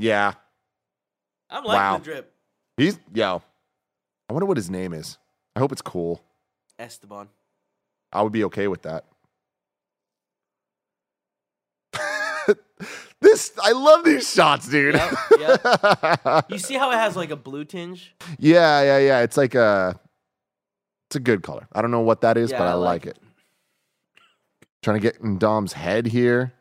Yeah. 0.00 0.32
I'm 1.52 1.64
liking 1.64 1.78
Wow. 1.80 1.98
the 1.98 2.04
drip. 2.04 2.32
He's 2.76 2.98
yo. 3.14 3.42
I 4.28 4.32
wonder 4.32 4.46
what 4.46 4.56
his 4.56 4.70
name 4.70 4.92
is. 4.92 5.18
I 5.54 5.58
hope 5.60 5.72
it's 5.72 5.82
cool. 5.82 6.22
Esteban. 6.78 7.28
I 8.12 8.22
would 8.22 8.32
be 8.32 8.44
okay 8.44 8.66
with 8.68 8.82
that. 8.82 9.04
this 13.20 13.52
I 13.62 13.72
love 13.72 14.04
these 14.04 14.30
shots, 14.32 14.68
dude. 14.68 14.94
Yep, 15.38 16.44
You 16.50 16.58
see 16.58 16.74
how 16.74 16.90
it 16.90 16.94
has 16.96 17.16
like 17.16 17.30
a 17.30 17.36
blue 17.36 17.64
tinge? 17.64 18.14
yeah, 18.38 18.82
yeah, 18.82 18.98
yeah. 18.98 19.20
It's 19.20 19.36
like 19.36 19.54
a 19.54 19.98
it's 21.08 21.16
a 21.16 21.20
good 21.20 21.42
color. 21.42 21.68
I 21.72 21.82
don't 21.82 21.90
know 21.90 22.00
what 22.00 22.22
that 22.22 22.36
is, 22.36 22.50
Yeah, 22.50 22.58
but 22.58 22.68
I, 22.68 22.70
I 22.72 22.74
like 22.74 23.04
like 23.06 23.16
it. 23.16 23.18
Trying 24.82 24.96
to 24.96 25.00
get 25.00 25.20
in 25.20 25.38
Dom's 25.38 25.72
head 25.74 26.06
here. 26.06 26.52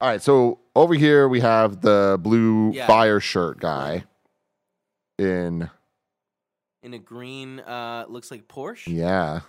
All 0.00 0.08
right, 0.08 0.22
so 0.22 0.60
over 0.76 0.94
here 0.94 1.28
we 1.28 1.40
have 1.40 1.80
the 1.80 2.18
blue 2.22 2.70
Yeah. 2.72 2.86
fire 2.86 3.18
shirt 3.20 3.58
guy 3.58 4.04
in 5.18 5.70
In 6.82 6.94
a 6.94 6.98
green, 6.98 7.58
uh, 7.60 8.06
looks 8.08 8.30
like 8.30 8.46
Porsche. 8.46 8.86
yeah. 8.86 9.40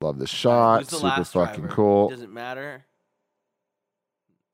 Love 0.00 0.18
the 0.18 0.26
shot. 0.26 0.80
who's 0.80 0.88
the 0.88 0.96
Super 0.96 1.24
fucking 1.24 1.60
driver? 1.60 1.74
cool. 1.74 2.08
Doesn't 2.08 2.32
matter. 2.32 2.84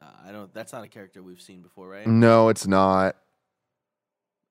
Uh, 0.03 0.07
I 0.26 0.32
don't. 0.32 0.53
That's 0.53 0.72
not 0.72 0.84
a 0.84 0.88
character 0.88 1.22
we've 1.22 1.40
seen 1.40 1.62
before, 1.62 1.88
right? 1.88 2.07
No, 2.07 2.49
it's 2.49 2.66
not. 2.66 3.16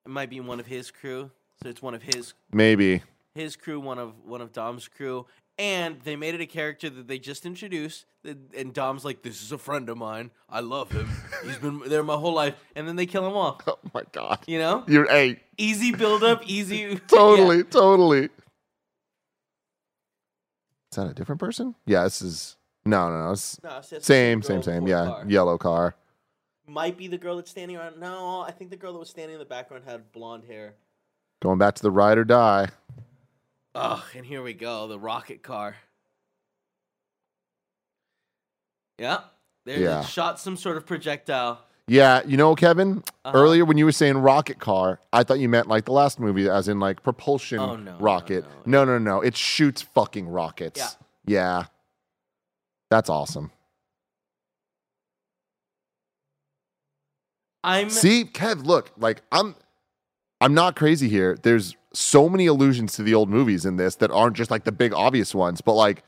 It 0.06 0.10
might 0.10 0.30
be 0.30 0.40
one 0.40 0.60
of 0.60 0.66
his 0.66 0.90
crew. 0.92 1.32
So 1.62 1.70
it's 1.70 1.82
one 1.82 1.94
of 1.96 2.02
his 2.02 2.34
Maybe. 2.52 3.04
his 3.34 3.56
crew, 3.56 3.80
one 3.80 4.00
of 4.00 4.24
one 4.26 4.42
of 4.42 4.54
Dom's 4.54 4.88
crew, 4.88 5.26
and 5.58 6.00
they 6.04 6.16
made 6.16 6.36
it 6.36 6.42
a 6.42 6.46
character 6.46 6.90
that 6.90 7.08
they 7.08 7.20
just 7.20 7.46
introduced. 7.46 8.06
And 8.24 8.74
Dom's 8.74 9.06
like, 9.06 9.22
"This 9.22 9.42
is 9.42 9.52
a 9.52 9.58
friend 9.58 9.88
of 9.90 9.98
mine. 9.98 10.32
I 10.50 10.60
love 10.60 10.92
him. 10.92 11.10
He's 11.44 11.58
been 11.58 11.82
there 11.88 12.04
my 12.04 12.16
whole 12.16 12.34
life." 12.34 12.56
And 12.76 12.88
then 12.88 12.96
they 12.96 13.06
kill 13.06 13.28
him 13.28 13.36
off. 13.36 13.62
Oh 13.68 13.78
my 13.94 14.04
god. 14.12 14.40
You 14.48 14.60
know, 14.60 14.84
You're 14.88 15.08
hey, 15.08 15.42
easy 15.58 15.92
build 15.92 16.24
up, 16.24 16.44
easy. 16.46 16.96
totally, 17.08 17.64
totally. 17.64 18.24
Is 18.24 18.30
that 20.96 21.08
a 21.08 21.14
different 21.14 21.40
person? 21.40 21.76
Yeah, 21.86 22.04
this 22.04 22.22
is 22.22 22.58
no, 22.86 23.10
no, 23.10 23.26
no. 23.26 23.32
It's 23.32 23.62
No, 23.64 23.78
it's 23.78 24.06
same, 24.06 24.42
same, 24.42 24.64
same. 24.64 24.88
Yeah, 24.88 25.06
car. 25.06 25.24
yellow 25.28 25.58
car. 25.58 25.96
Might 26.68 26.98
be 26.98 27.08
the 27.08 27.18
girl 27.18 27.36
that's 27.36 27.52
standing 27.52 27.78
around. 27.78 28.00
No, 28.00 28.42
I 28.42 28.52
think 28.52 28.72
the 28.72 28.78
girl 28.78 28.94
that 28.94 29.00
was 29.00 29.10
standing 29.10 29.36
in 29.36 29.40
the 29.40 29.46
background 29.46 29.84
had 29.86 30.12
blonde 30.12 30.46
hair. 30.46 30.74
Going 31.42 31.60
back 31.60 31.76
to 31.76 31.84
the 31.84 31.92
ride 31.92 32.18
or 32.18 32.24
die. 32.24 32.70
Ugh, 33.76 34.02
and 34.16 34.26
here 34.26 34.42
we 34.42 34.54
go, 34.54 34.88
the 34.88 34.98
rocket 34.98 35.44
car. 35.44 35.76
Yeah, 38.98 39.22
there 39.66 39.80
Yeah. 39.80 40.00
it 40.02 40.08
shot 40.08 40.40
some 40.40 40.56
sort 40.56 40.78
of 40.78 40.86
projectile. 40.86 41.60
Yeah, 41.88 42.24
you 42.26 42.38
know, 42.38 42.56
Kevin. 42.56 43.04
Uh-huh. 43.26 43.38
Earlier 43.38 43.66
when 43.66 43.78
you 43.78 43.86
were 43.86 43.92
saying 43.92 44.18
rocket 44.18 44.60
car, 44.60 45.02
I 45.14 45.24
thought 45.24 45.40
you 45.40 45.50
meant 45.50 45.68
like 45.68 45.86
the 45.86 45.92
last 45.92 46.20
movie, 46.20 46.50
as 46.50 46.68
in 46.68 46.80
like 46.80 47.04
propulsion 47.04 47.60
Oh, 47.60 47.76
no, 47.76 47.92
no, 47.92 47.98
rocket. 48.00 48.46
no. 48.66 48.84
No, 48.86 48.98
no, 48.98 48.98
no, 48.98 49.22
It 49.22 49.36
shoots 49.36 49.82
fucking 49.82 50.28
rockets. 50.28 50.80
Yeah. 50.80 50.90
Yeah. 51.28 51.66
That's 52.90 53.10
awesome. 53.10 53.52
I'm 57.64 57.90
See, 57.90 58.26
Kev, 58.26 58.64
look, 58.66 58.92
like 58.98 59.22
I'm 59.32 59.56
I'm 60.40 60.54
not 60.54 60.76
crazy 60.76 61.10
here. 61.10 61.38
There's 61.42 61.76
so 61.96 62.28
many 62.30 62.46
allusions 62.46 62.94
to 62.94 63.04
the 63.04 63.14
old 63.16 63.30
movies 63.30 63.66
in 63.66 63.78
this 63.78 63.96
that 63.96 64.12
aren't 64.12 64.36
just 64.36 64.52
like 64.52 64.64
the 64.66 64.72
big 64.72 64.94
obvious 64.94 65.34
ones, 65.34 65.62
but 65.62 65.74
like 65.74 66.04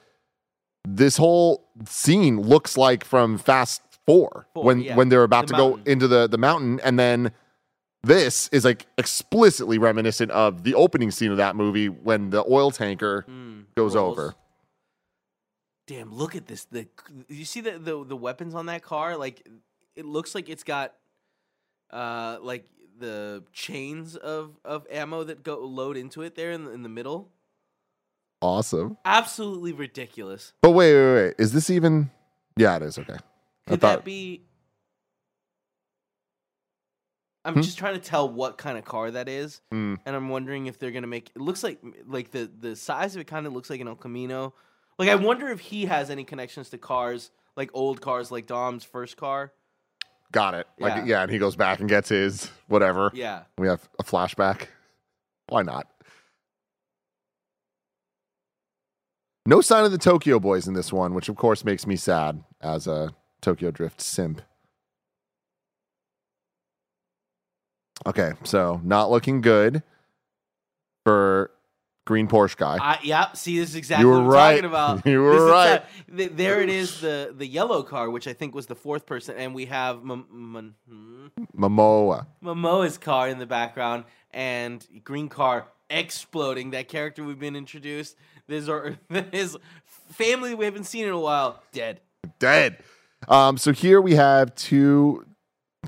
this 0.88 1.18
whole 1.18 1.70
scene 1.86 2.40
looks 2.42 2.78
like 2.78 3.04
from 3.04 3.38
Fast 3.38 3.82
4, 4.06 4.48
Four, 4.54 4.64
when 4.64 4.80
yeah. 4.82 4.96
when 4.96 5.10
they're 5.10 5.24
about 5.24 5.48
The 5.48 5.54
to 5.54 5.58
go 5.58 5.80
into 5.86 6.08
the 6.08 6.28
the 6.28 6.38
mountain 6.38 6.80
and 6.84 6.98
then 7.00 7.32
this 8.04 8.48
is 8.54 8.64
like 8.64 8.86
explicitly 8.98 9.78
reminiscent 9.78 10.32
of 10.32 10.64
the 10.64 10.76
opening 10.76 11.12
scene 11.12 11.32
of 11.32 11.38
that 11.38 11.56
movie 11.56 11.88
when 11.90 12.30
the 12.30 12.44
oil 12.50 12.72
tanker 12.72 13.26
Mm, 13.28 13.66
goes 13.76 13.96
rolls. 13.96 14.18
over. 14.18 14.36
Damn, 15.88 16.14
look 16.14 16.36
at 16.36 16.48
this. 16.48 16.66
The 16.66 16.88
you 17.30 17.46
see 17.46 17.62
the, 17.62 17.80
the 17.80 18.04
the 18.06 18.16
weapons 18.16 18.56
on 18.56 18.66
that 18.68 18.82
car? 18.84 19.18
Like 19.18 19.48
it 19.96 20.06
looks 20.06 20.36
like 20.36 20.48
it's 20.50 20.64
got 20.64 20.94
uh 21.92 22.38
like 22.42 22.66
the 23.00 23.44
chains 23.54 24.16
of 24.16 24.58
of 24.66 24.86
ammo 24.92 25.24
that 25.24 25.44
go 25.44 25.60
load 25.60 25.98
into 25.98 26.22
it 26.22 26.36
there 26.36 26.52
in 26.52 26.66
the, 26.66 26.72
in 26.72 26.84
the 26.84 26.90
middle. 26.90 27.30
Awesome. 28.42 28.98
Absolutely 29.06 29.74
ridiculous. 29.74 30.54
But 30.62 30.72
wait, 30.72 30.94
wait, 30.94 31.14
wait. 31.16 31.36
Is 31.40 31.54
this 31.54 31.70
even 31.70 32.12
Yeah, 32.56 32.76
it 32.78 32.84
is. 32.84 32.98
Okay. 32.98 33.14
I 33.14 33.70
Could 33.72 33.82
thought- 33.82 33.98
that 33.98 34.06
be 34.06 34.44
I'm 37.46 37.54
Hmm? 37.56 37.62
just 37.62 37.78
trying 37.78 37.94
to 37.94 38.02
tell 38.02 38.28
what 38.28 38.58
kind 38.58 38.78
of 38.78 38.84
car 38.84 39.10
that 39.12 39.30
is, 39.30 39.62
Hmm. 39.72 39.96
and 40.06 40.16
I'm 40.18 40.28
wondering 40.28 40.66
if 40.66 40.78
they're 40.80 40.92
gonna 40.92 41.08
make. 41.08 41.30
It 41.30 41.40
looks 41.42 41.64
like 41.64 41.80
like 42.06 42.32
the 42.32 42.52
the 42.60 42.76
size 42.76 43.16
of 43.16 43.22
it 43.22 43.28
kind 43.28 43.48
of 43.48 43.54
looks 43.54 43.70
like 43.70 43.80
an 43.80 43.88
El 43.88 43.96
Camino. 43.96 44.54
Like 45.00 45.08
I 45.10 45.16
wonder 45.16 45.48
if 45.48 45.60
he 45.62 45.86
has 45.86 46.10
any 46.10 46.26
connections 46.26 46.70
to 46.72 46.78
cars, 46.78 47.32
like 47.56 47.70
old 47.74 48.02
cars, 48.02 48.32
like 48.32 48.48
Dom's 48.48 48.84
first 48.84 49.16
car. 49.16 49.54
Got 50.32 50.54
it. 50.56 50.68
Like 50.80 50.96
Yeah. 50.98 51.06
yeah, 51.06 51.22
and 51.24 51.32
he 51.32 51.38
goes 51.38 51.56
back 51.56 51.80
and 51.80 51.88
gets 51.88 52.10
his 52.10 52.52
whatever. 52.68 53.12
Yeah, 53.14 53.44
We 53.58 53.68
have 53.68 53.88
a 54.00 54.04
flashback. 54.04 54.68
Why 55.48 55.62
not? 55.64 55.88
No 59.46 59.62
sign 59.62 59.86
of 59.86 59.92
the 59.94 59.98
Tokyo 59.98 60.40
Boys 60.40 60.68
in 60.68 60.74
this 60.74 60.92
one, 60.92 61.14
which 61.14 61.30
of 61.30 61.38
course 61.38 61.64
makes 61.64 61.88
me 61.88 61.96
sad 61.96 62.44
as 62.60 62.86
a 62.88 63.14
Tokyo 63.42 63.72
Drift 63.72 64.02
simp. 64.02 64.42
Okay, 68.06 68.34
so 68.44 68.82
not 68.84 69.10
looking 69.10 69.42
good 69.42 69.82
for 71.06 71.52
Green 72.08 72.28
Porsche 72.28 72.56
guy. 72.58 72.78
I, 72.82 73.00
yeah. 73.04 73.34
See, 73.34 73.60
this 73.60 73.70
is 73.70 73.76
exactly 73.76 74.04
You 74.06 74.10
were 74.10 74.24
what 74.24 74.24
I'm 74.24 74.28
right. 74.30 74.52
talking 74.62 74.66
about. 74.66 75.06
You 75.06 75.22
were 75.22 75.34
This 75.34 75.52
right. 75.52 75.68
exact- 75.76 76.18
th- 76.18 76.32
there 76.36 76.62
it 76.62 76.70
is, 76.70 77.02
the 77.02 77.34
the 77.38 77.46
yellow 77.46 77.84
car, 77.84 78.10
which 78.10 78.28
I 78.28 78.34
think 78.34 78.56
was 78.56 78.66
the 78.66 78.76
fourth 78.76 79.06
person, 79.06 79.36
and 79.38 79.54
we 79.54 79.66
have 79.66 79.98
M- 79.98 80.26
M- 80.32 80.76
hmm? 80.90 81.28
Momoa. 81.56 82.26
Momoa's 82.44 82.98
car 82.98 83.28
in 83.28 83.38
the 83.40 83.46
background 83.46 84.06
and 84.32 84.86
green 85.04 85.28
car 85.30 85.68
exploding. 85.90 86.72
That 86.72 86.88
character 86.88 87.24
we've 87.24 87.38
been 87.40 87.56
introduced. 87.58 88.16
There's 88.48 88.70
our 88.70 88.96
his 89.32 89.58
family 90.12 90.56
we 90.56 90.64
haven't 90.66 90.86
seen 90.86 91.04
in 91.06 91.12
a 91.12 91.20
while. 91.20 91.62
Dead. 91.74 92.00
Dead. 92.40 92.78
Um, 93.28 93.58
so 93.58 93.74
here 93.74 94.00
we 94.00 94.16
have 94.16 94.56
two 94.56 95.26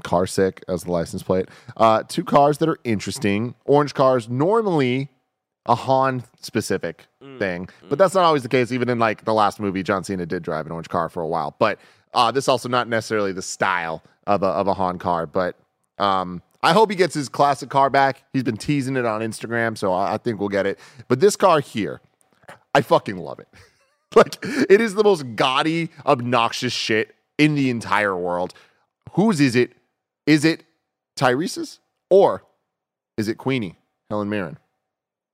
car 0.04 0.28
sick 0.28 0.64
as 0.68 0.84
the 0.84 0.92
license 0.92 1.24
plate. 1.24 1.48
Uh, 1.78 2.04
two 2.08 2.24
cars 2.26 2.58
that 2.58 2.68
are 2.68 2.78
interesting. 2.84 3.56
Orange 3.66 3.94
cars 3.94 4.28
normally 4.28 5.10
a 5.66 5.76
Han 5.76 6.24
specific 6.40 7.06
thing, 7.38 7.70
but 7.90 7.98
that's 7.98 8.16
not 8.16 8.24
always 8.24 8.44
the 8.44 8.50
case. 8.50 8.72
Even 8.72 8.90
in 8.90 9.00
like 9.00 9.26
the 9.26 9.34
last 9.34 9.60
movie, 9.60 9.84
John 9.84 10.04
Cena 10.04 10.26
did 10.26 10.44
drive 10.44 10.66
an 10.66 10.72
orange 10.72 10.90
car 10.90 11.10
for 11.10 11.22
a 11.22 11.28
while, 11.28 11.56
but 11.60 11.80
uh, 12.14 12.32
this 12.32 12.48
also 12.48 12.70
not 12.70 12.88
necessarily 12.88 13.32
the 13.32 13.42
style 13.42 14.04
of 14.26 14.44
a 14.44 14.48
of 14.48 14.68
a 14.68 14.74
Han 14.74 14.98
car. 14.98 15.26
But 15.26 15.56
um, 15.98 16.42
I 16.64 16.74
hope 16.74 16.90
he 16.90 16.96
gets 16.96 17.14
his 17.14 17.30
classic 17.30 17.70
car 17.70 17.90
back. 17.90 18.24
He's 18.34 18.44
been 18.44 18.58
teasing 18.58 18.96
it 18.96 19.06
on 19.06 19.22
Instagram, 19.22 19.78
so 19.78 19.94
I, 19.94 20.16
I 20.16 20.18
think 20.18 20.40
we'll 20.40 20.50
get 20.50 20.66
it. 20.66 20.80
But 21.08 21.20
this 21.20 21.36
car 21.36 21.60
here, 21.60 22.02
I 22.74 22.82
fucking 22.82 23.18
love 23.18 23.40
it. 23.40 23.48
like 24.16 24.38
it 24.44 24.82
is 24.82 24.96
the 24.96 25.04
most 25.04 25.36
gaudy, 25.36 25.90
obnoxious 26.06 26.74
shit 26.74 27.16
in 27.38 27.56
the 27.56 27.70
entire 27.70 28.16
world. 28.16 28.54
Whose 29.14 29.40
is 29.40 29.56
it? 29.56 29.74
Is 30.26 30.46
it 30.46 30.64
Tyrese's 31.16 31.80
or 32.10 32.44
is 33.18 33.28
it 33.28 33.38
Queenie 33.38 33.78
Helen 34.10 34.30
Mirren? 34.30 34.58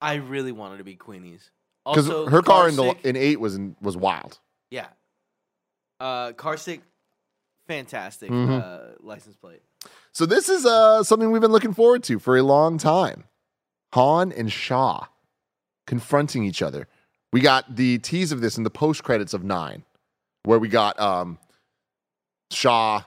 I 0.02 0.16
really 0.16 0.52
wanted 0.52 0.78
to 0.80 0.84
be 0.84 0.96
Queenie's. 0.96 1.50
Because 1.86 2.08
her 2.08 2.42
car 2.42 2.68
in 2.68 2.76
the 2.76 2.96
in 3.04 3.16
eight 3.16 3.40
was 3.40 3.56
in, 3.56 3.76
was 3.82 3.96
wild. 3.96 4.40
yeah. 4.72 4.88
Uh, 6.00 6.34
Carsick, 6.34 6.82
fantastic 7.68 8.30
Mhm. 8.30 8.62
uh, 8.62 8.96
license 9.00 9.36
plate. 9.38 9.62
So 10.12 10.26
this 10.26 10.50
is 10.50 10.66
uh, 10.66 11.04
something 11.04 11.32
we've 11.32 11.42
been 11.42 11.52
looking 11.54 11.74
forward 11.74 12.04
to 12.04 12.20
for 12.20 12.36
a 12.38 12.44
long 12.44 12.78
time. 12.78 13.24
Han 13.94 14.32
and 14.34 14.52
Shaw 14.52 15.06
confronting 15.88 16.44
each 16.44 16.62
other. 16.62 16.88
We 17.32 17.40
got 17.40 17.76
the 17.76 18.00
tease 18.00 18.32
of 18.34 18.42
this 18.42 18.58
in 18.58 18.64
the 18.64 18.70
post 18.70 19.04
credits 19.04 19.34
of 19.34 19.44
nine, 19.44 19.84
where 20.44 20.60
we 20.60 20.68
got 20.68 21.00
um, 21.00 21.38
Shaw 22.52 23.04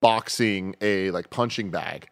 boxing 0.00 0.76
a 0.80 1.10
like 1.10 1.30
punching 1.30 1.70
bag, 1.70 2.08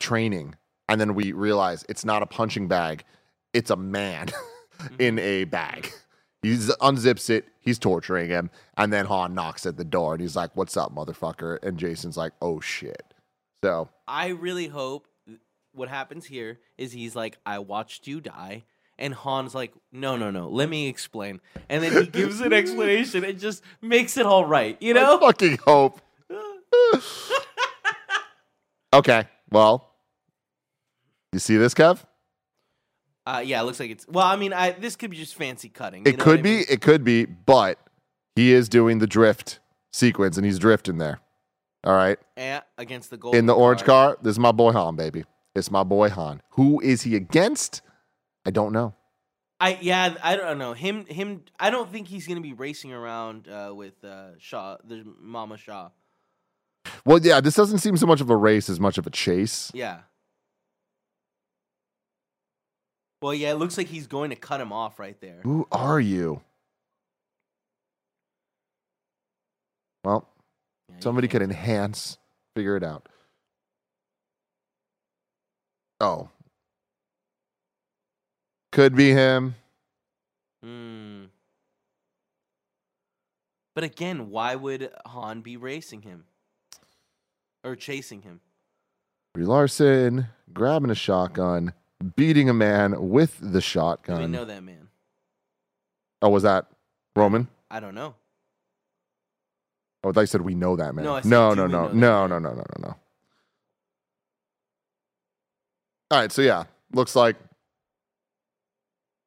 training, 0.00 0.56
and 0.88 1.00
then 1.00 1.14
we 1.14 1.32
realize 1.32 1.84
it's 1.88 2.04
not 2.04 2.22
a 2.22 2.26
punching 2.26 2.68
bag, 2.68 3.04
it's 3.58 3.70
a 3.70 3.76
man 3.76 4.28
in 5.00 5.16
mm-hmm. 5.16 5.18
a 5.18 5.44
bag. 5.44 5.92
He 6.42 6.54
unzips 6.54 7.28
it, 7.28 7.48
he's 7.58 7.80
torturing 7.80 8.28
him, 8.28 8.50
and 8.76 8.92
then 8.92 9.06
Han 9.06 9.34
knocks 9.34 9.66
at 9.66 9.76
the 9.76 9.84
door 9.84 10.14
and 10.14 10.22
he's 10.22 10.36
like, 10.36 10.54
What's 10.54 10.76
up, 10.76 10.94
motherfucker? 10.94 11.58
And 11.64 11.76
Jason's 11.76 12.16
like, 12.16 12.32
Oh 12.40 12.60
shit. 12.60 13.02
So 13.64 13.88
I 14.06 14.28
really 14.28 14.68
hope 14.68 15.08
what 15.72 15.88
happens 15.88 16.26
here 16.26 16.60
is 16.76 16.92
he's 16.92 17.16
like, 17.16 17.38
I 17.44 17.58
watched 17.58 18.06
you 18.06 18.20
die. 18.20 18.62
And 19.00 19.14
Han's 19.14 19.54
like, 19.54 19.72
no, 19.92 20.16
no, 20.16 20.32
no, 20.32 20.48
let 20.48 20.68
me 20.68 20.88
explain. 20.88 21.40
And 21.68 21.84
then 21.84 21.92
he 21.92 22.06
gives 22.10 22.40
an 22.40 22.52
explanation 22.52 23.24
and 23.24 23.38
just 23.38 23.62
makes 23.80 24.16
it 24.16 24.26
all 24.26 24.44
right, 24.44 24.76
you 24.80 24.90
I 24.90 24.94
know? 24.94 25.20
fucking 25.20 25.58
hope. 25.64 26.00
okay, 28.92 29.28
well, 29.50 29.88
you 31.32 31.38
see 31.38 31.56
this, 31.56 31.74
Kev? 31.74 32.00
Uh, 33.28 33.40
yeah, 33.40 33.60
it 33.60 33.64
looks 33.64 33.78
like 33.78 33.90
it's. 33.90 34.08
Well, 34.08 34.24
I 34.24 34.36
mean, 34.36 34.54
I 34.54 34.70
this 34.70 34.96
could 34.96 35.10
be 35.10 35.18
just 35.18 35.34
fancy 35.34 35.68
cutting. 35.68 36.06
It 36.06 36.18
could 36.18 36.26
what 36.26 36.38
I 36.38 36.42
be, 36.42 36.56
mean? 36.56 36.64
it 36.70 36.80
could 36.80 37.04
be, 37.04 37.26
but 37.26 37.78
he 38.34 38.54
is 38.54 38.70
doing 38.70 39.00
the 39.00 39.06
drift 39.06 39.60
sequence 39.92 40.38
and 40.38 40.46
he's 40.46 40.58
drifting 40.58 40.96
there. 40.96 41.20
All 41.84 41.94
right. 41.94 42.18
Eh, 42.38 42.60
against 42.78 43.10
the 43.10 43.18
gold 43.18 43.34
In 43.34 43.44
the 43.44 43.54
orange 43.54 43.84
car, 43.84 44.16
this 44.22 44.32
is 44.32 44.38
my 44.38 44.52
boy 44.52 44.72
Han, 44.72 44.96
baby. 44.96 45.24
It's 45.54 45.70
my 45.70 45.82
boy 45.82 46.08
Han. 46.08 46.40
Who 46.52 46.80
is 46.80 47.02
he 47.02 47.16
against? 47.16 47.82
I 48.46 48.50
don't 48.50 48.72
know. 48.72 48.94
I 49.60 49.78
yeah, 49.82 50.14
I 50.22 50.36
don't 50.36 50.56
know 50.56 50.72
him. 50.72 51.04
Him, 51.04 51.42
I 51.60 51.68
don't 51.68 51.92
think 51.92 52.08
he's 52.08 52.26
gonna 52.26 52.40
be 52.40 52.54
racing 52.54 52.94
around 52.94 53.46
uh, 53.46 53.74
with 53.74 54.02
uh, 54.04 54.38
Shaw, 54.38 54.78
the 54.82 55.04
Mama 55.20 55.58
Shaw. 55.58 55.90
Well, 57.04 57.18
yeah, 57.18 57.42
this 57.42 57.56
doesn't 57.56 57.78
seem 57.78 57.98
so 57.98 58.06
much 58.06 58.22
of 58.22 58.30
a 58.30 58.36
race 58.36 58.70
as 58.70 58.80
much 58.80 58.96
of 58.96 59.06
a 59.06 59.10
chase. 59.10 59.70
Yeah. 59.74 60.00
Well, 63.20 63.34
yeah, 63.34 63.50
it 63.50 63.56
looks 63.56 63.76
like 63.76 63.88
he's 63.88 64.06
going 64.06 64.30
to 64.30 64.36
cut 64.36 64.60
him 64.60 64.72
off 64.72 64.98
right 64.98 65.20
there. 65.20 65.40
Who 65.42 65.66
are 65.72 65.98
you? 66.00 66.40
Well, 70.04 70.28
Yeah, 70.88 70.96
Somebody 71.00 71.26
could 71.28 71.42
enhance, 71.42 72.18
figure 72.54 72.76
it 72.76 72.84
out. 72.84 73.08
Oh. 76.00 76.28
Could 78.70 78.94
be 78.94 79.10
him. 79.10 79.56
Hmm. 80.62 81.24
But 83.74 83.84
again, 83.84 84.30
why 84.30 84.54
would 84.54 84.90
Han 85.06 85.40
be 85.40 85.56
racing 85.56 86.02
him 86.02 86.24
or 87.64 87.74
chasing 87.76 88.22
him? 88.22 88.40
Brie 89.34 89.44
Larson 89.44 90.26
grabbing 90.52 90.90
a 90.90 90.94
shotgun, 90.96 91.72
beating 92.16 92.48
a 92.48 92.54
man 92.54 93.08
with 93.08 93.38
the 93.40 93.48
Do 93.48 93.56
we 93.56 93.60
shotgun. 93.60 94.30
know 94.30 94.44
that 94.44 94.62
man? 94.62 94.88
Oh, 96.22 96.28
was 96.30 96.42
that 96.42 96.66
Roman? 97.16 97.48
I 97.70 97.80
don't 97.80 97.94
know. 97.94 98.14
Oh, 100.04 100.12
they 100.12 100.26
said 100.26 100.42
we 100.42 100.54
know 100.54 100.76
that 100.76 100.94
man. 100.94 101.04
No, 101.04 101.16
I 101.16 101.20
said, 101.22 101.28
no, 101.30 101.54
no, 101.54 101.66
no, 101.66 101.88
no, 101.88 102.26
no, 102.26 102.38
no, 102.38 102.50
no, 102.50 102.54
no, 102.54 102.64
no. 102.80 102.96
All 106.10 106.20
right, 106.20 106.32
so 106.32 106.40
yeah, 106.40 106.64
looks 106.92 107.14
like 107.14 107.36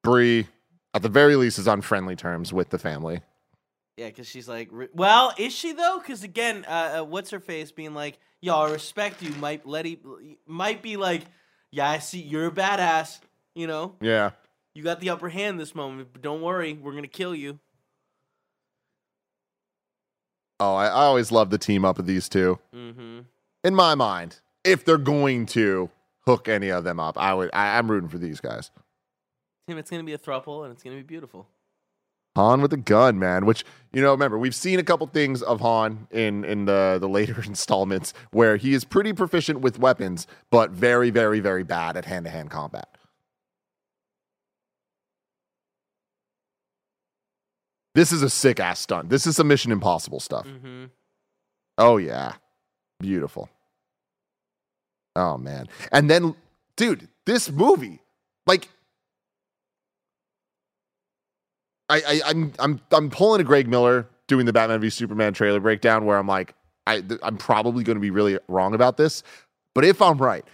Brie, 0.04 0.48
at 0.94 1.02
the 1.02 1.10
very 1.10 1.36
least, 1.36 1.60
is 1.60 1.68
on 1.68 1.82
friendly 1.82 2.16
terms 2.16 2.52
with 2.52 2.70
the 2.70 2.80
family. 2.80 3.22
Yeah, 3.98 4.08
because 4.08 4.28
she's 4.28 4.48
like, 4.48 4.72
well, 4.94 5.34
is 5.38 5.54
she 5.54 5.74
though? 5.74 6.00
Because 6.00 6.24
again, 6.24 6.66
uh, 6.68 7.02
uh, 7.02 7.04
what's 7.04 7.30
her 7.30 7.40
face 7.40 7.72
being 7.72 7.94
like, 7.94 8.18
y'all 8.42 8.72
respect 8.72 9.22
you. 9.22 9.32
Might 9.34 9.68
let 9.68 9.86
he, 9.86 10.00
might 10.48 10.82
be 10.82 10.98
like, 10.98 11.24
yeah, 11.72 11.90
I 11.90 12.00
see 12.00 12.22
you're 12.22 12.48
a 12.48 12.52
badass. 12.52 13.20
You 13.56 13.68
know, 13.68 13.96
Yeah. 14.00 14.32
you 14.74 14.84
got 14.84 15.00
the 15.02 15.10
upper 15.10 15.28
hand 15.30 15.60
this 15.60 15.76
moment. 15.76 16.10
But 16.14 16.22
don't 16.22 16.42
worry, 16.42 16.74
we're 16.74 16.94
gonna 16.94 17.08
kill 17.08 17.36
you. 17.36 17.60
Oh, 20.60 20.76
I, 20.76 20.86
I 20.88 21.04
always 21.06 21.32
love 21.32 21.50
the 21.50 21.58
team 21.58 21.84
up 21.84 21.98
of 22.00 22.06
these 22.06 22.30
two. 22.30 22.60
Mm-hmm. 22.74 23.20
In 23.64 23.76
my 23.76 23.96
mind, 23.96 24.40
if 24.64 24.86
they're 24.86 24.98
going 24.98 25.48
to 25.48 25.90
hook 26.26 26.48
any 26.48 26.70
of 26.70 26.84
them 26.84 27.00
up, 27.00 27.18
I 27.18 27.34
would. 27.34 27.50
I, 27.54 27.78
I'm 27.78 27.90
rooting 27.90 28.10
for 28.10 28.20
these 28.20 28.40
guys. 28.40 28.70
Tim, 29.68 29.78
it's 29.78 29.90
gonna 29.90 30.04
be 30.04 30.14
a 30.14 30.18
throuple, 30.18 30.64
and 30.64 30.72
it's 30.74 30.84
gonna 30.84 30.98
be 30.98 31.02
beautiful. 31.04 31.48
Han 32.36 32.62
with 32.62 32.72
a 32.74 32.78
gun, 32.78 33.20
man. 33.20 33.46
Which 33.46 33.66
you 33.92 34.02
know, 34.02 34.12
remember 34.12 34.38
we've 34.38 34.56
seen 34.56 34.80
a 34.80 34.84
couple 34.84 35.06
things 35.08 35.42
of 35.42 35.60
Han 35.62 36.08
in 36.12 36.46
in 36.46 36.66
the 36.66 36.98
the 37.00 37.10
later 37.10 37.42
installments 37.46 38.14
where 38.32 38.58
he 38.58 38.74
is 38.74 38.84
pretty 38.84 39.14
proficient 39.14 39.62
with 39.62 39.80
weapons, 39.80 40.28
but 40.50 40.72
very, 40.72 41.10
very, 41.10 41.40
very 41.40 41.64
bad 41.64 41.98
at 41.98 42.06
hand 42.06 42.26
to 42.26 42.32
hand 42.32 42.50
combat. 42.50 42.88
This 47.94 48.14
is 48.14 48.22
a 48.22 48.30
sick 48.30 48.60
ass 48.60 48.80
stunt. 48.80 49.10
This 49.10 49.28
is 49.28 49.36
some 49.36 49.50
Mission 49.50 49.72
Impossible 49.72 50.22
stuff. 50.22 50.48
Mm-hmm. 50.48 50.86
Oh 51.78 51.98
yeah, 51.98 52.34
beautiful. 53.00 53.50
Oh 55.16 55.38
man, 55.38 55.68
and 55.92 56.10
then, 56.10 56.36
dude, 56.78 57.10
this 57.26 57.52
movie, 57.52 58.00
like, 58.48 58.70
I, 61.92 61.98
I 62.08 62.22
I'm 62.26 62.54
I'm 62.60 62.82
I'm 62.92 63.10
pulling 63.10 63.42
a 63.42 63.44
Greg 63.44 63.68
Miller 63.68 64.08
doing 64.28 64.46
the 64.46 64.54
Batman 64.54 64.80
v 64.82 64.90
Superman 64.90 65.34
trailer 65.34 65.60
breakdown 65.60 66.06
where 66.06 66.18
I'm 66.18 66.28
like, 66.28 66.54
I 66.88 67.02
th- 67.02 67.20
I'm 67.24 67.38
probably 67.38 67.84
going 67.84 67.98
to 67.98 68.02
be 68.02 68.10
really 68.12 68.40
wrong 68.48 68.74
about 68.74 68.98
this, 68.98 69.24
but 69.76 69.84
if 69.86 70.02
I'm 70.02 70.18
right, 70.18 70.46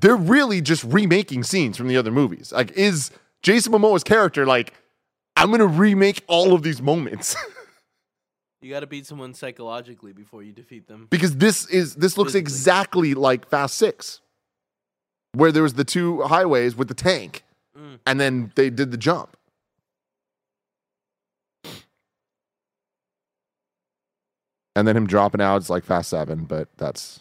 they're 0.00 0.16
really 0.16 0.60
just 0.60 0.84
remaking 0.84 1.42
scenes 1.44 1.76
from 1.76 1.86
the 1.88 1.96
other 1.96 2.10
movies. 2.10 2.50
Like, 2.52 2.72
is 2.72 3.10
Jason 3.42 3.72
Momoa's 3.72 4.04
character 4.04 4.46
like? 4.46 4.74
I'm 5.36 5.50
gonna 5.50 5.66
remake 5.66 6.22
all 6.28 6.52
of 6.52 6.62
these 6.62 6.82
moments. 6.82 7.36
You 8.64 8.70
got 8.70 8.80
to 8.80 8.86
beat 8.86 9.06
someone 9.06 9.34
psychologically 9.34 10.12
before 10.12 10.44
you 10.44 10.52
defeat 10.52 10.86
them. 10.86 11.08
because 11.10 11.36
this 11.38 11.66
is 11.68 11.96
this 11.96 12.16
looks 12.16 12.28
Physically. 12.34 12.40
exactly 12.42 13.14
like 13.14 13.48
Fast 13.48 13.76
Six, 13.76 14.20
where 15.32 15.50
there 15.50 15.64
was 15.64 15.74
the 15.74 15.82
two 15.82 16.22
highways 16.22 16.76
with 16.76 16.86
the 16.86 16.94
tank, 16.94 17.42
Mm. 17.76 17.98
and 18.06 18.20
then 18.20 18.52
they 18.54 18.70
did 18.70 18.92
the 18.92 18.96
jump. 18.96 19.36
And 24.74 24.88
then 24.88 24.96
him 24.96 25.06
dropping 25.06 25.40
out 25.42 25.60
is 25.60 25.68
like 25.70 25.84
Fast 25.84 26.10
Seven, 26.10 26.44
but 26.44 26.68
that's 26.78 27.20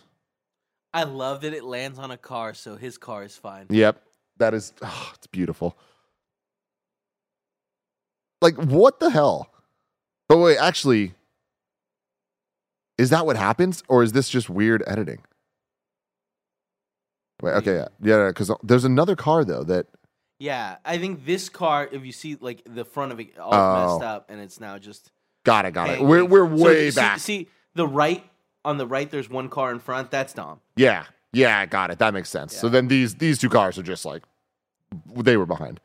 I 0.94 1.04
love 1.04 1.42
that 1.42 1.54
it 1.54 1.64
lands 1.64 2.00
on 2.00 2.12
a 2.12 2.18
car, 2.18 2.54
so 2.54 2.76
his 2.76 2.98
car 2.98 3.24
is 3.24 3.36
fine. 3.36 3.66
yep, 3.70 4.02
that 4.38 4.54
is 4.54 4.74
oh, 4.82 5.12
it's 5.16 5.28
beautiful. 5.28 5.78
Like 8.42 8.56
what 8.56 9.00
the 9.00 9.10
hell? 9.10 9.50
But 10.30 10.38
wait, 10.38 10.58
actually, 10.58 11.14
is 12.98 13.10
that 13.10 13.26
what 13.26 13.36
happens, 13.36 13.84
or 13.90 14.02
is 14.04 14.14
this 14.14 14.30
just 14.30 14.50
weird 14.50 14.84
editing? 14.88 15.20
Wait, 17.42 17.54
okay, 17.54 17.76
yeah, 17.76 17.88
yeah, 18.02 18.28
because 18.30 18.52
there's 18.64 18.86
another 18.86 19.16
car 19.16 19.44
though 19.44 19.64
that 19.64 19.88
Yeah, 20.40 20.78
I 20.86 20.98
think 20.98 21.26
this 21.26 21.50
car, 21.50 21.88
if 21.92 22.06
you 22.06 22.12
see 22.12 22.38
like 22.40 22.62
the 22.66 22.86
front 22.86 23.12
of 23.12 23.20
it 23.20 23.38
all 23.38 23.54
Oh. 23.54 23.74
messed 23.98 24.04
up, 24.04 24.30
and 24.30 24.40
it's 24.40 24.60
now 24.60 24.78
just 24.78 25.12
got 25.44 25.66
it, 25.66 25.72
got 25.72 25.90
it. 25.90 26.02
We're 26.02 26.26
we're 26.26 26.46
way 26.46 26.90
see- 26.92 26.96
back. 27.00 27.20
See, 27.20 27.48
the 27.76 27.88
right 27.88 28.24
on 28.64 28.78
the 28.78 28.86
right, 28.88 29.10
there's 29.10 29.30
one 29.30 29.50
car 29.50 29.72
in 29.72 29.80
front. 29.80 30.12
That's 30.12 30.34
Dom. 30.34 30.60
Yeah. 30.76 31.06
Yeah, 31.34 31.66
got 31.66 31.92
it. 31.92 32.00
That 32.00 32.14
makes 32.14 32.30
sense. 32.30 32.56
So 32.56 32.68
then 32.70 32.88
these 32.88 33.16
these 33.16 33.40
two 33.40 33.50
cars 33.50 33.78
are 33.78 33.84
just 33.84 34.04
like 34.06 34.24
they 35.16 35.38
were 35.38 35.46
behind. 35.46 35.80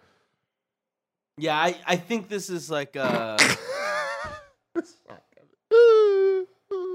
Yeah, 1.39 1.57
I, 1.57 1.77
I 1.87 1.97
think 1.97 2.29
this 2.29 2.51
is 2.51 2.71
like 2.71 2.97
uh 2.97 3.37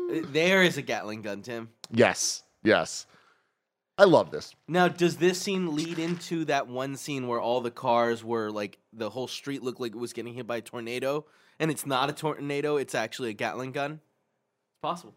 there 0.09 0.63
is 0.63 0.77
a 0.77 0.81
Gatling 0.81 1.21
gun, 1.21 1.41
Tim. 1.41 1.69
yes. 1.91 2.43
Yes. 2.63 3.07
I 3.97 4.03
love 4.05 4.31
this. 4.31 4.55
Now, 4.67 4.87
does 4.87 5.17
this 5.17 5.39
scene 5.39 5.75
lead 5.75 5.99
into 5.99 6.45
that 6.45 6.67
one 6.67 6.95
scene 6.95 7.27
where 7.27 7.39
all 7.39 7.61
the 7.61 7.71
cars 7.71 8.23
were 8.23 8.49
like 8.51 8.77
the 8.93 9.09
whole 9.09 9.27
street 9.27 9.63
looked 9.63 9.79
like 9.79 9.93
it 9.93 9.97
was 9.97 10.13
getting 10.13 10.33
hit 10.33 10.47
by 10.47 10.57
a 10.57 10.61
tornado, 10.61 11.25
and 11.61 11.71
it's 11.71 11.85
not 11.85 12.09
a 12.09 12.13
tornado; 12.13 12.75
it's 12.75 12.95
actually 12.95 13.29
a 13.29 13.33
Gatling 13.33 13.71
gun? 13.71 13.93
It's 13.93 14.81
possible. 14.81 15.15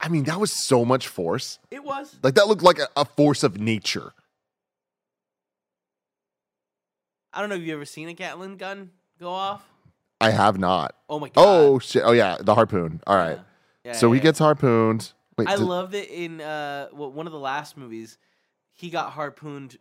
I 0.00 0.08
mean, 0.08 0.24
that 0.24 0.38
was 0.38 0.52
so 0.52 0.84
much 0.84 1.08
force. 1.08 1.58
It 1.70 1.82
was. 1.82 2.16
Like 2.22 2.36
that 2.36 2.46
looked 2.46 2.62
like 2.62 2.78
a, 2.78 2.88
a 2.96 3.04
force 3.04 3.42
of 3.42 3.60
nature. 3.60 4.12
I 7.32 7.40
don't 7.40 7.50
know 7.50 7.56
if 7.56 7.62
you 7.62 7.74
ever 7.74 7.84
seen 7.84 8.08
a 8.08 8.14
Gatling 8.14 8.56
gun 8.56 8.92
go 9.20 9.30
off. 9.30 9.68
I 10.20 10.30
have 10.30 10.56
not. 10.58 10.94
Oh 11.10 11.18
my 11.18 11.28
god! 11.28 11.34
Oh 11.36 11.78
shit. 11.80 12.02
Oh 12.04 12.12
yeah, 12.12 12.36
the 12.40 12.54
harpoon. 12.54 13.00
All 13.06 13.16
right. 13.16 13.38
Yeah, 13.84 13.92
so 13.92 14.06
yeah, 14.06 14.14
he 14.14 14.18
yeah. 14.18 14.22
gets 14.22 14.38
harpooned. 14.38 15.12
Wait, 15.36 15.48
I 15.48 15.56
did- 15.56 15.64
love 15.64 15.90
that 15.90 16.12
in 16.12 16.40
uh 16.40 16.88
well, 16.92 17.12
one 17.12 17.26
of 17.26 17.32
the 17.32 17.38
last 17.38 17.76
movies, 17.76 18.18
he 18.72 18.88
got 18.90 19.12
harpooned 19.12 19.78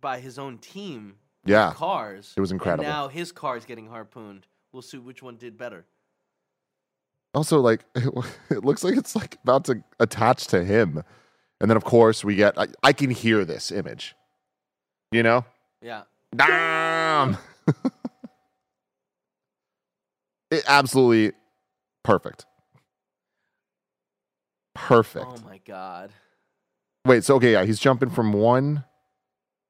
by 0.00 0.18
his 0.20 0.38
own 0.38 0.58
team. 0.58 1.16
Yeah. 1.44 1.72
cars. 1.72 2.34
It 2.36 2.40
was 2.40 2.52
incredible. 2.52 2.84
now 2.84 3.08
his 3.08 3.32
car 3.32 3.56
is 3.56 3.64
getting 3.64 3.86
harpooned. 3.86 4.46
We'll 4.72 4.82
see 4.82 4.98
which 4.98 5.22
one 5.22 5.36
did 5.36 5.56
better. 5.58 5.84
also 7.34 7.60
like 7.60 7.84
it 7.94 8.64
looks 8.64 8.82
like 8.84 8.96
it's 8.96 9.14
like 9.16 9.38
about 9.42 9.64
to 9.66 9.82
attach 9.98 10.46
to 10.48 10.64
him. 10.64 11.02
And 11.60 11.70
then 11.70 11.76
of 11.76 11.84
course 11.84 12.24
we 12.24 12.34
get 12.36 12.58
I, 12.58 12.68
I 12.82 12.92
can 12.92 13.10
hear 13.10 13.44
this 13.44 13.70
image. 13.72 14.14
You 15.12 15.22
know? 15.22 15.44
Yeah. 15.82 16.02
Damn. 16.34 17.36
it 20.50 20.64
absolutely 20.68 21.32
perfect. 22.04 22.46
Perfect. 24.74 25.26
Oh 25.28 25.36
my 25.44 25.58
god. 25.66 26.10
Wait, 27.04 27.24
so 27.24 27.36
okay, 27.36 27.52
yeah, 27.52 27.64
he's 27.64 27.78
jumping 27.80 28.10
from 28.10 28.32
one 28.32 28.84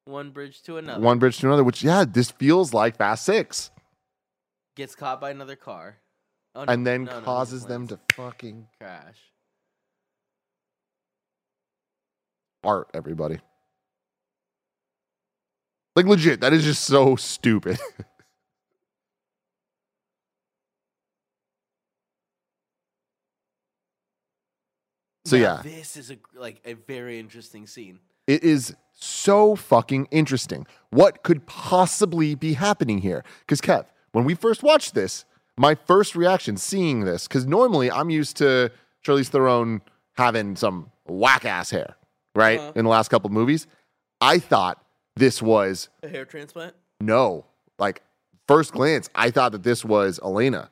One 0.05 0.31
bridge 0.31 0.63
to 0.63 0.77
another. 0.79 1.01
one 1.03 1.19
bridge 1.19 1.39
to 1.39 1.47
another, 1.47 1.65
which 1.65 1.83
yeah, 1.83 2.05
this 2.07 2.31
feels 2.31 2.75
like 2.75 2.97
Fast 2.97 3.25
Six, 3.25 3.71
gets 4.81 4.95
caught 4.95 5.20
by 5.20 5.31
another 5.31 5.57
car. 5.57 5.99
Oh, 6.55 6.64
no, 6.64 6.72
and 6.72 6.87
then 6.87 7.05
no, 7.05 7.18
no, 7.18 7.24
causes 7.24 7.61
just 7.61 7.68
them 7.68 7.87
to 7.89 8.01
fucking 8.14 8.66
crash. 8.81 9.18
art 12.64 12.89
everybody. 12.95 13.39
Like 15.97 16.07
legit, 16.07 16.41
that 16.41 16.55
is 16.55 16.64
just 16.64 16.85
so 16.85 17.16
stupid. 17.16 17.78
so 25.26 25.37
Now, 25.37 25.43
yeah, 25.43 25.61
this 25.62 25.97
is 25.97 26.11
a 26.11 26.16
like 26.35 26.61
a 26.64 26.74
very 26.74 27.18
interesting 27.18 27.66
scene. 27.66 27.99
it 28.26 28.43
is 28.43 28.74
so 28.93 29.57
fucking 29.57 30.07
interesting. 30.11 30.66
What 30.91 31.22
could 31.22 31.47
possibly 31.47 32.35
be 32.35 32.55
happening 32.55 32.99
here? 32.99 33.24
Because 33.41 33.61
Kev, 33.61 33.87
when 34.13 34.25
we 34.25 34.35
first 34.35 34.63
watched 34.63 34.95
this, 34.95 35.25
my 35.57 35.75
first 35.75 36.17
reaction 36.17 36.57
seeing 36.57 37.01
this, 37.05 37.29
because 37.29 37.47
normally 37.47 37.91
I'm 37.91 38.11
used 38.11 38.37
to 38.39 38.71
Charlize 39.05 39.29
Theron 39.29 39.83
having 40.17 40.57
some 40.57 40.91
whack 41.07 41.45
ass 41.45 41.71
hair, 41.71 41.97
right? 42.35 42.59
Uh-huh. 42.59 42.73
In 42.75 42.85
the 42.85 42.91
last 42.91 43.09
couple 43.09 43.29
of 43.29 43.33
movies, 43.33 43.67
I 44.21 44.39
thought 44.39 44.83
this 45.17 45.41
was 45.43 45.89
A 46.03 46.09
hair 46.09 46.25
transplant. 46.25 46.75
no. 47.01 47.45
Like 47.79 48.03
first 48.47 48.73
glance, 48.73 49.09
I 49.15 49.31
thought 49.31 49.53
that 49.53 49.63
this 49.63 49.85
was 49.85 50.21
Elena, 50.23 50.71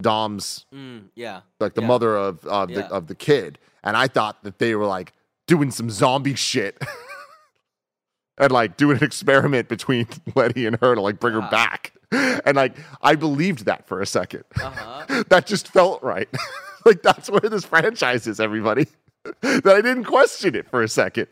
Dom's 0.00 0.64
Mm, 0.74 1.08
yeah. 1.14 1.40
like 1.60 1.74
the 1.74 1.82
Yeah. 1.82 1.86
mother 1.88 2.16
of 2.16 2.44
of 2.46 2.68
the 2.68 2.80
Yeah. 2.80 2.88
of 2.88 3.06
the 3.06 3.14
kid, 3.14 3.58
and 3.84 3.96
I 3.96 4.08
thought 4.08 4.42
that 4.44 4.58
they 4.58 4.74
were 4.74 4.86
like 4.86 5.12
doing 5.46 5.70
some 5.70 5.90
zombie 5.90 6.34
shit. 6.34 6.82
And 8.40 8.52
like 8.52 8.76
doing 8.76 8.98
an 8.98 9.02
experiment 9.04 9.68
between 9.68 10.06
Letty 10.36 10.64
and 10.66 10.76
her 10.80 10.94
to 10.94 11.00
like 11.00 11.18
bring 11.18 11.34
her 11.34 11.42
Ah. 11.42 11.50
back. 11.50 11.92
And 12.44 12.56
like 12.56 12.76
I 13.02 13.14
believed 13.14 13.66
that 13.66 13.86
for 13.86 14.00
a 14.00 14.06
second. 14.06 14.44
Uh 14.62 14.70
huh. 14.70 15.22
that 15.28 15.46
just 15.46 15.68
felt 15.68 16.02
right. 16.02 16.28
like 16.86 17.02
that's 17.02 17.28
where 17.28 17.40
this 17.40 17.64
franchise 17.66 18.26
is, 18.26 18.40
everybody. 18.40 18.86
that 19.42 19.66
I 19.66 19.82
didn't 19.82 20.04
question 20.04 20.54
it 20.54 20.70
for 20.70 20.82
a 20.82 20.88
second. 20.88 21.26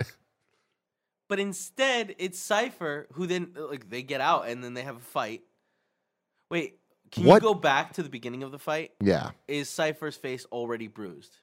But 1.28 1.38
instead, 1.40 2.14
it's 2.18 2.38
Cipher 2.38 3.06
who 3.12 3.26
then 3.26 3.52
like 3.56 3.88
they 3.88 4.02
get 4.02 4.20
out 4.20 4.48
and 4.48 4.62
then 4.62 4.74
they 4.74 4.82
have 4.82 4.96
a 4.96 5.00
fight. 5.00 5.42
Wait, 6.50 6.78
can 7.10 7.24
What- 7.24 7.42
you 7.42 7.48
go 7.48 7.54
back 7.54 7.94
to 7.94 8.02
the 8.02 8.10
beginning 8.10 8.42
of 8.42 8.52
the 8.52 8.58
fight? 8.58 8.92
Yeah. 9.00 9.30
Is 9.48 9.70
Cipher's 9.70 10.16
face 10.16 10.44
already 10.52 10.88
bruised? 10.88 11.38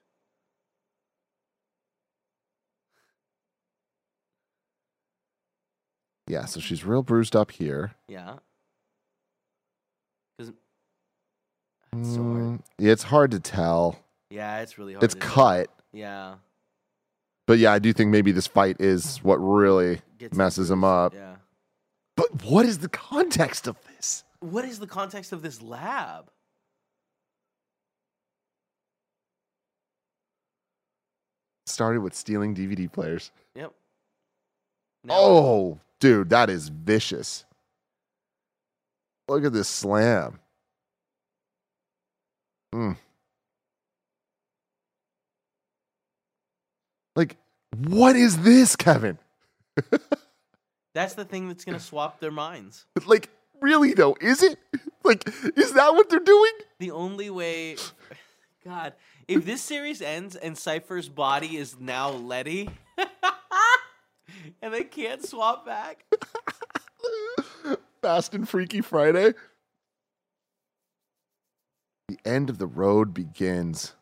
Yeah. 6.28 6.46
So 6.46 6.60
she's 6.60 6.86
real 6.86 7.04
bruised 7.04 7.36
up 7.36 7.52
here. 7.52 7.94
Yeah. 8.08 8.36
Because 10.38 10.54
it's 12.00 12.16
hard. 12.16 12.38
Mm, 12.44 12.60
it's 12.80 13.04
hard 13.04 13.32
to 13.32 13.40
tell. 13.40 14.00
Yeah, 14.30 14.60
it's 14.62 14.78
really 14.78 14.94
hard. 14.94 15.04
It's 15.04 15.14
to 15.14 15.20
tell. 15.20 15.30
cut. 15.34 15.70
Yeah. 15.92 16.36
But 17.46 17.60
yeah, 17.60 17.74
I 17.74 17.80
do 17.80 17.92
think 17.94 18.10
maybe 18.10 18.32
this 18.32 18.48
fight 18.48 18.78
is 18.80 19.18
what 19.18 19.36
really 19.38 20.02
Gets 20.18 20.36
messes 20.36 20.72
him 20.72 20.84
up. 20.84 21.14
Yeah. 21.14 21.36
But 22.16 22.44
what 22.44 22.66
is 22.66 22.80
the 22.80 22.90
context 22.90 23.68
of 23.68 23.76
this? 23.88 24.24
What 24.40 24.66
is 24.66 24.80
the 24.80 24.88
context 24.88 25.32
of 25.34 25.42
this 25.42 25.62
lab? 25.62 26.30
Started 31.66 32.02
with 32.02 32.14
stealing 32.14 32.54
DVD 32.56 32.92
players. 32.92 33.32
Yep. 33.56 33.74
Now- 35.06 35.14
Oh, 35.16 35.80
dude, 36.00 36.30
that 36.30 36.50
is 36.50 36.70
vicious. 36.70 37.46
Look 39.28 39.46
at 39.46 39.54
this 39.54 39.70
slam. 39.70 40.40
Mm. 42.74 42.98
Like, 47.16 47.38
what 47.78 48.16
is 48.16 48.40
this, 48.40 48.76
Kevin? 48.76 49.20
That's 50.94 51.14
the 51.14 51.26
thing 51.26 51.48
that's 51.48 51.66
gonna 51.66 51.80
swap 51.80 52.20
their 52.20 52.32
minds. 52.32 52.86
Like, 53.06 53.30
really 53.62 53.94
though, 53.94 54.16
is 54.20 54.44
it? 54.44 54.58
Like, 55.06 55.28
is 55.58 55.74
that 55.74 55.96
what 55.96 56.10
they're 56.10 56.22
doing? 56.22 56.54
The 56.80 56.92
only 56.92 57.30
way, 57.30 57.76
God, 58.64 58.94
if 59.28 59.44
this 59.44 59.62
series 59.62 60.02
ends 60.02 60.38
and 60.38 60.58
Cipher's 60.58 61.10
body 61.10 61.58
is 61.58 61.78
now 61.78 62.12
Letty, 62.12 62.70
and 64.62 64.74
they 64.74 64.86
can't 64.86 65.22
swap 65.22 65.66
back, 65.66 66.06
Fast 68.02 68.34
and 68.34 68.48
Freaky 68.48 68.80
Friday. 68.80 69.34
The 72.08 72.18
end 72.26 72.50
of 72.50 72.58
the 72.58 72.68
road 72.68 73.14
begins 73.14 73.94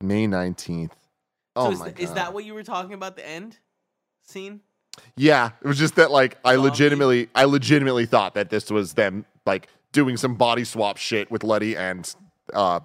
May 0.00 0.26
19th. 0.26 0.92
Oh 1.56 1.66
so 1.66 1.72
is, 1.72 1.78
my 1.78 1.86
god. 1.86 2.00
is 2.00 2.12
that 2.14 2.32
what 2.32 2.44
you 2.44 2.54
were 2.54 2.62
talking 2.62 2.94
about? 2.94 3.16
The 3.16 3.28
end 3.28 3.58
scene? 4.22 4.60
Yeah, 5.16 5.50
it 5.62 5.66
was 5.66 5.78
just 5.78 5.96
that 5.96 6.10
like 6.10 6.38
I 6.44 6.56
legitimately 6.56 7.28
I 7.34 7.44
legitimately 7.44 8.06
thought 8.06 8.34
that 8.34 8.50
this 8.50 8.70
was 8.70 8.94
them 8.94 9.24
like 9.46 9.68
doing 9.92 10.16
some 10.16 10.34
body 10.34 10.64
swap 10.64 10.96
shit 10.96 11.30
with 11.30 11.44
Letty 11.44 11.76
and 11.76 12.14
uh 12.52 12.80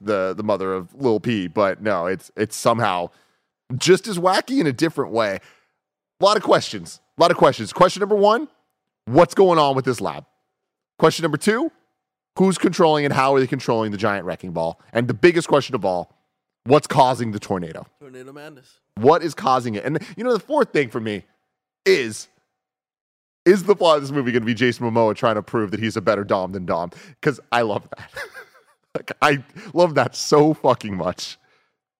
the 0.00 0.34
the 0.34 0.42
mother 0.42 0.72
of 0.72 0.94
Lil 0.94 1.20
P, 1.20 1.48
but 1.48 1.82
no, 1.82 2.06
it's 2.06 2.30
it's 2.36 2.56
somehow 2.56 3.10
just 3.76 4.06
as 4.06 4.18
wacky 4.18 4.60
in 4.60 4.66
a 4.66 4.72
different 4.72 5.12
way. 5.12 5.40
A 6.20 6.24
lot 6.24 6.36
of 6.36 6.42
questions. 6.42 7.00
A 7.18 7.22
lot 7.22 7.30
of 7.30 7.36
questions. 7.36 7.72
Question 7.72 8.00
number 8.00 8.16
1, 8.16 8.48
what's 9.06 9.34
going 9.34 9.58
on 9.58 9.74
with 9.76 9.84
this 9.84 10.00
lab? 10.00 10.24
Question 10.98 11.22
number 11.22 11.36
2, 11.36 11.70
who's 12.36 12.58
controlling 12.58 13.04
and 13.04 13.14
how 13.14 13.34
are 13.34 13.40
they 13.40 13.46
controlling 13.46 13.92
the 13.92 13.96
giant 13.98 14.26
wrecking 14.26 14.52
ball? 14.52 14.80
And 14.92 15.08
the 15.08 15.14
biggest 15.14 15.48
question 15.48 15.74
of 15.74 15.84
all, 15.84 16.12
what's 16.64 16.86
causing 16.86 17.32
the 17.32 17.40
tornado? 17.40 17.86
Tornado 18.00 18.32
Madness. 18.32 18.80
What 18.96 19.22
is 19.22 19.34
causing 19.34 19.74
it? 19.74 19.84
And 19.84 19.98
you 20.16 20.24
know, 20.24 20.32
the 20.32 20.40
fourth 20.40 20.72
thing 20.72 20.88
for 20.88 21.00
me 21.00 21.24
is 21.84 22.28
is 23.44 23.64
the 23.64 23.76
plot 23.76 23.96
of 23.96 24.02
this 24.02 24.10
movie 24.10 24.32
going 24.32 24.42
to 24.42 24.46
be 24.46 24.54
Jason 24.54 24.90
Momoa 24.90 25.14
trying 25.14 25.34
to 25.34 25.42
prove 25.42 25.70
that 25.70 25.80
he's 25.80 25.96
a 25.96 26.00
better 26.00 26.24
Dom 26.24 26.52
than 26.52 26.64
Dom? 26.64 26.90
Because 27.20 27.40
I 27.52 27.62
love 27.62 27.88
that. 27.90 28.10
like, 28.94 29.12
I 29.20 29.44
love 29.74 29.94
that 29.96 30.16
so 30.16 30.54
fucking 30.54 30.96
much. 30.96 31.36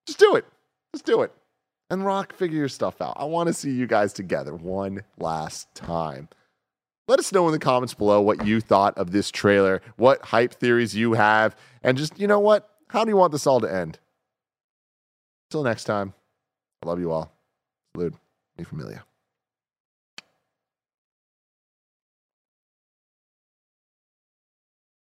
Just 0.07 0.19
do 0.19 0.37
it. 0.37 0.47
Just 0.95 1.05
do 1.05 1.23
it. 1.23 1.33
And 1.91 2.05
Rock, 2.05 2.33
figure 2.33 2.59
your 2.59 2.69
stuff 2.69 3.01
out. 3.03 3.15
I 3.17 3.25
want 3.25 3.49
to 3.49 3.53
see 3.53 3.71
you 3.71 3.87
guys 3.87 4.13
together 4.13 4.55
one 4.55 5.03
last 5.19 5.73
time. 5.75 6.29
Let 7.07 7.19
us 7.19 7.33
know 7.33 7.47
in 7.47 7.53
the 7.53 7.59
comments 7.59 7.93
below 7.93 8.21
what 8.21 8.47
you 8.47 8.61
thought 8.61 8.97
of 8.97 9.11
this 9.13 9.31
trailer, 9.31 9.83
what 9.97 10.23
hype 10.23 10.55
theories 10.55 10.97
you 10.97 11.13
have, 11.13 11.55
and 11.83 11.99
just, 11.99 12.19
you 12.19 12.27
know 12.27 12.41
what? 12.41 12.71
How 12.89 13.05
do 13.05 13.11
you 13.11 13.17
want 13.17 13.33
this 13.33 13.47
all 13.47 13.61
to 13.61 13.73
end? 13.73 13.99
Till 15.51 15.63
next 15.63 15.85
time, 15.85 16.15
I 16.83 16.87
love 16.87 17.01
you 17.01 17.13
all. 17.13 17.31
Salute. 17.95 18.15
Mi 18.57 18.65
familia. 18.65 19.05